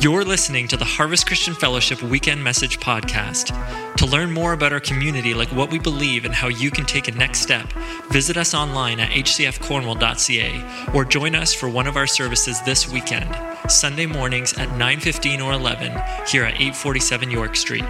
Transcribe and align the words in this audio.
You're 0.00 0.24
listening 0.24 0.66
to 0.68 0.78
the 0.78 0.84
Harvest 0.86 1.26
Christian 1.26 1.52
Fellowship 1.52 2.00
Weekend 2.02 2.42
Message 2.42 2.80
Podcast. 2.80 3.54
To 3.96 4.06
learn 4.06 4.32
more 4.32 4.54
about 4.54 4.72
our 4.72 4.80
community, 4.80 5.34
like 5.34 5.52
what 5.52 5.70
we 5.70 5.78
believe 5.78 6.24
and 6.24 6.34
how 6.34 6.48
you 6.48 6.70
can 6.70 6.86
take 6.86 7.08
a 7.08 7.12
next 7.12 7.40
step, 7.40 7.70
visit 8.10 8.38
us 8.38 8.54
online 8.54 8.98
at 8.98 9.10
hcfcornwall.ca 9.10 10.94
or 10.94 11.04
join 11.04 11.34
us 11.34 11.52
for 11.52 11.68
one 11.68 11.86
of 11.86 11.98
our 11.98 12.06
services 12.06 12.62
this 12.62 12.88
weekend, 12.88 13.28
Sunday 13.70 14.06
mornings 14.06 14.54
at 14.54 14.70
9:15 14.70 15.42
or 15.42 15.52
11 15.52 15.92
here 16.26 16.44
at 16.44 16.54
847 16.54 17.30
York 17.30 17.54
Street. 17.54 17.84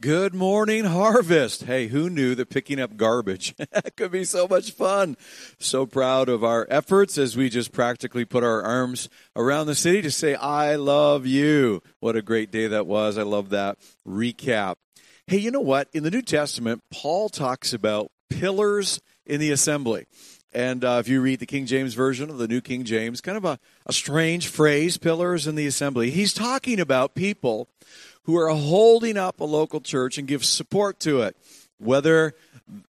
Good 0.00 0.34
morning, 0.34 0.86
Harvest. 0.86 1.64
Hey, 1.64 1.88
who 1.88 2.08
knew 2.08 2.34
that 2.34 2.48
picking 2.48 2.80
up 2.80 2.96
garbage 2.96 3.54
could 3.98 4.10
be 4.10 4.24
so 4.24 4.48
much 4.48 4.70
fun? 4.70 5.14
So 5.58 5.84
proud 5.84 6.30
of 6.30 6.42
our 6.42 6.66
efforts 6.70 7.18
as 7.18 7.36
we 7.36 7.50
just 7.50 7.70
practically 7.70 8.24
put 8.24 8.42
our 8.42 8.62
arms 8.62 9.10
around 9.36 9.66
the 9.66 9.74
city 9.74 10.00
to 10.00 10.10
say, 10.10 10.34
I 10.36 10.76
love 10.76 11.26
you. 11.26 11.82
What 11.98 12.16
a 12.16 12.22
great 12.22 12.50
day 12.50 12.66
that 12.66 12.86
was. 12.86 13.18
I 13.18 13.24
love 13.24 13.50
that 13.50 13.76
recap. 14.08 14.76
Hey, 15.26 15.36
you 15.36 15.50
know 15.50 15.60
what? 15.60 15.90
In 15.92 16.02
the 16.02 16.10
New 16.10 16.22
Testament, 16.22 16.82
Paul 16.90 17.28
talks 17.28 17.74
about 17.74 18.10
pillars 18.30 19.02
in 19.26 19.38
the 19.38 19.50
assembly. 19.50 20.06
And 20.52 20.82
uh, 20.82 20.96
if 21.00 21.08
you 21.08 21.20
read 21.20 21.40
the 21.40 21.46
King 21.46 21.66
James 21.66 21.92
Version 21.92 22.30
of 22.30 22.38
the 22.38 22.48
New 22.48 22.62
King 22.62 22.84
James, 22.84 23.20
kind 23.20 23.36
of 23.36 23.44
a, 23.44 23.58
a 23.84 23.92
strange 23.92 24.48
phrase, 24.48 24.96
pillars 24.96 25.46
in 25.46 25.56
the 25.56 25.66
assembly. 25.66 26.10
He's 26.10 26.32
talking 26.32 26.80
about 26.80 27.14
people 27.14 27.68
who 28.30 28.38
are 28.38 28.48
holding 28.48 29.16
up 29.16 29.40
a 29.40 29.44
local 29.44 29.80
church 29.80 30.16
and 30.16 30.28
give 30.28 30.44
support 30.44 31.00
to 31.00 31.22
it, 31.22 31.36
whether 31.78 32.34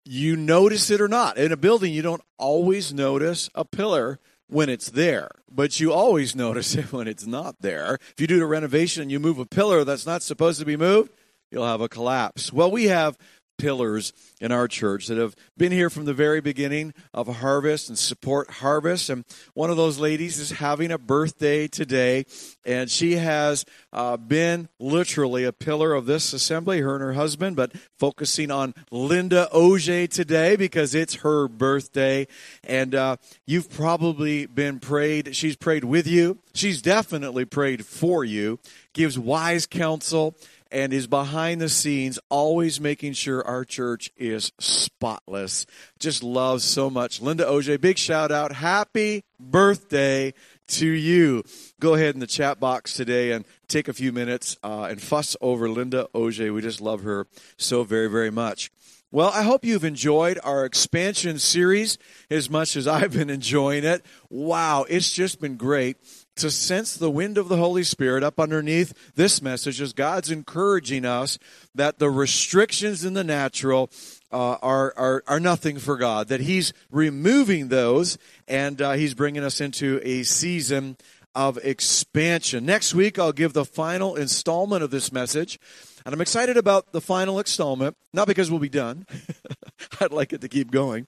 you 0.05 0.35
notice 0.35 0.91
it 0.91 1.01
or 1.01 1.09
not. 1.09 1.37
In 1.37 1.53
a 1.53 1.57
building, 1.59 1.93
you 1.93 2.01
don't 2.01 2.23
always 2.39 2.95
notice 2.95 3.51
a 3.55 3.65
pillar 3.65 4.19
when 4.49 4.71
it's 4.71 4.91
there, 4.91 5.31
but 5.51 5.79
you 5.79 5.93
always 5.93 6.35
notice 6.35 6.75
it 6.75 6.91
when 6.91 7.07
it's 7.07 7.27
not 7.27 7.57
there. 7.61 7.99
If 8.13 8.21
you 8.21 8.27
do 8.27 8.43
a 8.43 8.47
renovation 8.47 9.03
and 9.03 9.13
you 9.13 9.21
move 9.21 9.39
a 9.39 9.45
pillar 9.45 9.85
that's 9.85 10.07
not 10.07 10.23
supposed 10.23 10.59
to 10.61 10.65
be 10.65 10.77
moved, 10.77 11.11
you'll 11.51 11.67
have 11.67 11.83
a 11.83 11.89
collapse. 11.89 12.51
Well, 12.51 12.71
we 12.71 12.85
have 12.85 13.19
pillars 13.59 14.13
in 14.41 14.53
our 14.53 14.69
church 14.69 15.07
that 15.07 15.19
have 15.19 15.35
been 15.57 15.73
here 15.73 15.89
from 15.89 16.05
the 16.05 16.15
very 16.15 16.41
beginning 16.41 16.93
of 17.15 17.27
Harvest 17.27 17.89
and 17.89 17.99
support 17.99 18.51
Harvest. 18.51 19.09
And 19.09 19.25
one 19.55 19.71
of 19.71 19.77
those 19.77 19.99
ladies 19.99 20.39
is 20.39 20.53
having 20.53 20.91
a 20.91 20.99
birthday 20.99 21.67
today, 21.67 22.27
and 22.65 22.91
she 22.91 23.15
has 23.15 23.65
uh, 23.93 24.17
been 24.17 24.69
literally 24.79 25.45
a 25.45 25.53
pillar 25.53 25.95
of 25.95 26.07
this 26.07 26.33
assembly, 26.33 26.81
her 26.81 26.95
and 26.95 27.03
her 27.03 27.15
husband, 27.15 27.57
but 27.57 27.73
focusing 27.99 28.51
on 28.51 28.75
Linda 28.91 29.49
Auger 29.51 30.07
today 30.07 30.57
because 30.57 30.95
it's 30.95 31.17
her 31.17 31.49
birthday. 31.49 32.27
And 32.65 32.95
uh, 32.95 33.17
you've 33.47 33.71
probably 33.71 34.47
been 34.47 34.81
prayed, 34.81 35.35
she's 35.35 35.57
prayed 35.57 35.85
with 35.85 36.07
you, 36.07 36.39
she's 36.55 36.83
definitely 36.83 37.45
prayed 37.45 37.87
for 37.87 38.25
you, 38.25 38.59
gives 38.93 39.19
wise 39.19 39.67
counsel 39.67 40.35
and 40.71 40.93
is 40.93 41.07
behind 41.07 41.61
the 41.61 41.69
scenes, 41.69 42.19
always 42.29 42.81
making 42.81 43.13
sure 43.13 43.47
our 43.47 43.65
church 43.65 44.11
is 44.17 44.53
spotless. 44.59 45.67
Just 45.99 46.23
loves 46.23 46.65
so 46.65 46.91
much. 46.91 47.21
Linda 47.21 47.49
Auger, 47.49 47.79
big 47.79 47.99
shout 47.99 48.33
out. 48.33 48.53
Happy 48.53 49.25
birthday 49.39 50.35
to 50.69 50.87
you. 50.87 51.43
Go 51.81 51.95
ahead 51.95 52.15
in 52.15 52.21
the 52.21 52.27
chat 52.27 52.59
box 52.59 52.95
today 52.95 53.33
and 53.33 53.45
take 53.69 53.89
a 53.89 53.93
few 53.93 54.13
minutes 54.13 54.57
uh, 54.63 54.89
and 54.91 55.01
fuss 55.01 55.37
over 55.41 55.69
Linda 55.69 56.09
Auger. 56.13 56.53
We 56.53 56.63
just 56.63 56.81
love 56.81 57.03
her 57.03 57.27
so 57.57 57.85
very, 57.85 58.09
very 58.09 58.31
much. 58.31 58.71
Well, 59.13 59.31
I 59.33 59.45
hope 59.45 59.65
you've 59.65 59.85
enjoyed 59.85 60.39
our 60.43 60.65
expansion 60.65 61.39
series 61.39 61.97
as 62.29 62.51
much 62.51 62.77
as 62.77 62.89
I've 62.89 63.13
been 63.13 63.31
enjoying 63.41 63.85
it. 63.85 64.05
Wow, 64.29 64.85
it's 64.89 65.13
just 65.13 65.41
been 65.41 65.57
great 65.57 65.97
to 66.37 66.51
sense 66.51 66.97
the 66.97 67.11
wind 67.11 67.39
of 67.39 67.49
the 67.49 67.57
Holy 67.57 67.83
Spirit 67.83 68.23
up 68.23 68.39
underneath 68.39 68.93
this 69.15 69.41
message 69.43 69.81
is 69.81 69.93
God's 69.93 70.31
encouraging 70.31 71.05
us 71.05 71.39
that 71.75 71.99
the 71.99 72.11
restrictions 72.11 73.05
in 73.05 73.15
the 73.15 73.25
natural 73.25 73.91
uh, 74.31 74.57
are, 74.63 74.93
are, 74.97 75.25
are 75.27 75.41
nothing 75.41 75.79
for 75.79 75.97
God, 75.97 76.29
that 76.29 76.41
He's 76.41 76.73
removing 76.91 77.69
those 77.69 78.19
and 78.47 78.81
uh, 78.81 78.93
He's 78.93 79.15
bringing 79.15 79.43
us 79.43 79.61
into 79.61 80.01
a 80.03 80.23
season 80.23 80.97
of 81.35 81.59
expansion. 81.59 82.65
Next 82.65 82.95
week, 82.95 83.19
I'll 83.19 83.33
give 83.33 83.53
the 83.53 83.65
final 83.65 84.17
installment 84.17 84.83
of 84.83 84.91
this 84.91 85.13
message. 85.13 85.59
And 86.05 86.15
I'm 86.15 86.21
excited 86.21 86.57
about 86.57 86.93
the 86.93 87.01
final 87.01 87.39
installment, 87.39 87.97
not 88.13 88.27
because 88.27 88.51
we'll 88.51 88.61
be 88.61 88.69
done. 88.69 89.07
I'd 90.01 90.13
like 90.13 90.33
it 90.33 90.41
to 90.43 90.49
keep 90.49 90.71
going 90.71 91.07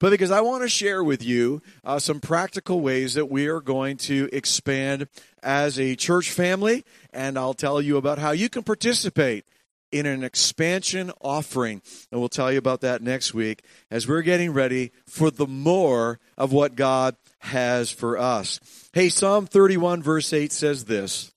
but 0.00 0.10
because 0.10 0.30
I 0.30 0.40
want 0.40 0.62
to 0.62 0.68
share 0.68 1.04
with 1.04 1.22
you 1.22 1.62
uh, 1.84 1.98
some 1.98 2.20
practical 2.20 2.80
ways 2.80 3.14
that 3.14 3.30
we 3.30 3.46
are 3.46 3.60
going 3.60 3.98
to 3.98 4.28
expand 4.32 5.06
as 5.42 5.78
a 5.78 5.94
church 5.94 6.30
family, 6.30 6.84
and 7.12 7.38
I'll 7.38 7.54
tell 7.54 7.80
you 7.80 7.98
about 7.98 8.18
how 8.18 8.32
you 8.32 8.48
can 8.48 8.62
participate 8.62 9.44
in 9.92 10.06
an 10.06 10.24
expansion 10.24 11.12
offering. 11.20 11.82
And 12.10 12.20
we'll 12.20 12.28
tell 12.28 12.50
you 12.50 12.58
about 12.58 12.80
that 12.80 13.02
next 13.02 13.34
week 13.34 13.62
as 13.90 14.08
we're 14.08 14.22
getting 14.22 14.52
ready 14.52 14.92
for 15.06 15.30
the 15.30 15.46
more 15.46 16.18
of 16.38 16.52
what 16.52 16.76
God 16.76 17.16
has 17.40 17.90
for 17.90 18.18
us. 18.18 18.58
Hey, 18.92 19.10
Psalm 19.10 19.46
31, 19.46 20.02
verse 20.02 20.32
8 20.32 20.50
says 20.50 20.86
this 20.86 21.32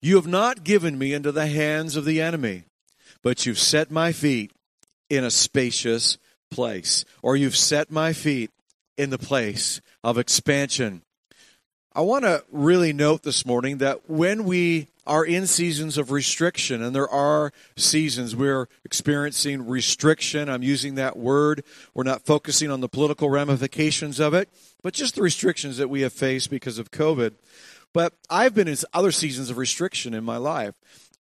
You 0.00 0.16
have 0.16 0.26
not 0.26 0.64
given 0.64 0.98
me 0.98 1.12
into 1.12 1.32
the 1.32 1.46
hands 1.46 1.96
of 1.96 2.04
the 2.04 2.20
enemy, 2.20 2.64
but 3.22 3.44
you've 3.44 3.58
set 3.58 3.90
my 3.90 4.12
feet 4.12 4.52
in 5.08 5.24
a 5.24 5.30
spacious 5.30 6.18
place, 6.50 7.04
or 7.22 7.36
you've 7.36 7.56
set 7.56 7.90
my 7.90 8.12
feet 8.12 8.50
in 8.96 9.10
the 9.10 9.18
place 9.18 9.80
of 10.04 10.18
expansion. 10.18 11.02
I 11.92 12.02
want 12.02 12.24
to 12.24 12.44
really 12.52 12.92
note 12.92 13.22
this 13.22 13.44
morning 13.44 13.78
that 13.78 14.08
when 14.08 14.44
we 14.44 14.88
are 15.06 15.24
in 15.24 15.46
seasons 15.46 15.98
of 15.98 16.12
restriction, 16.12 16.82
and 16.82 16.94
there 16.94 17.08
are 17.08 17.52
seasons 17.76 18.36
we're 18.36 18.68
experiencing 18.84 19.66
restriction, 19.66 20.48
I'm 20.48 20.62
using 20.62 20.94
that 20.94 21.16
word. 21.16 21.64
We're 21.94 22.04
not 22.04 22.24
focusing 22.24 22.70
on 22.70 22.80
the 22.80 22.88
political 22.88 23.28
ramifications 23.28 24.20
of 24.20 24.34
it, 24.34 24.48
but 24.82 24.94
just 24.94 25.16
the 25.16 25.22
restrictions 25.22 25.78
that 25.78 25.90
we 25.90 26.02
have 26.02 26.12
faced 26.12 26.48
because 26.48 26.78
of 26.78 26.92
COVID. 26.92 27.32
But 27.92 28.12
I've 28.28 28.54
been 28.54 28.68
in 28.68 28.76
other 28.94 29.10
seasons 29.10 29.50
of 29.50 29.58
restriction 29.58 30.14
in 30.14 30.22
my 30.22 30.36
life, 30.36 30.74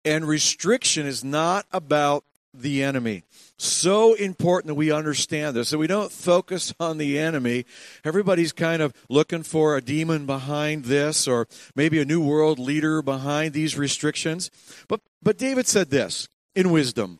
and 0.05 0.27
restriction 0.27 1.07
is 1.07 1.23
not 1.23 1.65
about 1.71 2.23
the 2.53 2.83
enemy. 2.83 3.23
So 3.57 4.13
important 4.13 4.67
that 4.67 4.75
we 4.75 4.91
understand 4.91 5.55
this, 5.55 5.69
that 5.69 5.77
we 5.77 5.87
don't 5.87 6.11
focus 6.11 6.73
on 6.79 6.97
the 6.97 7.19
enemy. 7.19 7.65
Everybody's 8.03 8.51
kind 8.51 8.81
of 8.81 8.93
looking 9.09 9.43
for 9.43 9.75
a 9.75 9.81
demon 9.81 10.25
behind 10.25 10.85
this 10.85 11.27
or 11.27 11.47
maybe 11.75 11.99
a 11.99 12.05
new 12.05 12.21
world 12.21 12.59
leader 12.59 13.01
behind 13.01 13.53
these 13.53 13.77
restrictions. 13.77 14.49
But, 14.87 15.01
but 15.21 15.37
David 15.37 15.67
said 15.67 15.89
this 15.89 16.27
in 16.55 16.71
wisdom 16.71 17.19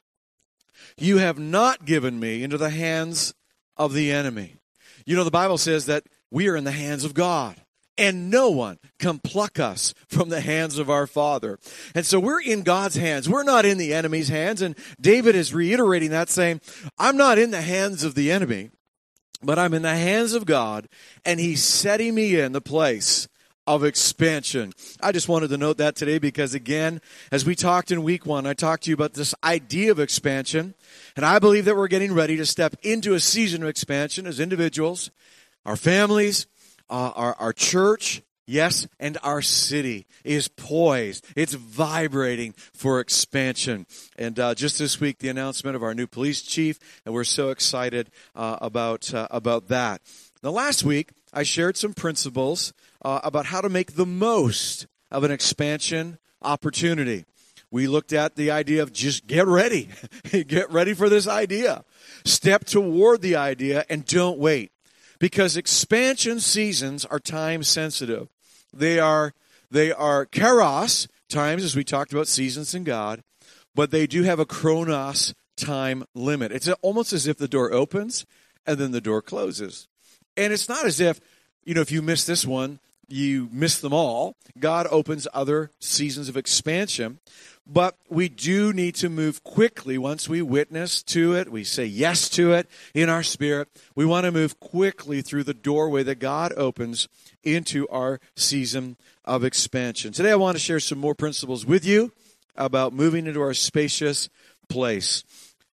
You 0.97 1.17
have 1.17 1.37
not 1.39 1.85
given 1.85 2.19
me 2.19 2.43
into 2.43 2.57
the 2.57 2.69
hands 2.69 3.33
of 3.77 3.93
the 3.93 4.11
enemy. 4.11 4.55
You 5.05 5.15
know, 5.15 5.23
the 5.23 5.31
Bible 5.31 5.57
says 5.57 5.85
that 5.87 6.03
we 6.31 6.47
are 6.47 6.55
in 6.55 6.63
the 6.63 6.71
hands 6.71 7.03
of 7.03 7.13
God 7.13 7.59
and 7.99 8.31
no 8.31 8.49
one 8.49 8.79
can 8.97 9.19
pluck 9.19 9.59
us 9.59 9.93
from 10.07 10.29
the 10.29 10.41
hands 10.41 10.79
of 10.79 10.89
our 10.89 11.05
Father. 11.05 11.59
And 11.93 12.05
so 12.05 12.19
we're 12.19 12.41
in 12.41 12.63
God's 12.63 12.95
hands. 12.95 13.29
We're 13.29 13.43
not 13.43 13.65
in 13.65 13.77
the 13.77 13.93
enemy's 13.93 14.29
hands. 14.29 14.61
And 14.61 14.75
David 14.99 15.35
is 15.35 15.53
reiterating 15.53 16.11
that, 16.11 16.29
saying, 16.29 16.61
I'm 16.97 17.17
not 17.17 17.37
in 17.37 17.51
the 17.51 17.61
hands 17.61 18.03
of 18.03 18.15
the 18.15 18.31
enemy, 18.31 18.71
but 19.43 19.59
I'm 19.59 19.73
in 19.73 19.81
the 19.81 19.95
hands 19.95 20.33
of 20.33 20.45
God, 20.45 20.87
and 21.25 21.39
He's 21.39 21.63
setting 21.63 22.15
me 22.15 22.39
in 22.39 22.53
the 22.53 22.61
place 22.61 23.27
of 23.67 23.83
expansion. 23.83 24.73
I 24.99 25.11
just 25.11 25.29
wanted 25.29 25.49
to 25.49 25.57
note 25.57 25.77
that 25.77 25.95
today 25.95 26.17
because, 26.17 26.55
again, 26.55 27.01
as 27.31 27.45
we 27.45 27.53
talked 27.53 27.91
in 27.91 28.01
week 28.01 28.25
one, 28.25 28.47
I 28.47 28.53
talked 28.53 28.83
to 28.83 28.89
you 28.89 28.95
about 28.95 29.13
this 29.13 29.35
idea 29.43 29.91
of 29.91 29.99
expansion. 29.99 30.73
And 31.15 31.23
I 31.23 31.37
believe 31.37 31.65
that 31.65 31.75
we're 31.75 31.87
getting 31.87 32.13
ready 32.13 32.35
to 32.37 32.47
step 32.47 32.75
into 32.81 33.13
a 33.13 33.19
season 33.19 33.61
of 33.61 33.69
expansion 33.69 34.25
as 34.25 34.39
individuals, 34.39 35.11
our 35.65 35.75
families, 35.75 36.47
uh, 36.89 37.11
our, 37.15 37.35
our 37.35 37.53
church, 37.53 38.21
yes, 38.45 38.87
and 38.99 39.17
our 39.23 39.41
city 39.41 40.07
is 40.23 40.47
poised. 40.47 41.25
It's 41.35 41.53
vibrating 41.53 42.53
for 42.73 42.99
expansion. 42.99 43.85
And 44.17 44.39
uh, 44.39 44.55
just 44.55 44.79
this 44.79 44.99
week, 44.99 45.19
the 45.19 45.29
announcement 45.29 45.75
of 45.75 45.83
our 45.83 45.93
new 45.93 46.07
police 46.07 46.41
chief, 46.41 46.79
and 47.05 47.13
we're 47.13 47.23
so 47.23 47.49
excited 47.49 48.09
uh, 48.35 48.57
about, 48.61 49.13
uh, 49.13 49.27
about 49.31 49.67
that. 49.67 50.01
Now, 50.43 50.51
last 50.51 50.83
week, 50.83 51.11
I 51.33 51.43
shared 51.43 51.77
some 51.77 51.93
principles 51.93 52.73
uh, 53.03 53.19
about 53.23 53.47
how 53.47 53.61
to 53.61 53.69
make 53.69 53.95
the 53.95 54.05
most 54.05 54.87
of 55.11 55.23
an 55.23 55.31
expansion 55.31 56.17
opportunity. 56.41 57.25
We 57.71 57.87
looked 57.87 58.13
at 58.13 58.35
the 58.35 58.49
idea 58.49 58.81
of 58.81 58.91
just 58.91 59.27
get 59.27 59.45
ready. 59.45 59.89
get 60.47 60.71
ready 60.71 60.93
for 60.93 61.07
this 61.07 61.27
idea. 61.27 61.83
Step 62.25 62.65
toward 62.65 63.21
the 63.21 63.35
idea 63.35 63.85
and 63.89 64.05
don't 64.05 64.39
wait 64.39 64.71
because 65.19 65.57
expansion 65.57 66.39
seasons 66.39 67.05
are 67.05 67.19
time 67.19 67.63
sensitive. 67.63 68.29
They 68.73 68.99
are 68.99 69.33
they 69.71 69.91
are 69.91 70.25
kairos 70.25 71.07
times 71.27 71.63
as 71.63 71.75
we 71.75 71.83
talked 71.83 72.11
about 72.11 72.27
seasons 72.27 72.73
in 72.73 72.83
God, 72.83 73.23
but 73.75 73.91
they 73.91 74.07
do 74.07 74.23
have 74.23 74.39
a 74.39 74.45
chronos 74.45 75.33
time 75.55 76.05
limit. 76.15 76.51
It's 76.51 76.67
almost 76.81 77.13
as 77.13 77.27
if 77.27 77.37
the 77.37 77.47
door 77.47 77.71
opens 77.71 78.25
and 78.65 78.77
then 78.77 78.91
the 78.91 79.01
door 79.01 79.21
closes. 79.21 79.87
And 80.37 80.53
it's 80.53 80.69
not 80.69 80.85
as 80.85 80.99
if, 80.99 81.19
you 81.63 81.73
know, 81.73 81.81
if 81.81 81.91
you 81.91 82.01
miss 82.01 82.25
this 82.25 82.45
one, 82.45 82.79
you 83.07 83.49
miss 83.51 83.79
them 83.81 83.93
all. 83.93 84.35
God 84.57 84.87
opens 84.89 85.27
other 85.33 85.71
seasons 85.79 86.29
of 86.29 86.37
expansion. 86.37 87.19
But 87.71 87.97
we 88.09 88.29
do 88.29 88.73
need 88.73 88.95
to 88.95 89.09
move 89.09 89.43
quickly 89.43 89.99
once 89.99 90.27
we 90.27 90.41
witness 90.41 91.03
to 91.03 91.35
it, 91.35 91.51
we 91.51 91.63
say 91.63 91.85
yes 91.85 92.27
to 92.29 92.51
it 92.53 92.67
in 92.95 93.09
our 93.09 93.21
spirit. 93.21 93.69
We 93.93 94.07
want 94.07 94.25
to 94.25 94.31
move 94.31 94.59
quickly 94.59 95.21
through 95.21 95.43
the 95.43 95.53
doorway 95.53 96.01
that 96.01 96.17
God 96.17 96.51
opens 96.57 97.07
into 97.43 97.87
our 97.89 98.19
season 98.35 98.97
of 99.23 99.43
expansion. 99.43 100.11
Today 100.13 100.31
I 100.31 100.35
want 100.35 100.55
to 100.57 100.63
share 100.63 100.79
some 100.79 100.97
more 100.97 101.13
principles 101.13 101.63
with 101.63 101.85
you 101.85 102.11
about 102.55 102.91
moving 102.91 103.27
into 103.27 103.39
our 103.39 103.53
spacious 103.53 104.29
place. 104.67 105.23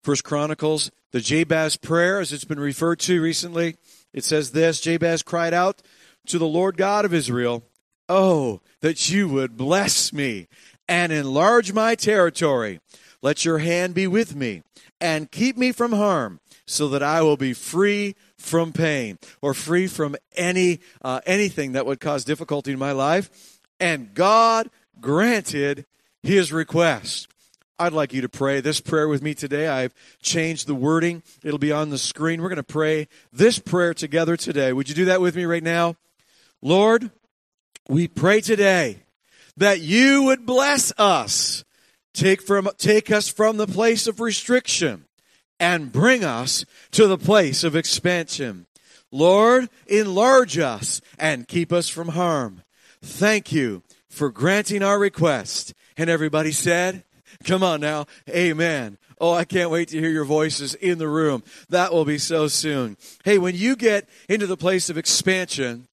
First 0.03 0.25
Chronicles, 0.25 0.91
the 1.11 1.21
Jabez 1.21 1.77
prayer, 1.77 2.21
as 2.21 2.33
it's 2.33 2.47
been 2.47 2.59
referred 2.59 3.01
to 3.01 3.21
recently, 3.21 3.77
it 4.15 4.25
says 4.25 4.53
this 4.53 4.81
Jabez 4.81 5.23
cried 5.23 5.53
out 5.53 5.83
to 6.27 6.39
the 6.39 6.47
Lord 6.47 6.79
God 6.79 7.05
of 7.05 7.13
Israel, 7.13 7.65
Oh, 8.09 8.61
that 8.81 9.11
you 9.11 9.29
would 9.29 9.57
bless 9.57 10.13
me 10.13 10.49
and 10.93 11.11
enlarge 11.11 11.73
my 11.73 11.95
territory. 11.95 12.79
Let 13.23 13.47
your 13.47 13.59
hand 13.59 13.95
be 13.95 14.07
with 14.07 14.37
me 14.37 14.63
and 15.01 15.31
keep 15.31 15.57
me 15.57 15.73
from 15.73 15.93
harm 15.93 16.39
so 16.67 16.87
that 16.91 17.03
I 17.03 17.23
will 17.23 17.39
be 17.39 17.55
free 17.55 18.15
from 18.37 18.75
pain 18.75 19.19
or 19.41 19.55
free 19.55 19.87
from 19.87 20.17
any 20.37 20.81
uh, 21.01 21.23
anything 21.25 21.73
that 21.73 21.87
would 21.87 21.99
cause 21.99 22.25
difficulty 22.25 22.73
in 22.73 22.79
my 22.79 22.93
life. 22.93 23.59
And 23.81 24.13
God 24.13 24.69
granted 25.01 25.87
his 26.23 26.53
request. 26.53 27.27
I'd 27.79 27.95
like 27.95 28.13
you 28.13 28.21
to 28.21 28.29
pray 28.29 28.61
this 28.61 28.83
prayer 28.83 29.09
with 29.09 29.23
me 29.23 29.33
today. 29.33 29.69
I've 29.69 29.95
changed 30.21 30.67
the 30.67 30.75
wording. 30.75 31.23
It'll 31.43 31.59
be 31.59 31.73
on 31.73 31.89
the 31.89 31.97
screen. 31.97 32.43
We're 32.43 32.51
going 32.51 32.57
to 32.57 32.63
pray 32.63 33.09
this 33.33 33.59
prayer 33.59 33.95
together 33.95 34.37
today. 34.37 34.75
Would 34.75 34.91
you 34.91 34.95
do 34.95 35.07
that 35.07 35.23
with 35.23 35.37
me 35.37 35.47
right 35.47 35.63
now? 35.63 35.97
Lord, 36.61 37.11
we 37.89 38.09
pray 38.09 38.43
today 38.43 38.99
that 39.57 39.81
you 39.81 40.25
would 40.25 40.47
bless 40.47 40.93
us, 40.99 41.65
take 42.15 42.43
from 42.43 42.69
take 42.79 43.11
us 43.11 43.29
from 43.29 43.57
the 43.57 43.67
place 43.67 44.07
of 44.07 44.21
restriction 44.21 45.05
and 45.61 45.93
bring 45.93 46.25
us 46.25 46.65
to 46.91 47.07
the 47.07 47.19
place 47.19 47.65
of 47.65 47.77
expansion. 47.77 48.67
Lord, 49.11 49.69
enlarge 49.87 50.59
us 50.59 51.01
and 51.19 51.47
keep 51.47 51.73
us 51.73 51.89
from 51.89 52.09
harm. 52.09 52.63
Thank 53.03 53.53
you 53.53 53.83
for 54.09 54.31
granting 54.31 54.83
our 54.83 54.99
request. 54.99 55.75
And 55.97 56.09
everybody 56.09 56.53
said, 56.53 57.05
Come 57.45 57.63
on 57.63 57.81
now. 57.81 58.07
Amen. 58.29 58.99
Oh, 59.21 59.33
I 59.33 59.45
can't 59.45 59.71
wait 59.71 59.89
to 59.89 60.01
hear 60.01 60.11
your 60.11 60.25
voices 60.25 60.75
in 60.75 60.99
the 60.99 61.09
room. 61.09 61.43
That 61.69 61.93
will 61.93 62.05
be 62.05 62.19
so 62.19 62.49
soon. 62.49 62.97
Hey, 63.25 63.39
when 63.39 63.55
you 63.55 63.77
get 63.77 64.09
into 64.29 64.47
the 64.47 64.57
place 64.57 64.91
of 64.91 64.99
expansion, 64.99 65.87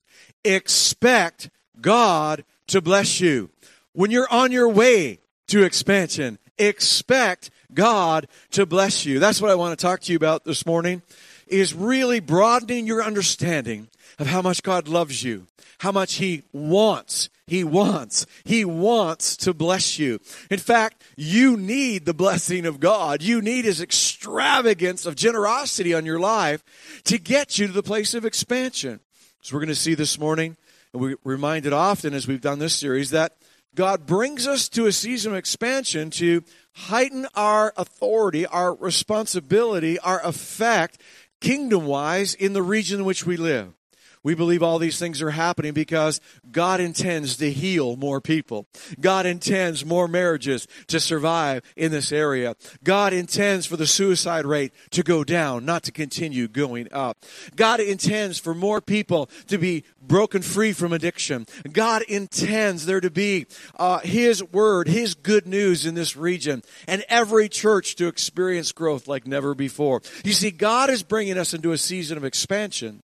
expect 0.43 1.49
God 1.79 2.43
to 2.69 2.81
bless 2.81 3.19
you. 3.19 3.49
When 3.93 4.11
you're 4.11 4.31
on 4.31 4.51
your 4.51 4.69
way 4.69 5.19
to 5.47 5.63
expansion, 5.63 6.39
expect 6.57 7.51
God 7.73 8.27
to 8.51 8.65
bless 8.65 9.05
you. 9.05 9.19
That's 9.19 9.41
what 9.41 9.51
I 9.51 9.55
want 9.55 9.77
to 9.77 9.81
talk 9.81 10.01
to 10.01 10.11
you 10.11 10.17
about 10.17 10.45
this 10.45 10.65
morning 10.65 11.01
is 11.47 11.73
really 11.73 12.19
broadening 12.19 12.85
your 12.87 13.03
understanding 13.03 13.89
of 14.19 14.27
how 14.27 14.41
much 14.41 14.61
God 14.63 14.87
loves 14.87 15.23
you, 15.23 15.47
how 15.79 15.91
much 15.91 16.15
he 16.15 16.43
wants 16.53 17.29
he 17.49 17.63
wants. 17.63 18.27
He 18.45 18.63
wants 18.63 19.35
to 19.37 19.53
bless 19.53 19.97
you. 19.97 20.19
In 20.51 20.59
fact, 20.59 21.03
you 21.17 21.57
need 21.57 22.05
the 22.05 22.13
blessing 22.13 22.67
of 22.67 22.79
God. 22.79 23.23
You 23.23 23.41
need 23.41 23.65
His 23.65 23.81
extravagance 23.81 25.07
of 25.07 25.15
generosity 25.15 25.93
on 25.93 26.05
your 26.05 26.19
life 26.19 26.63
to 27.05 27.17
get 27.17 27.57
you 27.57 27.65
to 27.65 27.73
the 27.73 27.83
place 27.83 28.13
of 28.13 28.23
expansion. 28.23 28.99
So 29.41 29.55
we're 29.55 29.61
going 29.61 29.69
to 29.69 29.75
see 29.75 29.95
this 29.95 30.19
morning, 30.19 30.57
and 30.93 31.01
we 31.01 31.15
reminded 31.23 31.73
often 31.73 32.13
as 32.13 32.27
we've 32.27 32.41
done 32.41 32.59
this 32.59 32.75
series, 32.75 33.11
that 33.11 33.37
God 33.75 34.05
brings 34.05 34.47
us 34.47 34.67
to 34.69 34.87
a 34.87 34.91
season 34.91 35.31
of 35.31 35.37
expansion 35.37 36.09
to 36.11 36.43
heighten 36.73 37.27
our 37.35 37.73
authority, 37.77 38.45
our 38.45 38.73
responsibility, 38.73 39.99
our 39.99 40.25
effect, 40.25 40.99
kingdom 41.39 41.85
wise, 41.85 42.33
in 42.33 42.53
the 42.53 42.63
region 42.63 42.99
in 42.99 43.05
which 43.05 43.25
we 43.25 43.37
live. 43.37 43.73
We 44.21 44.35
believe 44.35 44.61
all 44.61 44.79
these 44.79 44.99
things 44.99 45.21
are 45.21 45.29
happening 45.29 45.73
because 45.73 46.19
God 46.51 46.81
intends 46.81 47.37
to 47.37 47.51
heal 47.51 47.95
more 47.95 48.19
people. 48.19 48.67
God 48.99 49.25
intends 49.25 49.85
more 49.85 50.09
marriages 50.09 50.67
to 50.87 50.99
survive 50.99 51.63
in 51.77 51.91
this 51.91 52.11
area. 52.11 52.55
God 52.83 53.13
intends 53.13 53.65
for 53.65 53.77
the 53.77 53.87
suicide 53.87 54.45
rate 54.45 54.73
to 54.91 55.03
go 55.03 55.23
down, 55.23 55.63
not 55.63 55.83
to 55.83 55.93
continue 55.93 56.49
going 56.49 56.91
up. 56.91 57.23
God 57.55 57.79
intends 57.79 58.37
for 58.39 58.53
more 58.53 58.81
people 58.81 59.29
to 59.47 59.57
be 59.57 59.85
broken 60.01 60.41
free 60.41 60.73
from 60.73 60.91
addiction. 60.91 61.45
God 61.71 62.01
intends 62.01 62.85
there 62.85 62.99
to 62.99 63.09
be 63.09 63.45
uh, 63.77 63.99
His 63.99 64.43
word, 64.43 64.89
His 64.89 65.13
good 65.13 65.47
news 65.47 65.85
in 65.85 65.95
this 65.95 66.17
region, 66.17 66.61
and 66.87 67.05
every 67.07 67.47
church 67.47 67.95
to 67.95 68.07
experience 68.07 68.73
growth 68.73 69.07
like 69.07 69.25
never 69.25 69.55
before. 69.55 70.01
You 70.25 70.33
see, 70.33 70.51
God 70.51 70.89
is 70.89 71.03
bringing 71.03 71.37
us 71.37 71.53
into 71.53 71.71
a 71.71 71.77
season 71.77 72.17
of 72.17 72.25
expansion 72.25 73.01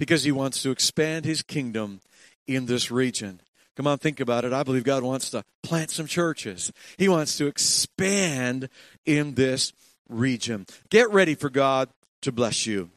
because 0.00 0.24
he 0.24 0.32
wants 0.32 0.62
to 0.62 0.70
expand 0.70 1.26
his 1.26 1.42
kingdom 1.42 2.00
in 2.46 2.64
this 2.64 2.90
region. 2.90 3.38
Come 3.76 3.86
on, 3.86 3.98
think 3.98 4.18
about 4.18 4.46
it. 4.46 4.52
I 4.52 4.62
believe 4.62 4.82
God 4.82 5.02
wants 5.02 5.28
to 5.30 5.44
plant 5.62 5.90
some 5.90 6.06
churches. 6.06 6.72
He 6.96 7.06
wants 7.06 7.36
to 7.36 7.46
expand 7.46 8.70
in 9.04 9.34
this 9.34 9.74
region. 10.08 10.64
Get 10.88 11.10
ready 11.10 11.34
for 11.34 11.50
God 11.50 11.90
to 12.22 12.32
bless 12.32 12.66
you. 12.66 12.88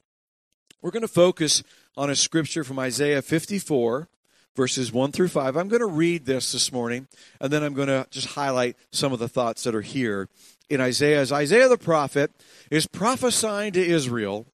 We're 0.82 0.92
going 0.92 1.02
to 1.02 1.10
focus 1.10 1.62
on 1.98 2.10
a 2.10 2.16
scripture 2.16 2.64
from 2.64 2.80
Isaiah 2.80 3.22
54, 3.22 4.08
verses 4.56 4.94
1 4.94 5.12
through 5.12 5.28
5. 5.28 5.58
I'm 5.58 5.68
going 5.68 5.82
to 5.82 5.86
read 5.86 6.26
this 6.26 6.54
this 6.54 6.72
morning, 6.72 7.10
and 7.42 7.52
then 7.52 7.64
I'm 7.64 7.74
going 7.74 7.90
to 7.90 8.08
just 8.12 8.28
highlight 8.28 8.78
some 8.94 9.12
of 9.12 9.20
the 9.20 9.28
thoughts 9.28 9.64
that 9.64 9.76
are 9.76 9.82
here 9.82 10.30
in 10.70 10.80
Isaiah. 10.80 11.20
As 11.20 11.34
Isaiah 11.34 11.68
the 11.68 11.78
prophet 11.78 12.32
is 12.72 12.88
prophesying 12.88 13.74
to 13.74 13.86
Israel 13.86 14.48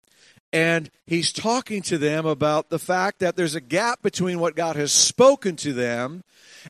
and 0.52 0.90
he's 1.06 1.32
talking 1.32 1.82
to 1.82 1.98
them 1.98 2.24
about 2.24 2.70
the 2.70 2.78
fact 2.78 3.18
that 3.18 3.36
there's 3.36 3.54
a 3.54 3.60
gap 3.60 4.02
between 4.02 4.40
what 4.40 4.56
God 4.56 4.76
has 4.76 4.92
spoken 4.92 5.56
to 5.56 5.72
them 5.72 6.24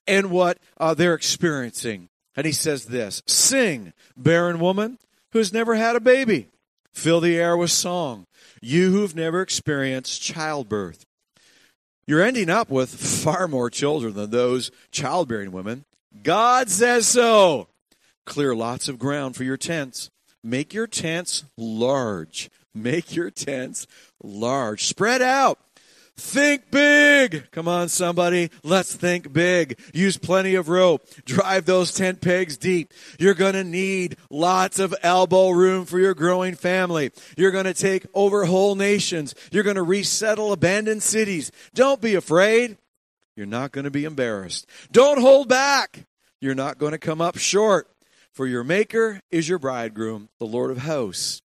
and 0.06 0.30
what 0.30 0.58
uh, 0.78 0.94
they're 0.94 1.14
experiencing. 1.14 2.08
And 2.36 2.46
he 2.46 2.52
says 2.52 2.86
this 2.86 3.22
Sing, 3.26 3.92
barren 4.16 4.58
woman 4.58 4.98
who's 5.32 5.52
never 5.52 5.74
had 5.74 5.96
a 5.96 6.00
baby. 6.00 6.48
Fill 6.92 7.20
the 7.20 7.36
air 7.36 7.56
with 7.56 7.70
song, 7.70 8.26
you 8.60 8.90
who've 8.90 9.14
never 9.14 9.40
experienced 9.40 10.22
childbirth. 10.22 11.04
You're 12.06 12.22
ending 12.22 12.50
up 12.50 12.70
with 12.70 12.90
far 12.90 13.46
more 13.46 13.70
children 13.70 14.14
than 14.14 14.30
those 14.30 14.70
childbearing 14.90 15.52
women. 15.52 15.84
God 16.22 16.70
says 16.70 17.06
so. 17.06 17.68
Clear 18.24 18.54
lots 18.54 18.88
of 18.88 18.98
ground 18.98 19.36
for 19.36 19.44
your 19.44 19.56
tents. 19.56 20.10
Make 20.42 20.72
your 20.72 20.86
tents 20.86 21.44
large 21.56 22.50
Make 22.82 23.14
your 23.14 23.30
tents 23.30 23.86
large. 24.22 24.86
Spread 24.86 25.22
out. 25.22 25.58
Think 26.18 26.72
big. 26.72 27.48
Come 27.52 27.68
on, 27.68 27.88
somebody. 27.88 28.50
Let's 28.64 28.92
think 28.92 29.32
big. 29.32 29.78
Use 29.94 30.16
plenty 30.16 30.56
of 30.56 30.68
rope. 30.68 31.06
Drive 31.24 31.64
those 31.64 31.94
tent 31.94 32.20
pegs 32.20 32.56
deep. 32.56 32.92
You're 33.20 33.34
going 33.34 33.52
to 33.52 33.62
need 33.62 34.16
lots 34.28 34.80
of 34.80 34.92
elbow 35.02 35.50
room 35.50 35.84
for 35.84 36.00
your 36.00 36.14
growing 36.14 36.56
family. 36.56 37.12
You're 37.36 37.52
going 37.52 37.66
to 37.66 37.74
take 37.74 38.04
over 38.14 38.46
whole 38.46 38.74
nations. 38.74 39.32
You're 39.52 39.62
going 39.62 39.76
to 39.76 39.82
resettle 39.84 40.52
abandoned 40.52 41.04
cities. 41.04 41.52
Don't 41.72 42.00
be 42.00 42.16
afraid. 42.16 42.78
You're 43.36 43.46
not 43.46 43.70
going 43.70 43.84
to 43.84 43.90
be 43.90 44.04
embarrassed. 44.04 44.66
Don't 44.90 45.20
hold 45.20 45.48
back. 45.48 46.04
You're 46.40 46.56
not 46.56 46.78
going 46.78 46.92
to 46.92 46.98
come 46.98 47.20
up 47.20 47.38
short. 47.38 47.88
For 48.32 48.48
your 48.48 48.64
maker 48.64 49.20
is 49.30 49.48
your 49.48 49.60
bridegroom, 49.60 50.30
the 50.40 50.46
Lord 50.46 50.72
of 50.72 50.78
hosts 50.78 51.42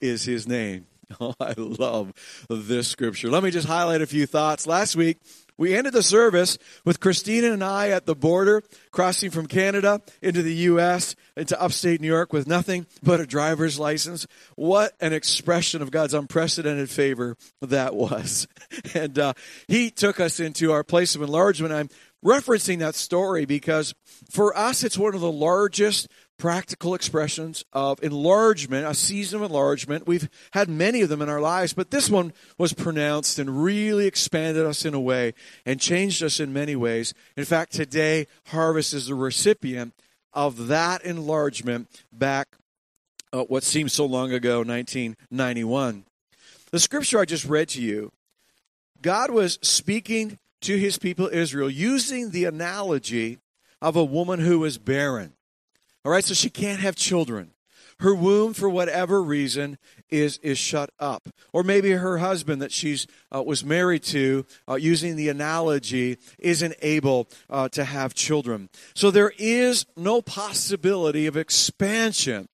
is 0.00 0.24
his 0.24 0.46
name. 0.46 0.86
Oh, 1.20 1.34
I 1.38 1.54
love 1.56 2.12
this 2.48 2.88
scripture. 2.88 3.28
Let 3.30 3.44
me 3.44 3.50
just 3.50 3.68
highlight 3.68 4.00
a 4.00 4.06
few 4.06 4.26
thoughts. 4.26 4.66
Last 4.66 4.96
week, 4.96 5.18
we 5.56 5.76
ended 5.76 5.92
the 5.92 6.02
service 6.02 6.58
with 6.84 6.98
Christina 6.98 7.52
and 7.52 7.62
I 7.62 7.90
at 7.90 8.06
the 8.06 8.16
border, 8.16 8.62
crossing 8.90 9.30
from 9.30 9.46
Canada 9.46 10.02
into 10.20 10.42
the 10.42 10.54
U.S., 10.54 11.14
into 11.36 11.60
upstate 11.60 12.00
New 12.00 12.08
York 12.08 12.32
with 12.32 12.48
nothing 12.48 12.86
but 13.02 13.20
a 13.20 13.26
driver's 13.26 13.78
license. 13.78 14.26
What 14.56 14.94
an 15.00 15.12
expression 15.12 15.82
of 15.82 15.92
God's 15.92 16.14
unprecedented 16.14 16.90
favor 16.90 17.36
that 17.62 17.94
was. 17.94 18.48
And 18.94 19.18
uh, 19.18 19.34
He 19.68 19.90
took 19.90 20.20
us 20.20 20.40
into 20.40 20.72
our 20.72 20.84
place 20.84 21.14
of 21.14 21.22
enlargement. 21.22 21.72
I'm 21.72 21.88
referencing 22.24 22.78
that 22.80 22.94
story 22.94 23.44
because 23.44 23.94
for 24.30 24.56
us, 24.56 24.82
it's 24.82 24.98
one 24.98 25.14
of 25.14 25.20
the 25.20 25.30
largest 25.30 26.08
practical 26.38 26.94
expressions 26.94 27.64
of 27.72 28.02
enlargement, 28.02 28.86
a 28.86 28.94
season 28.94 29.40
of 29.40 29.50
enlargement. 29.50 30.06
We've 30.06 30.28
had 30.52 30.68
many 30.68 31.00
of 31.00 31.08
them 31.08 31.22
in 31.22 31.28
our 31.28 31.40
lives, 31.40 31.72
but 31.72 31.90
this 31.90 32.10
one 32.10 32.32
was 32.58 32.72
pronounced 32.72 33.38
and 33.38 33.62
really 33.62 34.06
expanded 34.06 34.66
us 34.66 34.84
in 34.84 34.94
a 34.94 35.00
way 35.00 35.34
and 35.64 35.80
changed 35.80 36.22
us 36.22 36.40
in 36.40 36.52
many 36.52 36.76
ways. 36.76 37.14
In 37.36 37.44
fact, 37.44 37.72
today, 37.72 38.26
Harvest 38.46 38.92
is 38.92 39.06
the 39.06 39.14
recipient 39.14 39.94
of 40.32 40.66
that 40.66 41.04
enlargement 41.04 41.88
back 42.12 42.48
uh, 43.32 43.44
what 43.44 43.62
seems 43.62 43.92
so 43.92 44.06
long 44.06 44.32
ago, 44.32 44.58
1991. 44.58 46.04
The 46.70 46.80
scripture 46.80 47.20
I 47.20 47.24
just 47.24 47.44
read 47.44 47.68
to 47.70 47.82
you, 47.82 48.12
God 49.00 49.30
was 49.30 49.58
speaking 49.62 50.38
to 50.62 50.76
his 50.76 50.98
people 50.98 51.28
Israel 51.32 51.68
using 51.68 52.30
the 52.30 52.44
analogy 52.44 53.38
of 53.82 53.96
a 53.96 54.04
woman 54.04 54.40
who 54.40 54.60
was 54.60 54.78
barren. 54.78 55.34
All 56.04 56.12
right, 56.12 56.24
so 56.24 56.34
she 56.34 56.50
can't 56.50 56.80
have 56.80 56.96
children. 56.96 57.50
Her 58.00 58.14
womb, 58.14 58.54
for 58.54 58.68
whatever 58.68 59.22
reason, 59.22 59.78
is 60.10 60.38
is 60.38 60.58
shut 60.58 60.90
up, 60.98 61.28
or 61.52 61.62
maybe 61.62 61.92
her 61.92 62.18
husband 62.18 62.60
that 62.60 62.72
she's 62.72 63.06
uh, 63.34 63.42
was 63.42 63.64
married 63.64 64.02
to, 64.04 64.44
uh, 64.68 64.74
using 64.74 65.16
the 65.16 65.28
analogy, 65.28 66.18
isn't 66.38 66.74
able 66.82 67.28
uh, 67.48 67.68
to 67.70 67.84
have 67.84 68.12
children. 68.12 68.68
So 68.94 69.10
there 69.10 69.32
is 69.38 69.86
no 69.96 70.20
possibility 70.20 71.26
of 71.26 71.36
expansion. 71.36 72.48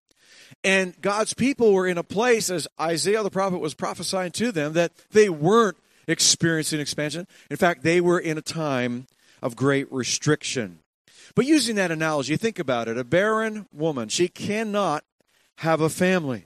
And 0.63 0.99
God's 1.01 1.33
people 1.33 1.73
were 1.73 1.87
in 1.87 1.97
a 1.97 2.03
place, 2.03 2.51
as 2.51 2.67
Isaiah 2.79 3.23
the 3.23 3.31
prophet 3.31 3.59
was 3.59 3.73
prophesying 3.73 4.31
to 4.33 4.51
them, 4.51 4.73
that 4.73 4.91
they 5.09 5.27
weren't 5.27 5.77
experiencing 6.07 6.79
expansion. 6.79 7.27
In 7.49 7.57
fact, 7.57 7.83
they 7.83 7.99
were 7.99 8.19
in 8.19 8.37
a 8.37 8.43
time 8.43 9.07
of 9.41 9.55
great 9.55 9.91
restriction. 9.91 10.80
But 11.35 11.45
using 11.45 11.75
that 11.75 11.91
analogy, 11.91 12.37
think 12.37 12.59
about 12.59 12.87
it. 12.87 12.97
A 12.97 13.03
barren 13.03 13.67
woman, 13.71 14.09
she 14.09 14.27
cannot 14.27 15.03
have 15.57 15.81
a 15.81 15.89
family. 15.89 16.45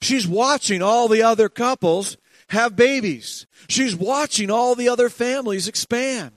She's 0.00 0.26
watching 0.26 0.82
all 0.82 1.08
the 1.08 1.22
other 1.22 1.48
couples 1.48 2.16
have 2.48 2.76
babies. 2.76 3.46
She's 3.68 3.96
watching 3.96 4.50
all 4.50 4.74
the 4.74 4.88
other 4.88 5.08
families 5.08 5.68
expand. 5.68 6.32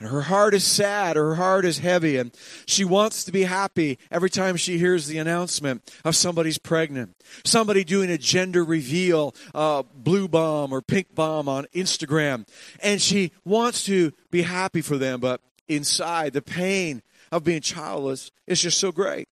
And 0.00 0.08
her 0.08 0.22
heart 0.22 0.54
is 0.54 0.64
sad, 0.64 1.16
her 1.16 1.36
heart 1.36 1.64
is 1.64 1.78
heavy, 1.78 2.16
and 2.16 2.36
she 2.66 2.84
wants 2.84 3.22
to 3.24 3.32
be 3.32 3.44
happy 3.44 3.98
every 4.10 4.28
time 4.28 4.56
she 4.56 4.76
hears 4.76 5.06
the 5.06 5.18
announcement 5.18 5.88
of 6.04 6.16
somebody's 6.16 6.58
pregnant. 6.58 7.14
Somebody 7.44 7.84
doing 7.84 8.10
a 8.10 8.18
gender 8.18 8.64
reveal, 8.64 9.34
uh, 9.54 9.84
blue 9.94 10.26
bomb 10.26 10.72
or 10.72 10.82
pink 10.82 11.14
bomb 11.14 11.48
on 11.48 11.66
Instagram. 11.72 12.46
And 12.82 13.00
she 13.00 13.32
wants 13.44 13.84
to 13.84 14.12
be 14.30 14.42
happy 14.42 14.80
for 14.80 14.98
them, 14.98 15.20
but 15.20 15.40
inside, 15.68 16.32
the 16.32 16.42
pain 16.42 17.02
of 17.34 17.42
being 17.42 17.60
childless 17.60 18.30
is 18.46 18.62
just 18.62 18.78
so 18.78 18.92
great. 18.92 19.26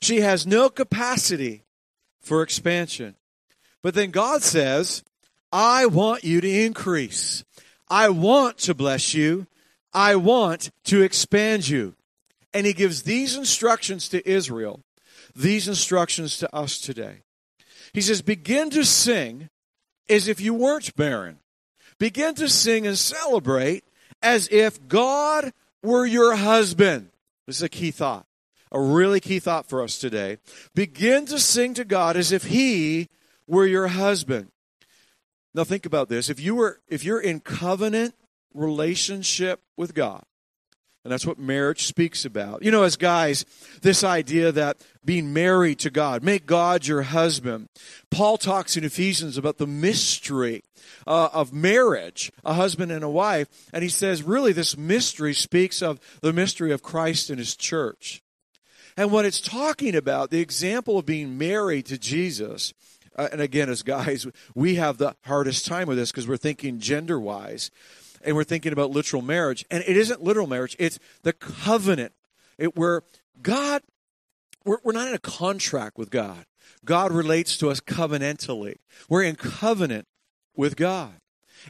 She 0.00 0.22
has 0.22 0.46
no 0.46 0.70
capacity 0.70 1.64
for 2.22 2.40
expansion. 2.40 3.16
But 3.82 3.92
then 3.92 4.10
God 4.10 4.42
says, 4.42 5.04
I 5.52 5.84
want 5.84 6.24
you 6.24 6.40
to 6.40 6.48
increase. 6.48 7.44
I 7.86 8.08
want 8.08 8.56
to 8.60 8.74
bless 8.74 9.12
you. 9.12 9.46
I 9.92 10.16
want 10.16 10.70
to 10.84 11.02
expand 11.02 11.68
you. 11.68 11.94
And 12.54 12.64
he 12.64 12.72
gives 12.72 13.02
these 13.02 13.36
instructions 13.36 14.08
to 14.08 14.26
Israel, 14.26 14.80
these 15.36 15.68
instructions 15.68 16.38
to 16.38 16.56
us 16.56 16.78
today. 16.78 17.18
He 17.92 18.00
says, 18.00 18.22
Begin 18.22 18.70
to 18.70 18.86
sing 18.86 19.50
as 20.08 20.28
if 20.28 20.40
you 20.40 20.54
weren't 20.54 20.96
barren. 20.96 21.40
Begin 21.98 22.34
to 22.36 22.48
sing 22.48 22.86
and 22.86 22.96
celebrate 22.96 23.84
as 24.22 24.48
if 24.48 24.88
God 24.88 25.52
were 25.82 26.06
your 26.06 26.36
husband. 26.36 27.10
This 27.46 27.56
is 27.56 27.62
a 27.62 27.68
key 27.68 27.90
thought, 27.90 28.26
a 28.72 28.80
really 28.80 29.20
key 29.20 29.38
thought 29.38 29.68
for 29.68 29.82
us 29.82 29.98
today. 29.98 30.38
Begin 30.74 31.26
to 31.26 31.38
sing 31.38 31.74
to 31.74 31.84
God 31.84 32.16
as 32.16 32.32
if 32.32 32.44
He 32.44 33.08
were 33.46 33.66
your 33.66 33.88
husband. 33.88 34.50
Now 35.54 35.64
think 35.64 35.86
about 35.86 36.08
this. 36.08 36.28
If 36.28 36.40
you 36.40 36.54
were 36.54 36.80
if 36.88 37.04
you're 37.04 37.20
in 37.20 37.40
covenant 37.40 38.14
relationship 38.52 39.60
with 39.76 39.94
God. 39.94 40.24
And 41.04 41.12
that's 41.12 41.26
what 41.26 41.38
marriage 41.38 41.86
speaks 41.86 42.24
about. 42.24 42.62
You 42.62 42.70
know, 42.70 42.82
as 42.82 42.96
guys, 42.96 43.44
this 43.82 44.02
idea 44.02 44.50
that 44.52 44.78
being 45.04 45.34
married 45.34 45.78
to 45.80 45.90
God, 45.90 46.22
make 46.22 46.46
God 46.46 46.86
your 46.86 47.02
husband. 47.02 47.68
Paul 48.10 48.38
talks 48.38 48.74
in 48.78 48.84
Ephesians 48.84 49.36
about 49.36 49.58
the 49.58 49.66
mystery 49.66 50.64
uh, 51.06 51.28
of 51.32 51.52
marriage, 51.52 52.32
a 52.42 52.54
husband 52.54 52.90
and 52.90 53.04
a 53.04 53.10
wife. 53.10 53.48
And 53.72 53.82
he 53.82 53.90
says, 53.90 54.22
really, 54.22 54.52
this 54.52 54.78
mystery 54.78 55.34
speaks 55.34 55.82
of 55.82 56.00
the 56.22 56.32
mystery 56.32 56.72
of 56.72 56.82
Christ 56.82 57.28
and 57.28 57.38
his 57.38 57.54
church. 57.54 58.22
And 58.96 59.12
what 59.12 59.26
it's 59.26 59.42
talking 59.42 59.94
about, 59.94 60.30
the 60.30 60.40
example 60.40 60.98
of 60.98 61.04
being 61.04 61.36
married 61.36 61.84
to 61.86 61.98
Jesus, 61.98 62.72
uh, 63.16 63.28
and 63.30 63.42
again, 63.42 63.68
as 63.68 63.82
guys, 63.82 64.26
we 64.54 64.76
have 64.76 64.96
the 64.96 65.16
hardest 65.26 65.66
time 65.66 65.86
with 65.86 65.98
this 65.98 66.10
because 66.10 66.26
we're 66.26 66.38
thinking 66.38 66.78
gender 66.78 67.20
wise 67.20 67.70
and 68.24 68.34
we're 68.36 68.44
thinking 68.44 68.72
about 68.72 68.90
literal 68.90 69.22
marriage. 69.22 69.64
And 69.70 69.84
it 69.86 69.96
isn't 69.96 70.22
literal 70.22 70.46
marriage, 70.46 70.76
it's 70.78 70.98
the 71.22 71.32
covenant. 71.32 72.12
It, 72.58 72.76
where 72.76 73.02
God, 73.42 73.82
we're, 74.64 74.78
we're 74.84 74.92
not 74.92 75.08
in 75.08 75.14
a 75.14 75.18
contract 75.18 75.98
with 75.98 76.10
God. 76.10 76.46
God 76.84 77.12
relates 77.12 77.56
to 77.58 77.70
us 77.70 77.80
covenantally. 77.80 78.76
We're 79.08 79.22
in 79.22 79.36
covenant 79.36 80.06
with 80.56 80.76
God. 80.76 81.14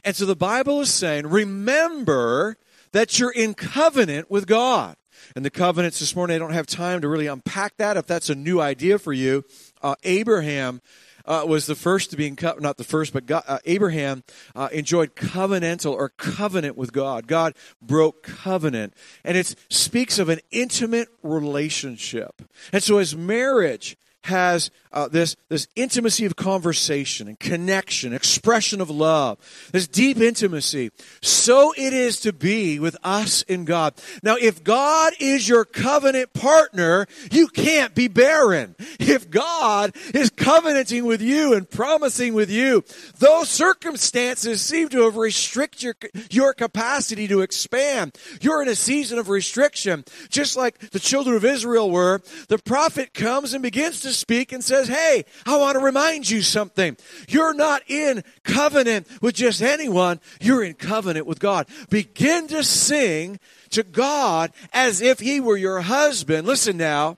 And 0.03 0.15
so 0.15 0.25
the 0.25 0.35
Bible 0.35 0.81
is 0.81 0.93
saying, 0.93 1.27
remember 1.27 2.57
that 2.91 3.19
you're 3.19 3.31
in 3.31 3.53
covenant 3.53 4.29
with 4.29 4.47
God. 4.47 4.95
And 5.35 5.43
the 5.43 5.49
covenants 5.49 5.99
this 5.99 6.15
morning, 6.15 6.35
I 6.35 6.39
don't 6.39 6.53
have 6.53 6.67
time 6.67 7.01
to 7.01 7.07
really 7.07 7.27
unpack 7.27 7.77
that. 7.77 7.97
If 7.97 8.05
that's 8.05 8.29
a 8.29 8.35
new 8.35 8.59
idea 8.59 8.99
for 8.99 9.13
you, 9.13 9.43
uh, 9.81 9.95
Abraham 10.03 10.81
uh, 11.25 11.43
was 11.47 11.65
the 11.65 11.75
first 11.75 12.11
to 12.11 12.17
be 12.17 12.27
in 12.27 12.35
co- 12.35 12.57
not 12.59 12.77
the 12.77 12.83
first, 12.83 13.13
but 13.13 13.25
God, 13.25 13.43
uh, 13.47 13.59
Abraham 13.65 14.23
uh, 14.55 14.69
enjoyed 14.71 15.15
covenantal 15.15 15.93
or 15.93 16.09
covenant 16.09 16.77
with 16.77 16.93
God. 16.93 17.27
God 17.27 17.53
broke 17.81 18.23
covenant, 18.23 18.93
and 19.23 19.37
it 19.37 19.55
speaks 19.69 20.19
of 20.19 20.29
an 20.29 20.39
intimate 20.51 21.09
relationship. 21.23 22.41
And 22.71 22.83
so, 22.83 22.97
as 22.97 23.15
marriage 23.15 23.97
has 24.25 24.71
uh, 24.91 25.07
this, 25.09 25.35
this 25.49 25.67
intimacy 25.75 26.25
of 26.25 26.35
conversation 26.35 27.27
and 27.27 27.37
connection, 27.37 28.13
expression 28.13 28.81
of 28.81 28.89
love, 28.89 29.37
this 29.71 29.87
deep 29.87 30.17
intimacy. 30.17 30.89
So 31.21 31.73
it 31.77 31.93
is 31.93 32.21
to 32.21 32.33
be 32.33 32.79
with 32.79 32.95
us 33.03 33.43
in 33.43 33.65
God. 33.65 33.93
Now, 34.23 34.35
if 34.39 34.63
God 34.63 35.13
is 35.19 35.47
your 35.47 35.65
covenant 35.65 36.33
partner, 36.33 37.05
you 37.29 37.47
can't 37.47 37.93
be 37.93 38.07
barren. 38.07 38.75
If 38.99 39.29
God 39.29 39.95
is 40.13 40.29
covenanting 40.29 41.05
with 41.05 41.21
you 41.21 41.53
and 41.53 41.69
promising 41.69 42.33
with 42.33 42.49
you, 42.49 42.83
those 43.19 43.49
circumstances 43.49 44.61
seem 44.61 44.89
to 44.89 45.03
have 45.03 45.17
restricted 45.17 45.83
your, 45.83 45.95
your 46.31 46.53
capacity 46.53 47.27
to 47.27 47.41
expand. 47.41 48.17
You're 48.41 48.61
in 48.61 48.69
a 48.69 48.75
season 48.75 49.19
of 49.19 49.29
restriction, 49.29 50.05
just 50.29 50.55
like 50.55 50.79
the 50.91 50.99
children 50.99 51.35
of 51.35 51.45
Israel 51.45 51.91
were. 51.91 52.21
The 52.47 52.57
prophet 52.57 53.13
comes 53.13 53.53
and 53.53 53.61
begins 53.61 54.01
to 54.01 54.14
speak 54.15 54.51
and 54.51 54.63
says, 54.63 54.87
Hey, 54.87 55.25
I 55.45 55.57
want 55.57 55.77
to 55.77 55.83
remind 55.83 56.29
you 56.29 56.41
something. 56.41 56.97
You're 57.27 57.53
not 57.53 57.83
in 57.87 58.23
covenant 58.43 59.07
with 59.21 59.35
just 59.35 59.61
anyone, 59.61 60.19
you're 60.41 60.63
in 60.63 60.73
covenant 60.73 61.25
with 61.25 61.39
God. 61.39 61.67
Begin 61.89 62.47
to 62.47 62.63
sing 62.63 63.39
to 63.71 63.83
God 63.83 64.51
as 64.73 65.01
if 65.01 65.19
He 65.19 65.39
were 65.39 65.57
your 65.57 65.81
husband. 65.81 66.47
Listen 66.47 66.77
now, 66.77 67.17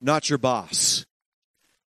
not 0.00 0.28
your 0.28 0.38
boss. 0.38 1.06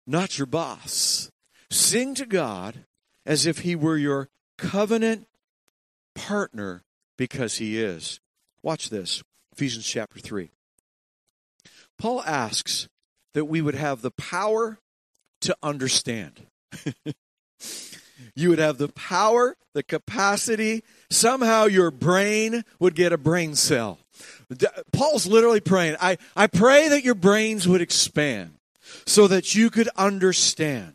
Not 0.06 0.38
your 0.38 0.48
boss. 0.48 1.32
Sing 1.70 2.14
to 2.16 2.26
God 2.26 2.86
as 3.26 3.46
if 3.46 3.60
He 3.60 3.76
were 3.76 3.98
your 3.98 4.30
covenant 4.58 5.28
partner 6.14 6.84
because 7.18 7.58
He 7.58 7.80
is. 7.80 8.20
Watch 8.62 8.90
this 8.90 9.24
Ephesians 9.54 9.86
chapter 9.86 10.20
3. 10.20 10.50
Paul 11.98 12.22
asks, 12.24 12.88
that 13.34 13.46
we 13.46 13.62
would 13.62 13.76
have 13.76 14.02
the 14.02 14.12
power 14.12 14.80
to 15.42 15.56
understand. 15.62 16.48
you 18.36 18.50
would 18.50 18.60
have 18.60 18.78
the 18.78 18.90
power, 18.90 19.56
the 19.74 19.84
capacity. 19.84 20.84
Somehow 21.10 21.66
your 21.66 21.92
brain 21.92 22.64
would 22.80 22.96
get 22.96 23.14
a 23.14 23.18
brain 23.18 23.56
cell. 23.56 24.00
Paul's 24.92 25.26
literally 25.26 25.60
praying, 25.60 25.98
I, 26.00 26.18
I 26.36 26.48
pray 26.48 26.88
that 26.90 27.04
your 27.04 27.16
brains 27.16 27.68
would 27.68 27.82
expand 27.82 28.56
so 29.06 29.28
that 29.28 29.56
you 29.56 29.70
could 29.70 29.90
understand 29.96 30.94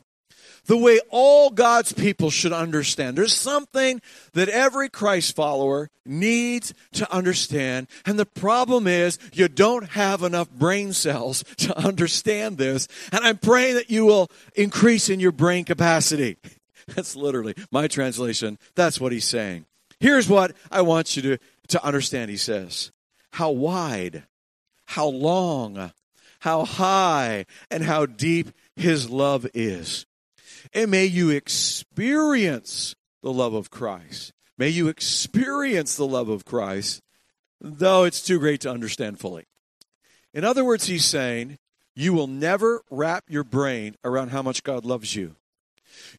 the 0.68 0.76
way 0.76 1.00
all 1.10 1.50
God's 1.50 1.92
people 1.92 2.30
should 2.30 2.52
understand. 2.52 3.18
There's 3.18 3.34
something 3.34 4.00
that 4.34 4.50
every 4.50 4.88
Christ 4.90 5.34
follower 5.34 5.90
needs 6.04 6.74
to 6.92 7.12
understand. 7.12 7.88
And 8.06 8.18
the 8.18 8.26
problem 8.26 8.86
is 8.86 9.18
you 9.32 9.48
don't 9.48 9.88
have 9.90 10.22
enough 10.22 10.50
brain 10.50 10.92
cells 10.92 11.42
to 11.56 11.76
understand 11.76 12.58
this. 12.58 12.86
And 13.10 13.24
I'm 13.24 13.38
praying 13.38 13.74
that 13.74 13.90
you 13.90 14.04
will 14.04 14.30
increase 14.54 15.08
in 15.08 15.20
your 15.20 15.32
brain 15.32 15.64
capacity. 15.64 16.36
That's 16.86 17.16
literally 17.16 17.54
my 17.70 17.88
translation. 17.88 18.58
That's 18.74 19.00
what 19.00 19.10
he's 19.10 19.26
saying. 19.26 19.64
Here's 20.00 20.28
what 20.28 20.54
I 20.70 20.82
want 20.82 21.16
you 21.16 21.22
to, 21.22 21.38
to 21.68 21.84
understand, 21.84 22.30
he 22.30 22.36
says. 22.36 22.92
How 23.32 23.50
wide, 23.50 24.24
how 24.84 25.06
long, 25.06 25.92
how 26.40 26.66
high, 26.66 27.46
and 27.70 27.82
how 27.82 28.04
deep 28.04 28.50
his 28.76 29.08
love 29.08 29.46
is. 29.54 30.04
And 30.72 30.90
may 30.90 31.06
you 31.06 31.30
experience 31.30 32.94
the 33.22 33.32
love 33.32 33.54
of 33.54 33.70
Christ. 33.70 34.32
May 34.56 34.68
you 34.68 34.88
experience 34.88 35.96
the 35.96 36.06
love 36.06 36.28
of 36.28 36.44
Christ, 36.44 37.00
though 37.60 38.04
it's 38.04 38.22
too 38.22 38.38
great 38.38 38.60
to 38.62 38.70
understand 38.70 39.18
fully. 39.20 39.44
In 40.34 40.44
other 40.44 40.64
words, 40.64 40.86
he's 40.86 41.04
saying, 41.04 41.58
you 41.94 42.12
will 42.12 42.26
never 42.26 42.82
wrap 42.90 43.24
your 43.28 43.44
brain 43.44 43.96
around 44.04 44.28
how 44.28 44.42
much 44.42 44.62
God 44.62 44.84
loves 44.84 45.16
you. 45.16 45.36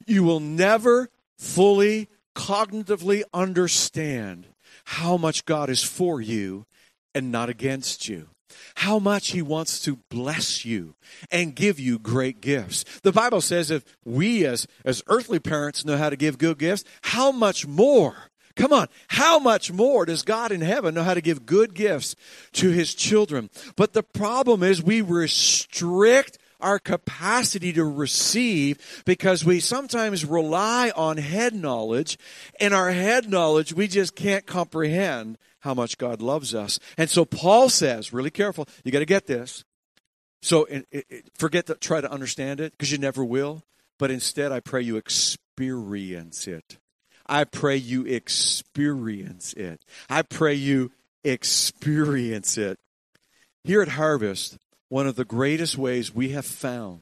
You 0.06 0.24
will 0.24 0.40
never 0.40 1.10
fully 1.38 2.10
cognitively 2.36 3.24
understand 3.34 4.48
how 4.84 5.18
much 5.18 5.46
God 5.46 5.70
is 5.70 5.84
for 5.84 6.20
you 6.20 6.66
and 7.14 7.32
not 7.32 7.50
against 7.50 8.08
you. 8.08 8.30
How 8.76 9.00
much 9.00 9.32
he 9.32 9.42
wants 9.42 9.80
to 9.82 9.98
bless 10.10 10.66
you 10.66 10.96
and 11.32 11.56
give 11.56 11.80
you 11.80 12.00
great 12.00 12.42
gifts. 12.42 12.84
The 13.04 13.12
Bible 13.12 13.42
says 13.42 13.72
if 13.72 13.84
we 14.06 14.46
as, 14.46 14.68
as 14.86 15.04
earthly 15.08 15.40
parents 15.40 15.86
know 15.86 15.98
how 15.98 16.10
to 16.10 16.16
give 16.16 16.38
good 16.38 16.58
gifts, 16.58 16.84
how 17.02 17.32
much 17.32 17.68
more 17.68 18.30
Come 18.60 18.74
on, 18.74 18.88
how 19.08 19.40
much 19.40 19.72
more 19.72 20.06
does 20.06 20.24
God 20.24 20.52
in 20.52 20.60
heaven 20.60 20.94
know 20.94 21.04
how 21.04 21.14
to 21.14 21.22
give 21.22 21.46
good 21.46 21.74
gifts 21.74 22.18
to 22.54 22.72
his 22.72 22.94
children? 22.94 23.50
But 23.78 23.94
the 23.94 24.04
problem 24.04 24.64
is 24.64 24.84
we 24.84 25.00
restrict 25.00 26.38
our 26.60 26.80
capacity 26.80 27.74
to 27.74 27.84
receive 27.84 29.04
because 29.06 29.46
we 29.46 29.60
sometimes 29.60 30.26
rely 30.26 30.92
on 30.96 31.18
head 31.18 31.54
knowledge. 31.54 32.18
and 32.60 32.74
our 32.74 32.92
head 32.92 33.30
knowledge, 33.30 33.74
we 33.74 33.88
just 33.88 34.16
can't 34.16 34.46
comprehend 34.46 35.38
how 35.60 35.74
much 35.74 35.98
God 35.98 36.22
loves 36.22 36.56
us. 36.56 36.80
And 36.98 37.10
so 37.10 37.26
Paul 37.26 37.70
says, 37.70 38.14
really 38.14 38.32
careful, 38.32 38.68
you 38.84 38.92
got 38.92 39.00
to 39.00 39.06
get 39.06 39.28
this. 39.28 39.64
So 40.42 40.66
it, 40.66 40.88
it, 40.92 41.30
forget 41.38 41.66
to 41.68 41.76
try 41.76 42.02
to 42.02 42.12
understand 42.12 42.60
it 42.62 42.72
because 42.72 42.92
you 42.92 42.98
never 42.98 43.24
will. 43.26 43.64
But 43.98 44.12
instead, 44.12 44.52
I 44.52 44.62
pray 44.62 44.82
you 44.82 44.96
experience 44.96 46.48
it. 46.48 46.78
I 47.26 47.44
pray 47.44 47.76
you 47.76 48.06
experience 48.06 49.54
it. 49.54 49.84
I 50.10 50.22
pray 50.22 50.54
you 50.54 50.92
experience 51.24 52.58
it. 52.58 52.80
Here 53.64 53.82
at 53.82 53.90
Harvest, 53.90 54.58
one 54.90 55.08
of 55.08 55.16
the 55.16 55.26
greatest 55.26 55.78
ways 55.78 56.14
we 56.14 56.30
have 56.30 56.46
found 56.46 57.02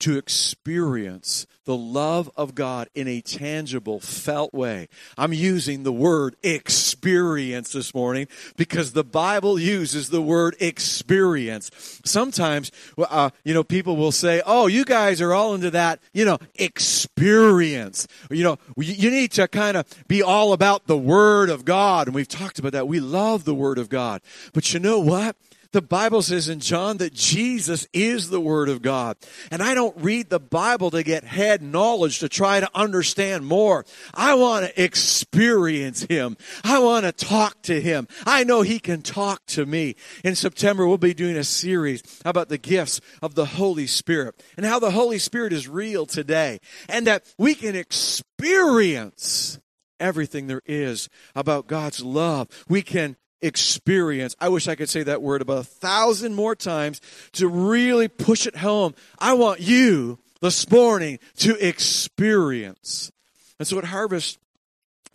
to 0.00 0.16
experience 0.16 1.46
the 1.66 1.76
love 1.76 2.30
of 2.34 2.54
God 2.54 2.88
in 2.94 3.06
a 3.06 3.20
tangible, 3.20 4.00
felt 4.00 4.52
way. 4.52 4.88
I'm 5.16 5.32
using 5.32 5.82
the 5.82 5.92
word 5.92 6.36
experience 6.42 7.72
this 7.72 7.94
morning 7.94 8.26
because 8.56 8.92
the 8.92 9.04
Bible 9.04 9.58
uses 9.58 10.08
the 10.08 10.22
word 10.22 10.56
experience. 10.58 11.70
Sometimes, 12.04 12.72
uh, 12.98 13.30
you 13.44 13.52
know, 13.52 13.62
people 13.62 13.96
will 13.96 14.10
say, 14.10 14.42
oh, 14.46 14.66
you 14.66 14.84
guys 14.84 15.20
are 15.20 15.34
all 15.34 15.54
into 15.54 15.70
that, 15.70 16.00
you 16.14 16.24
know, 16.24 16.38
experience. 16.54 18.08
You 18.30 18.42
know, 18.42 18.58
you 18.78 19.10
need 19.10 19.32
to 19.32 19.46
kind 19.46 19.76
of 19.76 19.86
be 20.08 20.22
all 20.22 20.54
about 20.54 20.86
the 20.86 20.98
Word 20.98 21.50
of 21.50 21.64
God. 21.64 22.08
And 22.08 22.14
we've 22.14 22.26
talked 22.26 22.58
about 22.58 22.72
that. 22.72 22.88
We 22.88 23.00
love 23.00 23.44
the 23.44 23.54
Word 23.54 23.78
of 23.78 23.90
God. 23.90 24.22
But 24.54 24.72
you 24.72 24.80
know 24.80 24.98
what? 24.98 25.36
The 25.72 25.82
Bible 25.82 26.22
says 26.22 26.48
in 26.48 26.58
John 26.58 26.96
that 26.96 27.14
Jesus 27.14 27.86
is 27.92 28.28
the 28.28 28.40
Word 28.40 28.68
of 28.68 28.82
God. 28.82 29.16
And 29.52 29.62
I 29.62 29.74
don't 29.74 29.96
read 29.98 30.28
the 30.28 30.40
Bible 30.40 30.90
to 30.90 31.04
get 31.04 31.22
head 31.22 31.62
knowledge 31.62 32.18
to 32.20 32.28
try 32.28 32.58
to 32.58 32.68
understand 32.74 33.46
more. 33.46 33.84
I 34.12 34.34
want 34.34 34.66
to 34.66 34.82
experience 34.82 36.02
Him. 36.02 36.36
I 36.64 36.80
want 36.80 37.04
to 37.04 37.12
talk 37.12 37.62
to 37.62 37.80
Him. 37.80 38.08
I 38.26 38.42
know 38.42 38.62
He 38.62 38.80
can 38.80 39.02
talk 39.02 39.46
to 39.46 39.64
me. 39.64 39.94
In 40.24 40.34
September, 40.34 40.88
we'll 40.88 40.98
be 40.98 41.14
doing 41.14 41.36
a 41.36 41.44
series 41.44 42.02
about 42.24 42.48
the 42.48 42.58
gifts 42.58 43.00
of 43.22 43.36
the 43.36 43.46
Holy 43.46 43.86
Spirit 43.86 44.42
and 44.56 44.66
how 44.66 44.80
the 44.80 44.90
Holy 44.90 45.18
Spirit 45.18 45.52
is 45.52 45.68
real 45.68 46.04
today 46.04 46.58
and 46.88 47.06
that 47.06 47.24
we 47.38 47.54
can 47.54 47.76
experience 47.76 49.60
everything 50.00 50.48
there 50.48 50.62
is 50.66 51.08
about 51.36 51.68
God's 51.68 52.02
love. 52.02 52.48
We 52.68 52.82
can 52.82 53.16
experience. 53.42 54.36
I 54.40 54.48
wish 54.48 54.68
I 54.68 54.74
could 54.74 54.88
say 54.88 55.02
that 55.02 55.22
word 55.22 55.42
about 55.42 55.58
a 55.58 55.64
thousand 55.64 56.34
more 56.34 56.54
times 56.54 57.00
to 57.32 57.48
really 57.48 58.08
push 58.08 58.46
it 58.46 58.56
home. 58.56 58.94
I 59.18 59.34
want 59.34 59.60
you 59.60 60.18
this 60.40 60.70
morning 60.70 61.18
to 61.38 61.56
experience. 61.66 63.10
And 63.58 63.68
so 63.68 63.78
at 63.78 63.84
Harvest, 63.84 64.38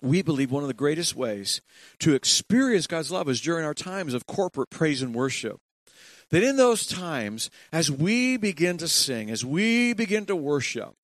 we 0.01 0.21
believe 0.21 0.51
one 0.51 0.63
of 0.63 0.67
the 0.67 0.73
greatest 0.73 1.15
ways 1.15 1.61
to 1.99 2.13
experience 2.13 2.87
God's 2.87 3.11
love 3.11 3.27
is 3.29 3.41
during 3.41 3.65
our 3.65 3.73
times 3.73 4.13
of 4.13 4.27
corporate 4.27 4.69
praise 4.69 5.01
and 5.01 5.15
worship. 5.15 5.59
That 6.29 6.43
in 6.43 6.57
those 6.57 6.87
times, 6.87 7.49
as 7.71 7.91
we 7.91 8.37
begin 8.37 8.77
to 8.77 8.87
sing, 8.87 9.29
as 9.29 9.45
we 9.45 9.93
begin 9.93 10.25
to 10.25 10.35
worship, 10.35 10.95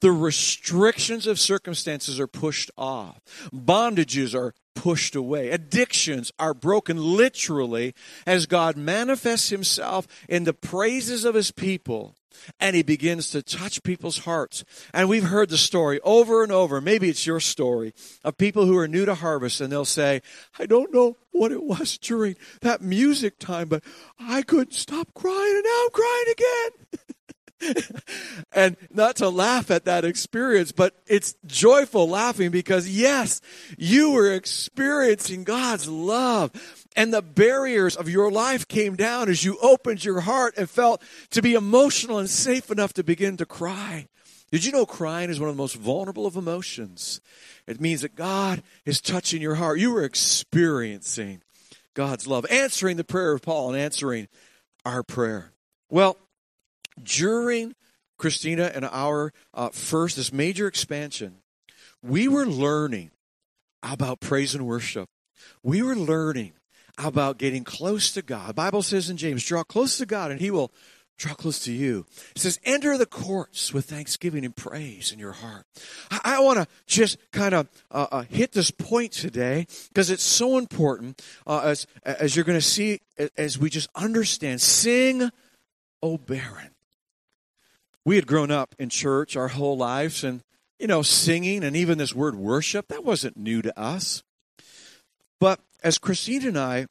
the 0.00 0.12
restrictions 0.12 1.26
of 1.26 1.40
circumstances 1.40 2.20
are 2.20 2.26
pushed 2.26 2.70
off. 2.76 3.20
Bondages 3.52 4.34
are 4.34 4.54
pushed 4.74 5.16
away. 5.16 5.50
Addictions 5.50 6.30
are 6.38 6.54
broken 6.54 6.96
literally 6.96 7.94
as 8.26 8.46
God 8.46 8.76
manifests 8.76 9.50
himself 9.50 10.06
in 10.28 10.44
the 10.44 10.52
praises 10.52 11.24
of 11.24 11.34
his 11.34 11.50
people 11.50 12.14
and 12.60 12.76
he 12.76 12.82
begins 12.82 13.30
to 13.30 13.42
touch 13.42 13.82
people's 13.82 14.18
hearts. 14.18 14.64
And 14.92 15.08
we've 15.08 15.24
heard 15.24 15.48
the 15.48 15.58
story 15.58 16.00
over 16.02 16.42
and 16.42 16.52
over. 16.52 16.80
Maybe 16.80 17.08
it's 17.08 17.26
your 17.26 17.40
story 17.40 17.94
of 18.24 18.38
people 18.38 18.66
who 18.66 18.76
are 18.78 18.88
new 18.88 19.04
to 19.04 19.16
harvest 19.16 19.60
and 19.60 19.72
they'll 19.72 19.84
say, 19.84 20.22
I 20.58 20.66
don't 20.66 20.92
know 20.92 21.16
what 21.32 21.52
it 21.52 21.62
was 21.62 21.98
during 21.98 22.36
that 22.60 22.80
music 22.80 23.38
time, 23.38 23.68
but 23.68 23.82
I 24.18 24.42
couldn't 24.42 24.74
stop 24.74 25.12
crying 25.14 25.54
and 25.56 25.64
now 25.64 25.84
I'm 25.84 25.90
crying 25.90 26.26
again. 26.30 27.04
and 28.52 28.76
not 28.90 29.16
to 29.16 29.28
laugh 29.28 29.70
at 29.70 29.84
that 29.84 30.04
experience, 30.04 30.72
but 30.72 30.94
it's 31.06 31.34
joyful 31.46 32.08
laughing 32.08 32.50
because 32.50 32.88
yes, 32.88 33.40
you 33.76 34.12
were 34.12 34.32
experiencing 34.32 35.44
God's 35.44 35.88
love 35.88 36.50
and 36.96 37.12
the 37.12 37.22
barriers 37.22 37.96
of 37.96 38.08
your 38.08 38.30
life 38.30 38.66
came 38.66 38.96
down 38.96 39.28
as 39.28 39.44
you 39.44 39.58
opened 39.60 40.04
your 40.04 40.20
heart 40.20 40.54
and 40.56 40.68
felt 40.68 41.02
to 41.30 41.42
be 41.42 41.54
emotional 41.54 42.18
and 42.18 42.30
safe 42.30 42.70
enough 42.70 42.92
to 42.94 43.04
begin 43.04 43.36
to 43.36 43.46
cry. 43.46 44.08
Did 44.50 44.64
you 44.64 44.72
know 44.72 44.86
crying 44.86 45.30
is 45.30 45.38
one 45.38 45.50
of 45.50 45.56
the 45.56 45.62
most 45.62 45.76
vulnerable 45.76 46.26
of 46.26 46.36
emotions? 46.36 47.20
It 47.66 47.80
means 47.80 48.00
that 48.00 48.16
God 48.16 48.62
is 48.86 49.00
touching 49.00 49.42
your 49.42 49.56
heart. 49.56 49.78
You 49.78 49.92
were 49.92 50.04
experiencing 50.04 51.42
God's 51.92 52.26
love, 52.26 52.46
answering 52.50 52.96
the 52.96 53.04
prayer 53.04 53.32
of 53.32 53.42
Paul 53.42 53.70
and 53.70 53.78
answering 53.78 54.28
our 54.86 55.02
prayer. 55.02 55.52
Well, 55.90 56.16
during 57.04 57.74
Christina 58.18 58.70
and 58.74 58.84
our 58.84 59.32
uh, 59.54 59.70
first, 59.70 60.16
this 60.16 60.32
major 60.32 60.66
expansion, 60.66 61.36
we 62.02 62.28
were 62.28 62.46
learning 62.46 63.10
about 63.82 64.20
praise 64.20 64.54
and 64.54 64.66
worship. 64.66 65.08
We 65.62 65.82
were 65.82 65.96
learning 65.96 66.52
about 66.98 67.38
getting 67.38 67.64
close 67.64 68.12
to 68.12 68.22
God. 68.22 68.50
The 68.50 68.54
Bible 68.54 68.82
says 68.82 69.08
in 69.08 69.16
James, 69.16 69.44
draw 69.44 69.62
close 69.62 69.98
to 69.98 70.06
God 70.06 70.30
and 70.30 70.40
he 70.40 70.50
will 70.50 70.72
draw 71.16 71.34
close 71.34 71.60
to 71.60 71.72
you. 71.72 72.06
It 72.34 72.40
says, 72.40 72.60
enter 72.64 72.96
the 72.96 73.06
courts 73.06 73.72
with 73.72 73.86
thanksgiving 73.86 74.44
and 74.44 74.54
praise 74.54 75.12
in 75.12 75.18
your 75.18 75.32
heart. 75.32 75.64
I, 76.10 76.20
I 76.24 76.40
want 76.40 76.58
to 76.58 76.66
just 76.86 77.18
kind 77.32 77.54
of 77.54 77.68
uh, 77.90 78.06
uh, 78.10 78.22
hit 78.22 78.52
this 78.52 78.70
point 78.70 79.12
today 79.12 79.66
because 79.88 80.10
it's 80.10 80.22
so 80.22 80.58
important 80.58 81.22
uh, 81.46 81.60
as, 81.64 81.86
as 82.04 82.34
you're 82.34 82.44
going 82.44 82.58
to 82.58 82.62
see 82.62 83.00
as 83.36 83.58
we 83.58 83.70
just 83.70 83.88
understand. 83.94 84.60
Sing, 84.60 85.30
O 86.02 86.18
barren 86.18 86.70
we 88.04 88.16
had 88.16 88.26
grown 88.26 88.50
up 88.50 88.74
in 88.78 88.88
church 88.88 89.36
our 89.36 89.48
whole 89.48 89.76
lives 89.76 90.24
and, 90.24 90.42
you 90.78 90.86
know, 90.86 91.02
singing 91.02 91.62
and 91.64 91.76
even 91.76 91.98
this 91.98 92.14
word 92.14 92.34
worship, 92.34 92.88
that 92.88 93.04
wasn't 93.04 93.36
new 93.36 93.62
to 93.62 93.78
us. 93.78 94.22
But 95.40 95.60
as 95.82 95.98
Christine 95.98 96.46
and 96.46 96.58
I 96.58 96.86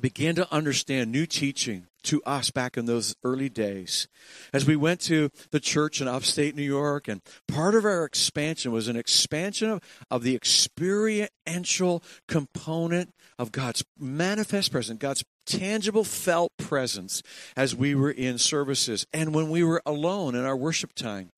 began 0.00 0.34
to 0.34 0.52
understand 0.52 1.10
new 1.10 1.26
teaching 1.26 1.86
to 2.04 2.22
us 2.24 2.50
back 2.50 2.76
in 2.76 2.84
those 2.84 3.14
early 3.24 3.48
days, 3.48 4.08
as 4.52 4.66
we 4.66 4.76
went 4.76 5.00
to 5.00 5.30
the 5.50 5.60
church 5.60 6.00
in 6.00 6.08
upstate 6.08 6.54
New 6.54 6.62
York, 6.62 7.08
and 7.08 7.22
part 7.48 7.74
of 7.74 7.84
our 7.84 8.04
expansion 8.04 8.72
was 8.72 8.88
an 8.88 8.96
expansion 8.96 9.70
of, 9.70 9.80
of 10.10 10.22
the 10.22 10.34
experiential 10.34 12.02
component 12.28 13.14
of 13.38 13.52
God's 13.52 13.84
manifest 13.98 14.70
presence, 14.70 14.98
God's 14.98 15.24
tangible, 15.46 16.04
felt 16.04 16.52
presence 16.58 17.22
as 17.56 17.74
we 17.74 17.94
were 17.94 18.10
in 18.10 18.38
services 18.38 19.06
and 19.12 19.34
when 19.34 19.48
we 19.48 19.64
were 19.64 19.82
alone 19.86 20.34
in 20.34 20.44
our 20.44 20.56
worship 20.56 20.94
time. 20.94 21.30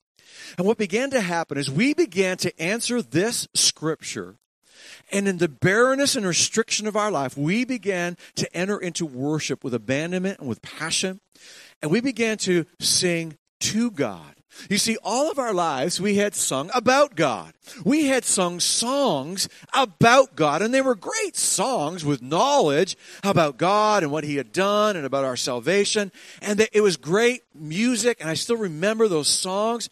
And 0.59 0.67
what 0.67 0.79
began 0.79 1.11
to 1.11 1.21
happen 1.21 1.59
is 1.59 1.71
we 1.71 1.95
began 1.95 2.37
to 2.39 2.61
answer 2.61 3.01
this 3.01 3.49
scripture. 3.55 4.37
And 5.13 5.29
in 5.29 5.39
the 5.39 5.49
barrenness 5.49 6.17
and 6.17 6.27
restriction 6.27 6.87
of 6.87 6.97
our 6.97 7.11
life, 7.11 7.37
we 7.37 7.65
began 7.65 8.17
to 8.37 8.57
enter 8.57 8.79
into 8.79 9.07
worship 9.07 9.63
with 9.65 9.75
abandonment 9.75 10.39
and 10.39 10.49
with 10.49 10.63
passion. 10.63 11.21
And 11.83 11.91
we 11.91 12.01
began 12.01 12.39
to 12.39 12.67
sing 12.81 13.37
to 13.61 13.91
God. 13.91 14.37
You 14.71 14.79
see, 14.79 14.97
all 15.05 15.31
of 15.31 15.39
our 15.39 15.53
lives 15.53 16.01
we 16.01 16.17
had 16.17 16.35
sung 16.35 16.71
about 16.75 17.15
God. 17.15 17.53
We 17.85 18.07
had 18.07 18.25
sung 18.25 18.61
songs 18.61 19.49
about 19.75 20.35
God, 20.35 20.63
and 20.63 20.73
they 20.73 20.81
were 20.81 20.95
great 20.95 21.37
songs 21.37 22.05
with 22.05 22.23
knowledge 22.23 22.97
about 23.23 23.59
God 23.59 24.03
and 24.03 24.11
what 24.11 24.25
He 24.25 24.37
had 24.37 24.53
done 24.53 24.97
and 24.97 25.05
about 25.05 25.25
our 25.25 25.37
salvation. 25.37 26.11
And 26.41 26.67
it 26.73 26.81
was 26.81 26.97
great 26.97 27.43
music, 27.55 28.19
and 28.21 28.31
I 28.31 28.35
still 28.35 28.57
remember 28.57 29.09
those 29.09 29.29
songs. 29.29 29.89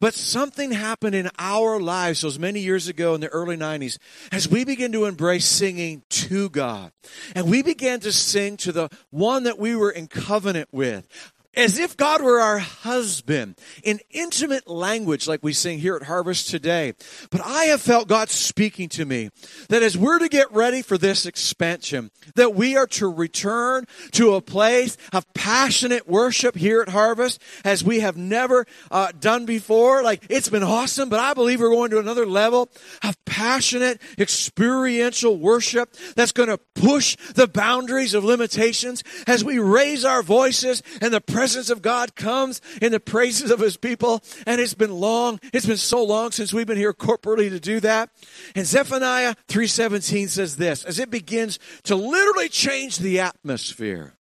But 0.00 0.14
something 0.14 0.72
happened 0.72 1.14
in 1.14 1.28
our 1.38 1.78
lives 1.78 2.22
those 2.22 2.38
many 2.38 2.60
years 2.60 2.88
ago 2.88 3.14
in 3.14 3.20
the 3.20 3.28
early 3.28 3.56
90s 3.56 3.98
as 4.32 4.48
we 4.48 4.64
began 4.64 4.92
to 4.92 5.04
embrace 5.04 5.46
singing 5.46 6.02
to 6.08 6.48
God. 6.48 6.92
And 7.34 7.50
we 7.50 7.62
began 7.62 8.00
to 8.00 8.12
sing 8.12 8.56
to 8.58 8.72
the 8.72 8.88
one 9.10 9.42
that 9.42 9.58
we 9.58 9.76
were 9.76 9.90
in 9.90 10.06
covenant 10.08 10.70
with 10.72 11.06
as 11.54 11.78
if 11.78 11.96
God 11.96 12.22
were 12.22 12.40
our 12.40 12.58
husband 12.58 13.56
in 13.82 14.00
intimate 14.10 14.68
language 14.68 15.26
like 15.26 15.42
we 15.42 15.52
sing 15.52 15.78
here 15.78 15.96
at 15.96 16.04
Harvest 16.04 16.48
today. 16.48 16.94
But 17.30 17.40
I 17.44 17.64
have 17.64 17.80
felt 17.80 18.08
God 18.08 18.30
speaking 18.30 18.88
to 18.90 19.04
me 19.04 19.30
that 19.68 19.82
as 19.82 19.98
we're 19.98 20.20
to 20.20 20.28
get 20.28 20.52
ready 20.52 20.82
for 20.82 20.96
this 20.96 21.26
expansion, 21.26 22.10
that 22.36 22.54
we 22.54 22.76
are 22.76 22.86
to 22.88 23.12
return 23.12 23.86
to 24.12 24.34
a 24.34 24.40
place 24.40 24.96
of 25.12 25.32
passionate 25.34 26.08
worship 26.08 26.56
here 26.56 26.82
at 26.82 26.88
Harvest 26.88 27.42
as 27.64 27.82
we 27.82 28.00
have 28.00 28.16
never 28.16 28.66
uh, 28.90 29.10
done 29.18 29.44
before. 29.44 30.02
Like 30.04 30.24
it's 30.28 30.48
been 30.48 30.62
awesome, 30.62 31.08
but 31.08 31.18
I 31.18 31.34
believe 31.34 31.60
we're 31.60 31.70
going 31.70 31.90
to 31.90 31.98
another 31.98 32.26
level 32.26 32.70
of 33.02 33.22
passionate, 33.24 34.00
experiential 34.18 35.36
worship 35.36 35.94
that's 36.14 36.32
going 36.32 36.48
to 36.48 36.58
push 36.74 37.16
the 37.34 37.48
boundaries 37.48 38.14
of 38.14 38.24
limitations 38.24 39.02
as 39.26 39.44
we 39.44 39.58
raise 39.58 40.04
our 40.04 40.22
voices 40.22 40.82
and 41.00 41.12
the 41.12 41.20
presence 41.40 41.70
of 41.70 41.80
God 41.80 42.14
comes 42.14 42.60
in 42.82 42.92
the 42.92 43.00
praises 43.00 43.50
of 43.50 43.60
his 43.60 43.78
people. 43.78 44.22
And 44.46 44.60
it's 44.60 44.74
been 44.74 44.92
long. 44.92 45.40
It's 45.54 45.64
been 45.64 45.78
so 45.78 46.04
long 46.04 46.32
since 46.32 46.52
we've 46.52 46.66
been 46.66 46.76
here 46.76 46.92
corporately 46.92 47.48
to 47.48 47.58
do 47.58 47.80
that. 47.80 48.10
And 48.54 48.66
Zephaniah 48.66 49.34
3:17 49.48 50.28
says 50.28 50.56
this 50.56 50.84
as 50.84 50.98
it 50.98 51.10
begins 51.10 51.58
to 51.84 51.96
literally 51.96 52.50
change 52.50 52.98
the 52.98 53.20
atmosphere. 53.20 54.18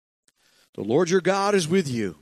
The 0.74 0.84
Lord 0.84 1.10
your 1.10 1.22
God 1.22 1.56
is 1.56 1.70
with 1.70 1.88
you. 1.88 2.18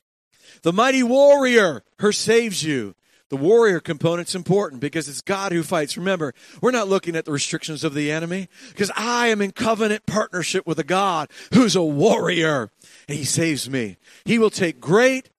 The 0.61 0.71
mighty 0.71 1.01
warrior, 1.01 1.83
her 1.97 2.11
saves 2.11 2.61
you. 2.61 2.93
The 3.29 3.37
warrior 3.37 3.79
component's 3.79 4.35
important 4.35 4.79
because 4.79 5.09
it's 5.09 5.21
God 5.21 5.53
who 5.53 5.63
fights. 5.63 5.97
Remember, 5.97 6.35
we're 6.61 6.69
not 6.69 6.87
looking 6.87 7.15
at 7.15 7.25
the 7.25 7.31
restrictions 7.31 7.83
of 7.83 7.95
the 7.95 8.11
enemy 8.11 8.47
because 8.69 8.91
I 8.95 9.29
am 9.29 9.41
in 9.41 9.53
covenant 9.53 10.05
partnership 10.05 10.67
with 10.67 10.77
a 10.77 10.83
God 10.83 11.31
who's 11.51 11.75
a 11.75 11.81
warrior 11.81 12.69
and 13.07 13.17
he 13.17 13.25
saves 13.25 13.69
me. 13.69 13.97
He 14.25 14.39
will 14.39 14.49
take 14.49 14.79
great 14.79 15.29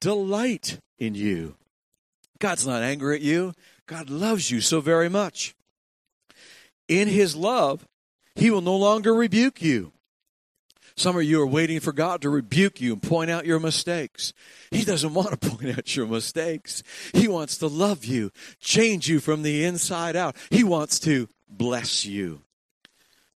delight 0.00 0.78
in 0.98 1.14
you. 1.14 1.56
God's 2.38 2.66
not 2.66 2.82
angry 2.82 3.16
at 3.16 3.22
you. 3.22 3.54
God 3.86 4.10
loves 4.10 4.50
you 4.50 4.60
so 4.60 4.80
very 4.80 5.08
much. 5.08 5.54
In 6.88 7.08
his 7.08 7.36
love, 7.36 7.86
he 8.34 8.50
will 8.50 8.60
no 8.60 8.76
longer 8.76 9.14
rebuke 9.14 9.62
you. 9.62 9.92
Some 10.96 11.16
of 11.16 11.24
you 11.24 11.40
are 11.40 11.46
waiting 11.46 11.80
for 11.80 11.92
God 11.92 12.20
to 12.22 12.30
rebuke 12.30 12.80
you 12.80 12.92
and 12.92 13.02
point 13.02 13.30
out 13.30 13.46
your 13.46 13.60
mistakes. 13.60 14.32
He 14.70 14.84
doesn't 14.84 15.14
want 15.14 15.30
to 15.30 15.50
point 15.50 15.78
out 15.78 15.96
your 15.96 16.06
mistakes. 16.06 16.82
He 17.14 17.28
wants 17.28 17.56
to 17.58 17.66
love 17.66 18.04
you, 18.04 18.30
change 18.60 19.08
you 19.08 19.20
from 19.20 19.42
the 19.42 19.64
inside 19.64 20.16
out. 20.16 20.36
He 20.50 20.64
wants 20.64 20.98
to 21.00 21.28
bless 21.48 22.04
you, 22.04 22.42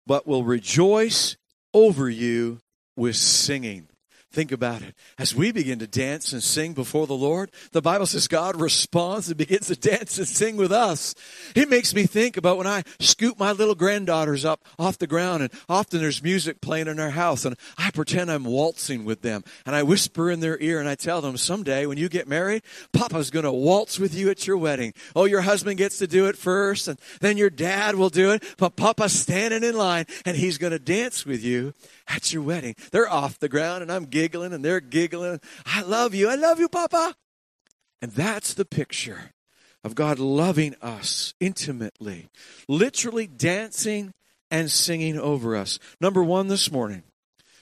but 0.06 0.26
will 0.26 0.44
rejoice 0.44 1.36
over 1.72 2.10
you 2.10 2.58
with 2.96 3.16
singing. 3.16 3.88
Think 4.36 4.52
about 4.52 4.82
it. 4.82 4.94
As 5.18 5.34
we 5.34 5.50
begin 5.50 5.78
to 5.78 5.86
dance 5.86 6.34
and 6.34 6.42
sing 6.42 6.74
before 6.74 7.06
the 7.06 7.16
Lord, 7.16 7.50
the 7.72 7.80
Bible 7.80 8.04
says 8.04 8.28
God 8.28 8.60
responds 8.60 9.28
and 9.28 9.36
begins 9.38 9.68
to 9.68 9.76
dance 9.76 10.18
and 10.18 10.28
sing 10.28 10.58
with 10.58 10.70
us. 10.70 11.14
It 11.54 11.70
makes 11.70 11.94
me 11.94 12.02
think 12.02 12.36
about 12.36 12.58
when 12.58 12.66
I 12.66 12.82
scoop 13.00 13.38
my 13.38 13.52
little 13.52 13.74
granddaughters 13.74 14.44
up 14.44 14.62
off 14.78 14.98
the 14.98 15.06
ground, 15.06 15.44
and 15.44 15.52
often 15.70 16.00
there's 16.00 16.22
music 16.22 16.60
playing 16.60 16.86
in 16.86 17.00
our 17.00 17.08
house, 17.08 17.46
and 17.46 17.56
I 17.78 17.90
pretend 17.92 18.30
I'm 18.30 18.44
waltzing 18.44 19.06
with 19.06 19.22
them, 19.22 19.42
and 19.64 19.74
I 19.74 19.82
whisper 19.82 20.30
in 20.30 20.40
their 20.40 20.60
ear, 20.60 20.80
and 20.80 20.88
I 20.88 20.96
tell 20.96 21.22
them, 21.22 21.38
someday 21.38 21.86
when 21.86 21.96
you 21.96 22.10
get 22.10 22.28
married, 22.28 22.62
Papa's 22.92 23.30
going 23.30 23.46
to 23.46 23.52
waltz 23.52 23.98
with 23.98 24.14
you 24.14 24.28
at 24.28 24.46
your 24.46 24.58
wedding. 24.58 24.92
Oh, 25.14 25.24
your 25.24 25.40
husband 25.40 25.78
gets 25.78 25.96
to 26.00 26.06
do 26.06 26.26
it 26.26 26.36
first, 26.36 26.88
and 26.88 26.98
then 27.22 27.38
your 27.38 27.48
dad 27.48 27.94
will 27.94 28.10
do 28.10 28.32
it, 28.32 28.44
but 28.58 28.76
Papa's 28.76 29.18
standing 29.18 29.64
in 29.64 29.78
line, 29.78 30.04
and 30.26 30.36
he's 30.36 30.58
going 30.58 30.72
to 30.72 30.78
dance 30.78 31.24
with 31.24 31.42
you 31.42 31.72
at 32.08 32.32
your 32.32 32.42
wedding. 32.42 32.76
They're 32.92 33.10
off 33.10 33.38
the 33.38 33.48
ground 33.48 33.82
and 33.82 33.90
I'm 33.90 34.04
giggling 34.04 34.25
and 34.34 34.64
they're 34.64 34.80
giggling. 34.80 35.40
I 35.64 35.82
love 35.82 36.14
you. 36.14 36.28
I 36.28 36.34
love 36.34 36.58
you, 36.58 36.68
Papa. 36.68 37.14
And 38.02 38.12
that's 38.12 38.54
the 38.54 38.64
picture 38.64 39.32
of 39.82 39.94
God 39.94 40.18
loving 40.18 40.74
us 40.82 41.34
intimately, 41.40 42.28
literally 42.68 43.26
dancing 43.26 44.12
and 44.50 44.70
singing 44.70 45.18
over 45.18 45.56
us. 45.56 45.78
Number 46.00 46.22
one 46.22 46.48
this 46.48 46.70
morning 46.70 47.04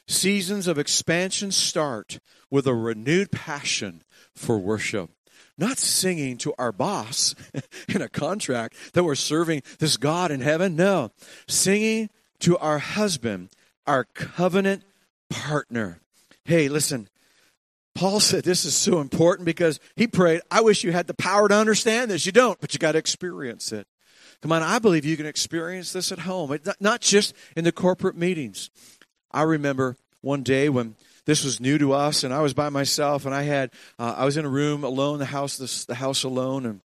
seasons 0.07 0.66
of 0.66 0.79
expansion 0.79 1.50
start 1.50 2.18
with 2.50 2.66
a 2.66 2.74
renewed 2.74 3.31
passion 3.31 4.03
for 4.35 4.59
worship. 4.59 5.11
Not 5.57 5.79
singing 5.79 6.37
to 6.38 6.53
our 6.59 6.72
boss 6.72 7.35
in 7.88 8.03
a 8.03 8.09
contract 8.09 8.77
that 8.94 9.05
we're 9.05 9.14
serving 9.14 9.62
this 9.79 9.96
God 9.96 10.31
in 10.31 10.40
heaven. 10.40 10.77
No, 10.77 11.11
singing 11.46 12.11
to 12.40 12.59
our 12.59 12.79
husband 12.79 13.50
our 13.87 14.05
covenant 14.05 14.83
partner. 15.31 16.00
Hey, 16.44 16.68
listen, 16.68 17.09
Paul 17.94 18.20
said 18.20 18.44
this 18.44 18.64
is 18.64 18.76
so 18.76 19.00
important 19.00 19.46
because 19.46 19.80
he 19.96 20.07
prayed, 20.07 20.42
I 20.50 20.61
wish 20.61 20.85
you 20.85 20.92
had 20.92 21.07
the 21.07 21.14
power 21.14 21.48
to 21.48 21.54
understand 21.54 22.11
this. 22.11 22.26
You 22.26 22.33
don't, 22.33 22.61
but 22.61 22.74
you 22.74 22.78
got 22.78 22.92
to 22.92 22.98
experience 22.98 23.72
it. 23.72 23.87
Come 24.42 24.52
on, 24.52 24.62
I 24.62 24.78
believe 24.78 25.04
you 25.04 25.16
can 25.16 25.26
experience 25.26 25.92
this 25.92 26.12
at 26.12 26.18
home, 26.20 26.59
not 26.80 27.00
just 27.00 27.35
in 27.57 27.64
the 27.64 27.72
corporate 27.72 28.16
meetings. 28.16 28.68
I 29.30 29.42
remember 29.42 29.96
one 30.20 30.42
day 30.42 30.68
when 30.68 30.96
this 31.24 31.44
was 31.44 31.61
new 31.61 31.78
to 31.78 31.92
us, 31.92 32.24
and 32.24 32.35
I 32.35 32.40
was 32.40 32.52
by 32.52 32.68
myself, 32.68 33.24
and 33.24 33.35
I 33.35 33.42
had 33.42 33.70
uh, 33.98 34.14
I 34.18 34.24
was 34.26 34.37
in 34.37 34.44
a 34.44 34.48
room 34.48 34.85
alone, 34.85 35.18
the 35.18 35.24
house 35.24 35.57
this, 35.57 35.87
the 35.87 35.94
house 35.94 36.24
alone, 36.24 36.66
and 36.66 36.80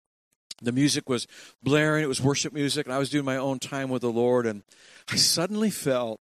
the 0.61 0.73
music 0.73 1.07
was 1.07 1.27
blaring. 1.63 2.03
It 2.03 2.07
was 2.07 2.21
worship 2.21 2.51
music, 2.51 2.85
and 2.87 2.93
I 2.93 2.97
was 2.97 3.09
doing 3.09 3.23
my 3.23 3.37
own 3.37 3.59
time 3.59 3.89
with 3.89 4.01
the 4.01 4.11
Lord, 4.11 4.45
and 4.45 4.63
I 5.09 5.15
suddenly 5.15 5.69
felt 5.69 6.19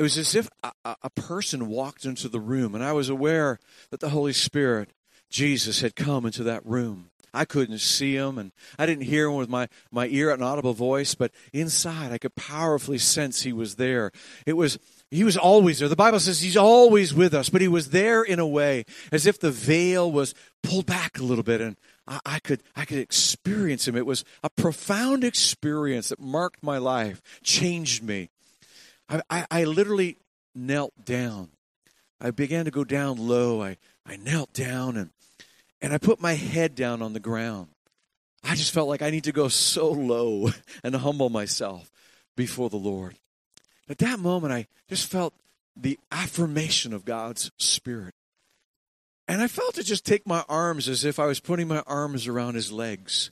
it 0.00 0.02
was 0.02 0.16
as 0.16 0.34
if 0.34 0.48
a, 0.64 0.96
a, 1.02 1.10
person 1.10 1.68
walked 1.68 2.06
into 2.06 2.30
the 2.30 2.40
room, 2.40 2.74
and 2.74 2.82
I 2.82 2.94
was 2.94 3.10
aware 3.10 3.58
that 3.90 4.00
the 4.00 4.08
Holy 4.08 4.32
Spirit, 4.32 4.94
Jesus, 5.28 5.82
had 5.82 5.94
come 5.94 6.24
into 6.24 6.42
that 6.44 6.64
room. 6.64 7.10
I 7.34 7.44
couldn't 7.44 7.80
see 7.80 8.14
him, 8.14 8.38
and 8.38 8.50
I 8.78 8.86
didn't 8.86 9.04
hear 9.04 9.26
him 9.26 9.34
with 9.34 9.50
my, 9.50 9.68
my 9.92 10.06
ear, 10.06 10.30
an 10.30 10.42
audible 10.42 10.72
voice, 10.72 11.14
but 11.14 11.32
inside 11.52 12.12
I 12.12 12.18
could 12.18 12.34
powerfully 12.34 12.96
sense 12.96 13.42
he 13.42 13.52
was 13.52 13.74
there. 13.74 14.10
It 14.46 14.54
was 14.54 14.78
he 15.10 15.22
was 15.22 15.36
always 15.36 15.80
there. 15.80 15.88
The 15.90 15.96
Bible 15.96 16.18
says 16.18 16.40
he's 16.40 16.56
always 16.56 17.12
with 17.12 17.34
us, 17.34 17.50
but 17.50 17.60
he 17.60 17.68
was 17.68 17.90
there 17.90 18.22
in 18.22 18.38
a 18.38 18.46
way 18.46 18.86
as 19.12 19.26
if 19.26 19.38
the 19.38 19.50
veil 19.50 20.10
was 20.10 20.34
pulled 20.62 20.86
back 20.86 21.18
a 21.18 21.24
little 21.24 21.44
bit, 21.44 21.60
and 21.60 21.76
I, 22.08 22.20
I 22.24 22.38
could 22.38 22.62
I 22.74 22.86
could 22.86 22.98
experience 22.98 23.86
him. 23.86 23.96
It 23.96 24.06
was 24.06 24.24
a 24.42 24.48
profound 24.48 25.24
experience 25.24 26.08
that 26.08 26.20
marked 26.20 26.62
my 26.62 26.78
life, 26.78 27.20
changed 27.42 28.02
me. 28.02 28.30
I, 29.10 29.22
I, 29.28 29.46
I 29.50 29.64
literally 29.64 30.16
knelt 30.54 31.04
down. 31.04 31.50
I 32.20 32.30
began 32.30 32.64
to 32.66 32.70
go 32.70 32.84
down 32.84 33.16
low. 33.16 33.62
I, 33.62 33.76
I 34.06 34.16
knelt 34.16 34.52
down 34.52 34.96
and, 34.96 35.10
and 35.82 35.92
I 35.92 35.98
put 35.98 36.20
my 36.20 36.34
head 36.34 36.74
down 36.74 37.02
on 37.02 37.12
the 37.12 37.20
ground. 37.20 37.68
I 38.44 38.54
just 38.54 38.72
felt 38.72 38.88
like 38.88 39.02
I 39.02 39.10
need 39.10 39.24
to 39.24 39.32
go 39.32 39.48
so 39.48 39.90
low 39.90 40.50
and 40.84 40.94
humble 40.94 41.28
myself 41.28 41.90
before 42.36 42.70
the 42.70 42.76
Lord. 42.76 43.16
At 43.88 43.98
that 43.98 44.20
moment, 44.20 44.52
I 44.52 44.68
just 44.88 45.06
felt 45.06 45.34
the 45.76 45.98
affirmation 46.12 46.92
of 46.92 47.04
God's 47.04 47.50
Spirit. 47.58 48.14
And 49.26 49.42
I 49.42 49.46
felt 49.46 49.74
to 49.74 49.82
just 49.82 50.04
take 50.04 50.26
my 50.26 50.44
arms 50.48 50.88
as 50.88 51.04
if 51.04 51.18
I 51.18 51.26
was 51.26 51.40
putting 51.40 51.68
my 51.68 51.82
arms 51.86 52.26
around 52.26 52.54
his 52.54 52.72
legs. 52.72 53.30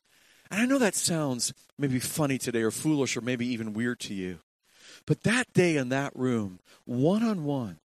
And 0.50 0.60
I 0.60 0.66
know 0.66 0.78
that 0.78 0.94
sounds 0.94 1.52
maybe 1.78 1.98
funny 1.98 2.38
today 2.38 2.62
or 2.62 2.70
foolish 2.70 3.16
or 3.16 3.20
maybe 3.20 3.46
even 3.46 3.74
weird 3.74 4.00
to 4.00 4.14
you. 4.14 4.38
But 5.08 5.22
that 5.22 5.50
day 5.54 5.78
in 5.78 5.88
that 5.88 6.14
room, 6.14 6.60
one 6.84 7.22
on 7.22 7.44
one, 7.44 7.78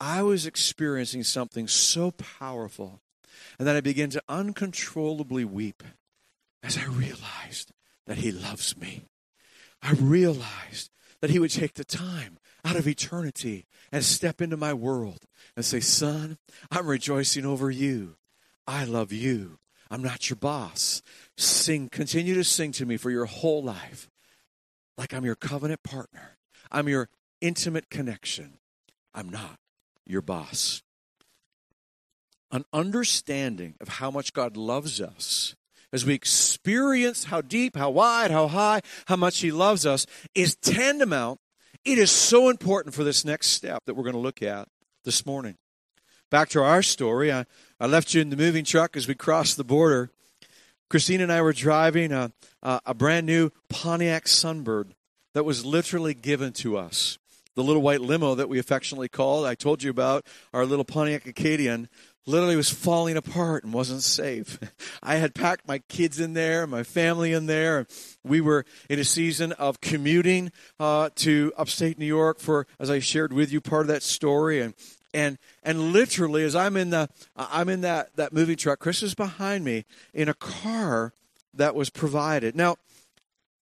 I 0.00 0.22
was 0.22 0.46
experiencing 0.46 1.22
something 1.22 1.68
so 1.68 2.10
powerful. 2.12 3.02
And 3.58 3.68
then 3.68 3.76
I 3.76 3.82
began 3.82 4.08
to 4.10 4.22
uncontrollably 4.30 5.44
weep 5.44 5.82
as 6.62 6.78
I 6.78 6.86
realized 6.86 7.72
that 8.06 8.16
He 8.16 8.32
loves 8.32 8.78
me. 8.78 9.04
I 9.82 9.92
realized 9.92 10.90
that 11.20 11.28
He 11.28 11.38
would 11.38 11.50
take 11.50 11.74
the 11.74 11.84
time 11.84 12.38
out 12.64 12.76
of 12.76 12.88
eternity 12.88 13.66
and 13.92 14.02
step 14.02 14.40
into 14.40 14.56
my 14.56 14.72
world 14.72 15.26
and 15.56 15.66
say, 15.66 15.80
Son, 15.80 16.38
I'm 16.70 16.86
rejoicing 16.86 17.44
over 17.44 17.70
you. 17.70 18.16
I 18.66 18.84
love 18.84 19.12
you. 19.12 19.58
I'm 19.90 20.02
not 20.02 20.30
your 20.30 20.38
boss. 20.38 21.02
Sing, 21.36 21.90
continue 21.90 22.32
to 22.36 22.44
sing 22.44 22.72
to 22.72 22.86
me 22.86 22.96
for 22.96 23.10
your 23.10 23.26
whole 23.26 23.62
life 23.62 24.08
like 24.96 25.12
I'm 25.12 25.26
your 25.26 25.36
covenant 25.36 25.82
partner. 25.82 26.38
I'm 26.70 26.88
your 26.88 27.08
intimate 27.40 27.90
connection. 27.90 28.58
I'm 29.14 29.28
not 29.28 29.58
your 30.06 30.22
boss. 30.22 30.82
An 32.50 32.64
understanding 32.72 33.74
of 33.80 33.88
how 33.88 34.10
much 34.10 34.32
God 34.32 34.56
loves 34.56 35.00
us 35.00 35.56
as 35.92 36.04
we 36.04 36.14
experience 36.14 37.24
how 37.24 37.40
deep, 37.40 37.76
how 37.76 37.90
wide, 37.90 38.30
how 38.30 38.48
high, 38.48 38.80
how 39.06 39.16
much 39.16 39.40
He 39.40 39.52
loves 39.52 39.86
us 39.86 40.06
is 40.34 40.56
tantamount. 40.56 41.40
It 41.84 41.98
is 41.98 42.10
so 42.10 42.48
important 42.48 42.94
for 42.94 43.04
this 43.04 43.24
next 43.24 43.48
step 43.48 43.84
that 43.86 43.94
we're 43.94 44.02
going 44.02 44.14
to 44.14 44.18
look 44.18 44.42
at 44.42 44.68
this 45.04 45.24
morning. 45.24 45.56
Back 46.30 46.48
to 46.50 46.62
our 46.62 46.82
story. 46.82 47.32
I, 47.32 47.44
I 47.78 47.86
left 47.86 48.14
you 48.14 48.20
in 48.20 48.30
the 48.30 48.36
moving 48.36 48.64
truck 48.64 48.96
as 48.96 49.06
we 49.06 49.14
crossed 49.14 49.56
the 49.56 49.64
border. 49.64 50.10
Christine 50.90 51.20
and 51.20 51.30
I 51.30 51.42
were 51.42 51.52
driving 51.52 52.10
a, 52.12 52.32
a, 52.62 52.80
a 52.86 52.94
brand 52.94 53.26
new 53.26 53.50
Pontiac 53.68 54.24
Sunbird 54.24 54.92
that 55.34 55.44
was 55.44 55.64
literally 55.64 56.14
given 56.14 56.52
to 56.54 56.78
us. 56.78 57.18
The 57.54 57.62
little 57.62 57.82
white 57.82 58.00
limo 58.00 58.34
that 58.34 58.48
we 58.48 58.58
affectionately 58.58 59.08
called, 59.08 59.46
I 59.46 59.54
told 59.54 59.82
you 59.82 59.90
about, 59.90 60.26
our 60.52 60.64
little 60.64 60.84
Pontiac 60.84 61.26
Acadian, 61.26 61.88
literally 62.26 62.56
was 62.56 62.70
falling 62.70 63.16
apart 63.16 63.64
and 63.64 63.72
wasn't 63.72 64.02
safe. 64.02 64.58
I 65.02 65.16
had 65.16 65.34
packed 65.34 65.68
my 65.68 65.78
kids 65.88 66.18
in 66.18 66.32
there, 66.32 66.66
my 66.66 66.82
family 66.82 67.32
in 67.32 67.46
there. 67.46 67.86
We 68.24 68.40
were 68.40 68.64
in 68.88 68.98
a 68.98 69.04
season 69.04 69.52
of 69.52 69.80
commuting 69.80 70.50
uh, 70.80 71.10
to 71.16 71.52
upstate 71.56 71.98
New 71.98 72.06
York 72.06 72.40
for, 72.40 72.66
as 72.80 72.90
I 72.90 72.98
shared 72.98 73.32
with 73.32 73.52
you, 73.52 73.60
part 73.60 73.82
of 73.82 73.88
that 73.88 74.02
story. 74.02 74.60
And 74.60 74.74
and 75.12 75.38
and 75.62 75.92
literally, 75.92 76.42
as 76.42 76.56
I'm 76.56 76.76
in 76.76 76.90
the 76.90 77.08
I'm 77.36 77.68
in 77.68 77.82
that 77.82 78.16
that 78.16 78.32
moving 78.32 78.56
truck, 78.56 78.80
Chris 78.80 79.00
is 79.00 79.14
behind 79.14 79.64
me 79.64 79.84
in 80.12 80.28
a 80.28 80.34
car 80.34 81.12
that 81.54 81.76
was 81.76 81.88
provided. 81.88 82.56
Now, 82.56 82.76